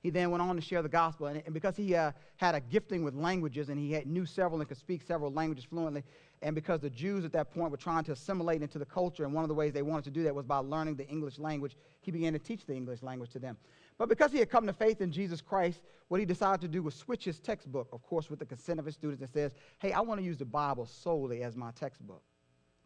He 0.00 0.10
then 0.10 0.32
went 0.32 0.42
on 0.42 0.56
to 0.56 0.60
share 0.60 0.82
the 0.82 0.88
gospel. 0.88 1.28
And, 1.28 1.42
and 1.44 1.54
because 1.54 1.76
he 1.76 1.94
uh, 1.94 2.10
had 2.36 2.56
a 2.56 2.60
gifting 2.60 3.04
with 3.04 3.14
languages 3.14 3.68
and 3.68 3.78
he 3.78 3.92
had, 3.92 4.06
knew 4.06 4.26
several 4.26 4.60
and 4.60 4.68
could 4.68 4.78
speak 4.78 5.02
several 5.02 5.32
languages 5.32 5.64
fluently, 5.64 6.02
and 6.42 6.54
because 6.54 6.80
the 6.80 6.90
Jews 6.90 7.24
at 7.24 7.32
that 7.32 7.52
point 7.54 7.70
were 7.70 7.76
trying 7.76 8.04
to 8.04 8.12
assimilate 8.12 8.62
into 8.62 8.78
the 8.78 8.84
culture, 8.84 9.24
and 9.24 9.32
one 9.32 9.44
of 9.44 9.48
the 9.48 9.54
ways 9.54 9.72
they 9.72 9.82
wanted 9.82 10.04
to 10.04 10.10
do 10.10 10.24
that 10.24 10.34
was 10.34 10.44
by 10.44 10.58
learning 10.58 10.96
the 10.96 11.06
English 11.08 11.38
language, 11.38 11.76
he 12.00 12.10
began 12.10 12.32
to 12.32 12.38
teach 12.38 12.66
the 12.66 12.74
English 12.74 13.02
language 13.02 13.30
to 13.30 13.38
them. 13.38 13.56
But 13.98 14.08
because 14.08 14.32
he 14.32 14.38
had 14.38 14.50
come 14.50 14.66
to 14.66 14.72
faith 14.72 15.00
in 15.00 15.12
Jesus 15.12 15.40
Christ, 15.40 15.80
what 16.08 16.18
he 16.18 16.26
decided 16.26 16.60
to 16.62 16.68
do 16.68 16.82
was 16.82 16.94
switch 16.94 17.24
his 17.24 17.38
textbook, 17.38 17.88
of 17.92 18.02
course, 18.02 18.28
with 18.28 18.40
the 18.40 18.46
consent 18.46 18.80
of 18.80 18.86
his 18.86 18.94
students, 18.94 19.22
and 19.22 19.30
says, 19.30 19.54
Hey, 19.78 19.92
I 19.92 20.00
want 20.00 20.20
to 20.20 20.24
use 20.24 20.38
the 20.38 20.44
Bible 20.44 20.86
solely 20.86 21.42
as 21.42 21.56
my 21.56 21.70
textbook 21.70 22.22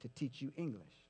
to 0.03 0.09
teach 0.09 0.43
you 0.43 0.53
English. 0.57 1.07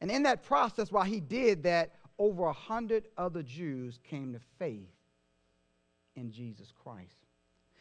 And 0.00 0.10
in 0.10 0.24
that 0.24 0.42
process, 0.42 0.90
while 0.90 1.04
he 1.04 1.20
did 1.20 1.62
that, 1.64 1.92
over 2.18 2.46
a 2.46 2.52
hundred 2.52 3.08
other 3.16 3.42
Jews 3.42 4.00
came 4.02 4.32
to 4.32 4.40
faith 4.58 4.90
in 6.16 6.32
Jesus 6.32 6.72
Christ. 6.82 7.26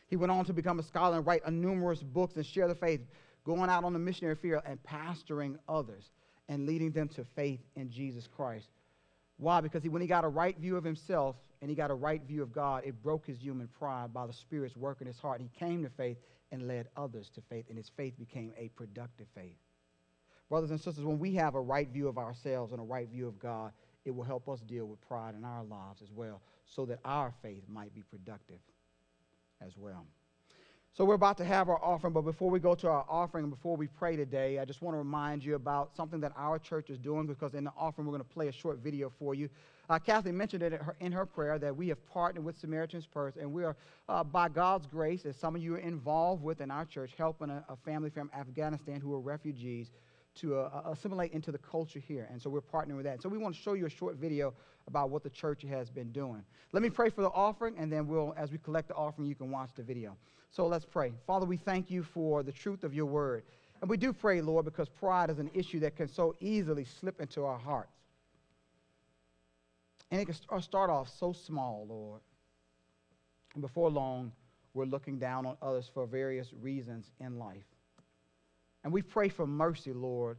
He 0.07 0.15
went 0.15 0.31
on 0.31 0.45
to 0.45 0.53
become 0.53 0.79
a 0.79 0.83
scholar 0.83 1.17
and 1.17 1.25
write 1.25 1.47
numerous 1.51 2.01
books 2.01 2.35
and 2.35 2.45
share 2.45 2.67
the 2.67 2.75
faith, 2.75 3.01
going 3.47 3.69
out 3.69 3.85
on 3.85 3.93
the 3.93 3.99
missionary 3.99 4.35
field 4.35 4.61
and 4.65 4.77
pastoring 4.83 5.55
others 5.69 6.11
and 6.49 6.65
leading 6.65 6.91
them 6.91 7.07
to 7.07 7.23
faith 7.35 7.61
in 7.75 7.89
Jesus 7.89 8.27
Christ. 8.27 8.67
Why? 9.37 9.61
Because 9.61 9.81
he, 9.81 9.89
when 9.89 10.01
he 10.01 10.07
got 10.07 10.25
a 10.25 10.27
right 10.27 10.57
view 10.59 10.75
of 10.75 10.83
himself 10.83 11.37
and 11.61 11.69
he 11.69 11.75
got 11.75 11.89
a 11.89 11.93
right 11.93 12.21
view 12.27 12.43
of 12.43 12.51
God, 12.51 12.83
it 12.85 13.01
broke 13.01 13.25
his 13.25 13.39
human 13.39 13.69
pride 13.79 14.13
by 14.13 14.27
the 14.27 14.33
Spirit's 14.33 14.75
work 14.75 14.99
in 14.99 15.07
his 15.07 15.17
heart. 15.17 15.39
He 15.39 15.49
came 15.57 15.81
to 15.83 15.89
faith 15.89 16.17
and 16.51 16.67
led 16.67 16.87
others 16.97 17.29
to 17.35 17.41
faith, 17.49 17.65
and 17.69 17.77
his 17.77 17.89
faith 17.95 18.13
became 18.19 18.53
a 18.57 18.67
productive 18.69 19.27
faith. 19.33 19.57
Brothers 20.49 20.71
and 20.71 20.79
sisters, 20.79 21.03
when 21.03 21.19
we 21.19 21.33
have 21.35 21.55
a 21.55 21.61
right 21.61 21.89
view 21.89 22.07
of 22.07 22.17
ourselves 22.17 22.71
and 22.73 22.81
a 22.81 22.83
right 22.83 23.09
view 23.09 23.27
of 23.27 23.39
God, 23.39 23.71
it 24.05 24.11
will 24.11 24.23
help 24.23 24.47
us 24.47 24.59
deal 24.61 24.85
with 24.85 25.01
pride 25.07 25.35
in 25.35 25.43
our 25.43 25.63
lives 25.63 26.01
as 26.01 26.09
well, 26.13 26.41
so 26.65 26.85
that 26.85 26.99
our 27.03 27.33
faith 27.41 27.63
might 27.67 27.93
be 27.93 28.03
productive 28.03 28.59
as 29.65 29.71
well. 29.77 30.05
So 30.97 31.05
we're 31.05 31.13
about 31.13 31.37
to 31.37 31.45
have 31.45 31.69
our 31.69 31.79
offering, 31.85 32.11
but 32.11 32.23
before 32.23 32.49
we 32.49 32.59
go 32.59 32.73
to 32.73 32.87
our 32.87 33.05
offering 33.07 33.51
before 33.51 33.77
we 33.77 33.85
pray 33.85 34.15
today, 34.15 34.57
I 34.57 34.65
just 34.65 34.81
want 34.81 34.95
to 34.95 34.97
remind 34.97 35.45
you 35.45 35.53
about 35.53 35.95
something 35.95 36.19
that 36.21 36.31
our 36.35 36.57
church 36.57 36.89
is 36.89 36.97
doing 36.97 37.27
because 37.27 37.53
in 37.53 37.65
the 37.65 37.71
offering 37.77 38.07
we're 38.07 38.13
going 38.13 38.27
to 38.27 38.33
play 38.33 38.47
a 38.47 38.51
short 38.51 38.79
video 38.79 39.11
for 39.19 39.35
you. 39.35 39.47
Uh, 39.91 39.99
Kathy 39.99 40.31
mentioned 40.31 40.63
it 40.63 40.73
in 40.73 40.79
her, 40.79 40.95
in 40.99 41.11
her, 41.11 41.27
prayer 41.27 41.59
that 41.59 41.77
we 41.77 41.87
have 41.89 42.03
partnered 42.07 42.43
with 42.43 42.57
Samaritan's 42.57 43.05
Purse, 43.05 43.35
and 43.39 43.53
we 43.53 43.63
are, 43.63 43.75
uh, 44.09 44.23
by 44.23 44.49
God's 44.49 44.87
grace, 44.87 45.23
as 45.27 45.35
some 45.35 45.55
of 45.55 45.61
you 45.61 45.75
are 45.75 45.77
involved 45.77 46.41
with 46.41 46.61
in 46.61 46.71
our 46.71 46.85
church, 46.85 47.11
helping 47.15 47.51
a, 47.51 47.63
a 47.69 47.75
family 47.75 48.09
from 48.09 48.31
Afghanistan 48.35 48.99
who 48.99 49.13
are 49.13 49.19
refugees 49.19 49.91
to 50.37 50.59
uh, 50.59 50.83
assimilate 50.85 51.31
into 51.31 51.51
the 51.51 51.57
culture 51.57 51.99
here. 51.99 52.27
And 52.31 52.41
so 52.41 52.49
we're 52.49 52.61
partnering 52.61 52.95
with 52.95 53.05
that. 53.05 53.21
So 53.21 53.29
we 53.29 53.37
want 53.37 53.55
to 53.55 53.61
show 53.61 53.73
you 53.73 53.85
a 53.85 53.89
short 53.89 54.15
video 54.15 54.53
about 54.87 55.09
what 55.09 55.23
the 55.23 55.29
church 55.29 55.63
has 55.63 55.89
been 55.89 56.11
doing. 56.11 56.43
Let 56.71 56.83
me 56.83 56.89
pray 56.89 57.09
for 57.09 57.21
the 57.21 57.29
offering, 57.29 57.75
and 57.77 57.91
then 57.91 58.07
we'll, 58.07 58.33
as 58.37 58.51
we 58.51 58.57
collect 58.57 58.87
the 58.87 58.95
offering, 58.95 59.27
you 59.27 59.35
can 59.35 59.51
watch 59.51 59.69
the 59.75 59.83
video. 59.83 60.15
So 60.51 60.65
let's 60.67 60.85
pray. 60.85 61.13
Father, 61.25 61.45
we 61.45 61.57
thank 61.57 61.91
you 61.91 62.03
for 62.03 62.43
the 62.43 62.51
truth 62.51 62.83
of 62.83 62.93
your 62.93 63.05
word. 63.05 63.43
And 63.81 63.89
we 63.89 63.97
do 63.97 64.13
pray, 64.13 64.41
Lord, 64.41 64.65
because 64.65 64.89
pride 64.89 65.29
is 65.29 65.39
an 65.39 65.51
issue 65.53 65.79
that 65.81 65.95
can 65.95 66.07
so 66.07 66.35
easily 66.39 66.85
slip 66.85 67.21
into 67.21 67.43
our 67.43 67.59
hearts. 67.59 67.91
And 70.09 70.21
it 70.21 70.25
can 70.25 70.61
start 70.61 70.89
off 70.89 71.09
so 71.19 71.33
small, 71.33 71.85
Lord. 71.87 72.21
And 73.53 73.61
before 73.61 73.89
long, 73.89 74.31
we're 74.73 74.85
looking 74.85 75.19
down 75.19 75.45
on 75.45 75.57
others 75.61 75.89
for 75.93 76.05
various 76.05 76.53
reasons 76.61 77.11
in 77.19 77.37
life. 77.37 77.65
And 78.87 78.93
we 78.93 79.01
pray 79.01 79.27
for 79.27 79.45
mercy, 79.45 79.91
Lord, 79.91 80.37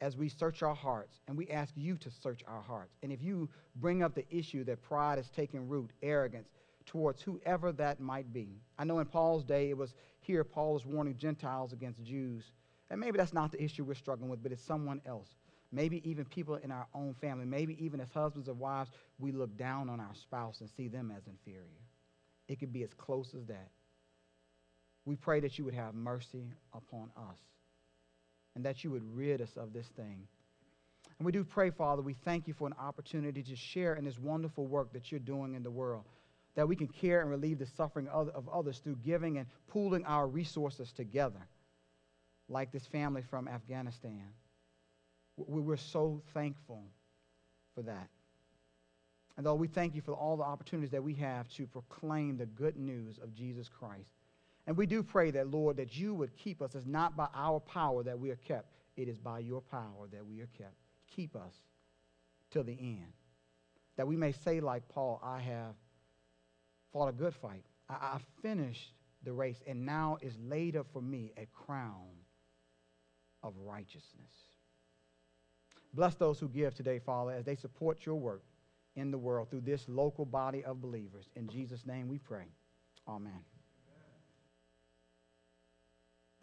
as 0.00 0.16
we 0.16 0.28
search 0.28 0.64
our 0.64 0.74
hearts. 0.74 1.20
And 1.28 1.38
we 1.38 1.46
ask 1.50 1.72
you 1.76 1.96
to 1.98 2.10
search 2.10 2.42
our 2.48 2.60
hearts. 2.60 2.96
And 3.04 3.12
if 3.12 3.22
you 3.22 3.48
bring 3.76 4.02
up 4.02 4.12
the 4.12 4.26
issue 4.28 4.64
that 4.64 4.82
pride 4.82 5.20
is 5.20 5.30
taking 5.30 5.68
root, 5.68 5.92
arrogance, 6.02 6.48
towards 6.84 7.22
whoever 7.22 7.70
that 7.70 8.00
might 8.00 8.32
be. 8.32 8.48
I 8.76 8.82
know 8.82 8.98
in 8.98 9.06
Paul's 9.06 9.44
day, 9.44 9.70
it 9.70 9.76
was 9.76 9.94
here 10.18 10.42
Paul 10.42 10.72
was 10.72 10.84
warning 10.84 11.16
Gentiles 11.16 11.72
against 11.72 12.02
Jews. 12.02 12.50
And 12.90 12.98
maybe 12.98 13.18
that's 13.18 13.32
not 13.32 13.52
the 13.52 13.62
issue 13.62 13.84
we're 13.84 13.94
struggling 13.94 14.30
with, 14.30 14.42
but 14.42 14.50
it's 14.50 14.64
someone 14.64 15.00
else. 15.06 15.36
Maybe 15.70 16.02
even 16.10 16.24
people 16.24 16.56
in 16.56 16.72
our 16.72 16.88
own 16.92 17.14
family. 17.20 17.46
Maybe 17.46 17.76
even 17.84 18.00
as 18.00 18.10
husbands 18.10 18.48
or 18.48 18.54
wives, 18.54 18.90
we 19.20 19.30
look 19.30 19.56
down 19.56 19.88
on 19.90 20.00
our 20.00 20.14
spouse 20.20 20.60
and 20.60 20.68
see 20.68 20.88
them 20.88 21.12
as 21.16 21.28
inferior. 21.28 21.86
It 22.48 22.58
could 22.58 22.72
be 22.72 22.82
as 22.82 22.92
close 22.94 23.32
as 23.32 23.46
that. 23.46 23.70
We 25.04 25.14
pray 25.14 25.38
that 25.38 25.56
you 25.56 25.64
would 25.64 25.74
have 25.74 25.94
mercy 25.94 26.50
upon 26.74 27.12
us 27.16 27.38
and 28.56 28.64
that 28.64 28.82
you 28.82 28.90
would 28.90 29.04
rid 29.14 29.40
us 29.40 29.56
of 29.56 29.72
this 29.72 29.86
thing. 29.96 30.26
And 31.18 31.24
we 31.24 31.30
do 31.30 31.44
pray, 31.44 31.70
Father, 31.70 32.02
we 32.02 32.14
thank 32.24 32.48
you 32.48 32.54
for 32.54 32.66
an 32.66 32.74
opportunity 32.80 33.42
to 33.44 33.54
share 33.54 33.94
in 33.94 34.04
this 34.04 34.18
wonderful 34.18 34.66
work 34.66 34.92
that 34.94 35.12
you're 35.12 35.20
doing 35.20 35.54
in 35.54 35.62
the 35.62 35.70
world 35.70 36.04
that 36.56 36.66
we 36.66 36.74
can 36.74 36.88
care 36.88 37.20
and 37.20 37.30
relieve 37.30 37.58
the 37.58 37.66
suffering 37.76 38.08
of 38.08 38.48
others 38.48 38.78
through 38.78 38.96
giving 39.04 39.36
and 39.36 39.46
pooling 39.68 40.04
our 40.06 40.26
resources 40.26 40.90
together, 40.90 41.46
like 42.48 42.72
this 42.72 42.86
family 42.86 43.20
from 43.20 43.46
Afghanistan. 43.46 44.24
We're 45.36 45.76
so 45.76 46.22
thankful 46.32 46.82
for 47.74 47.82
that. 47.82 48.08
And 49.36 49.44
though 49.44 49.54
we 49.54 49.68
thank 49.68 49.94
you 49.94 50.00
for 50.00 50.14
all 50.14 50.38
the 50.38 50.44
opportunities 50.44 50.92
that 50.92 51.04
we 51.04 51.12
have 51.16 51.46
to 51.56 51.66
proclaim 51.66 52.38
the 52.38 52.46
good 52.46 52.78
news 52.78 53.18
of 53.22 53.34
Jesus 53.34 53.68
Christ. 53.68 54.15
And 54.66 54.76
we 54.76 54.86
do 54.86 55.02
pray 55.02 55.30
that, 55.30 55.50
Lord, 55.50 55.76
that 55.76 55.96
you 55.96 56.14
would 56.14 56.36
keep 56.36 56.60
us. 56.60 56.74
It's 56.74 56.86
not 56.86 57.16
by 57.16 57.28
our 57.34 57.60
power 57.60 58.02
that 58.02 58.18
we 58.18 58.30
are 58.30 58.36
kept, 58.36 58.68
it 58.96 59.08
is 59.08 59.18
by 59.18 59.38
your 59.40 59.60
power 59.60 60.08
that 60.12 60.26
we 60.26 60.40
are 60.40 60.48
kept. 60.58 60.74
Keep 61.14 61.36
us 61.36 61.54
till 62.50 62.64
the 62.64 62.76
end. 62.78 63.12
That 63.96 64.06
we 64.06 64.16
may 64.16 64.32
say, 64.32 64.60
like 64.60 64.88
Paul, 64.88 65.20
I 65.22 65.40
have 65.40 65.74
fought 66.92 67.08
a 67.08 67.12
good 67.12 67.34
fight. 67.34 67.64
I, 67.88 67.94
I 67.94 68.18
finished 68.42 68.92
the 69.22 69.32
race, 69.32 69.60
and 69.66 69.86
now 69.86 70.18
is 70.20 70.34
laid 70.42 70.76
up 70.76 70.86
for 70.92 71.02
me 71.02 71.32
a 71.36 71.46
crown 71.52 72.08
of 73.42 73.54
righteousness. 73.56 74.02
Bless 75.94 76.14
those 76.16 76.38
who 76.38 76.48
give 76.48 76.74
today, 76.74 76.98
Father, 76.98 77.32
as 77.32 77.44
they 77.44 77.56
support 77.56 78.04
your 78.04 78.16
work 78.16 78.42
in 78.96 79.10
the 79.10 79.18
world 79.18 79.50
through 79.50 79.62
this 79.62 79.84
local 79.88 80.24
body 80.24 80.64
of 80.64 80.80
believers. 80.80 81.26
In 81.36 81.48
Jesus' 81.48 81.86
name 81.86 82.08
we 82.08 82.18
pray. 82.18 82.46
Amen. 83.08 83.44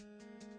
Never 0.03 0.39
failing. 0.39 0.52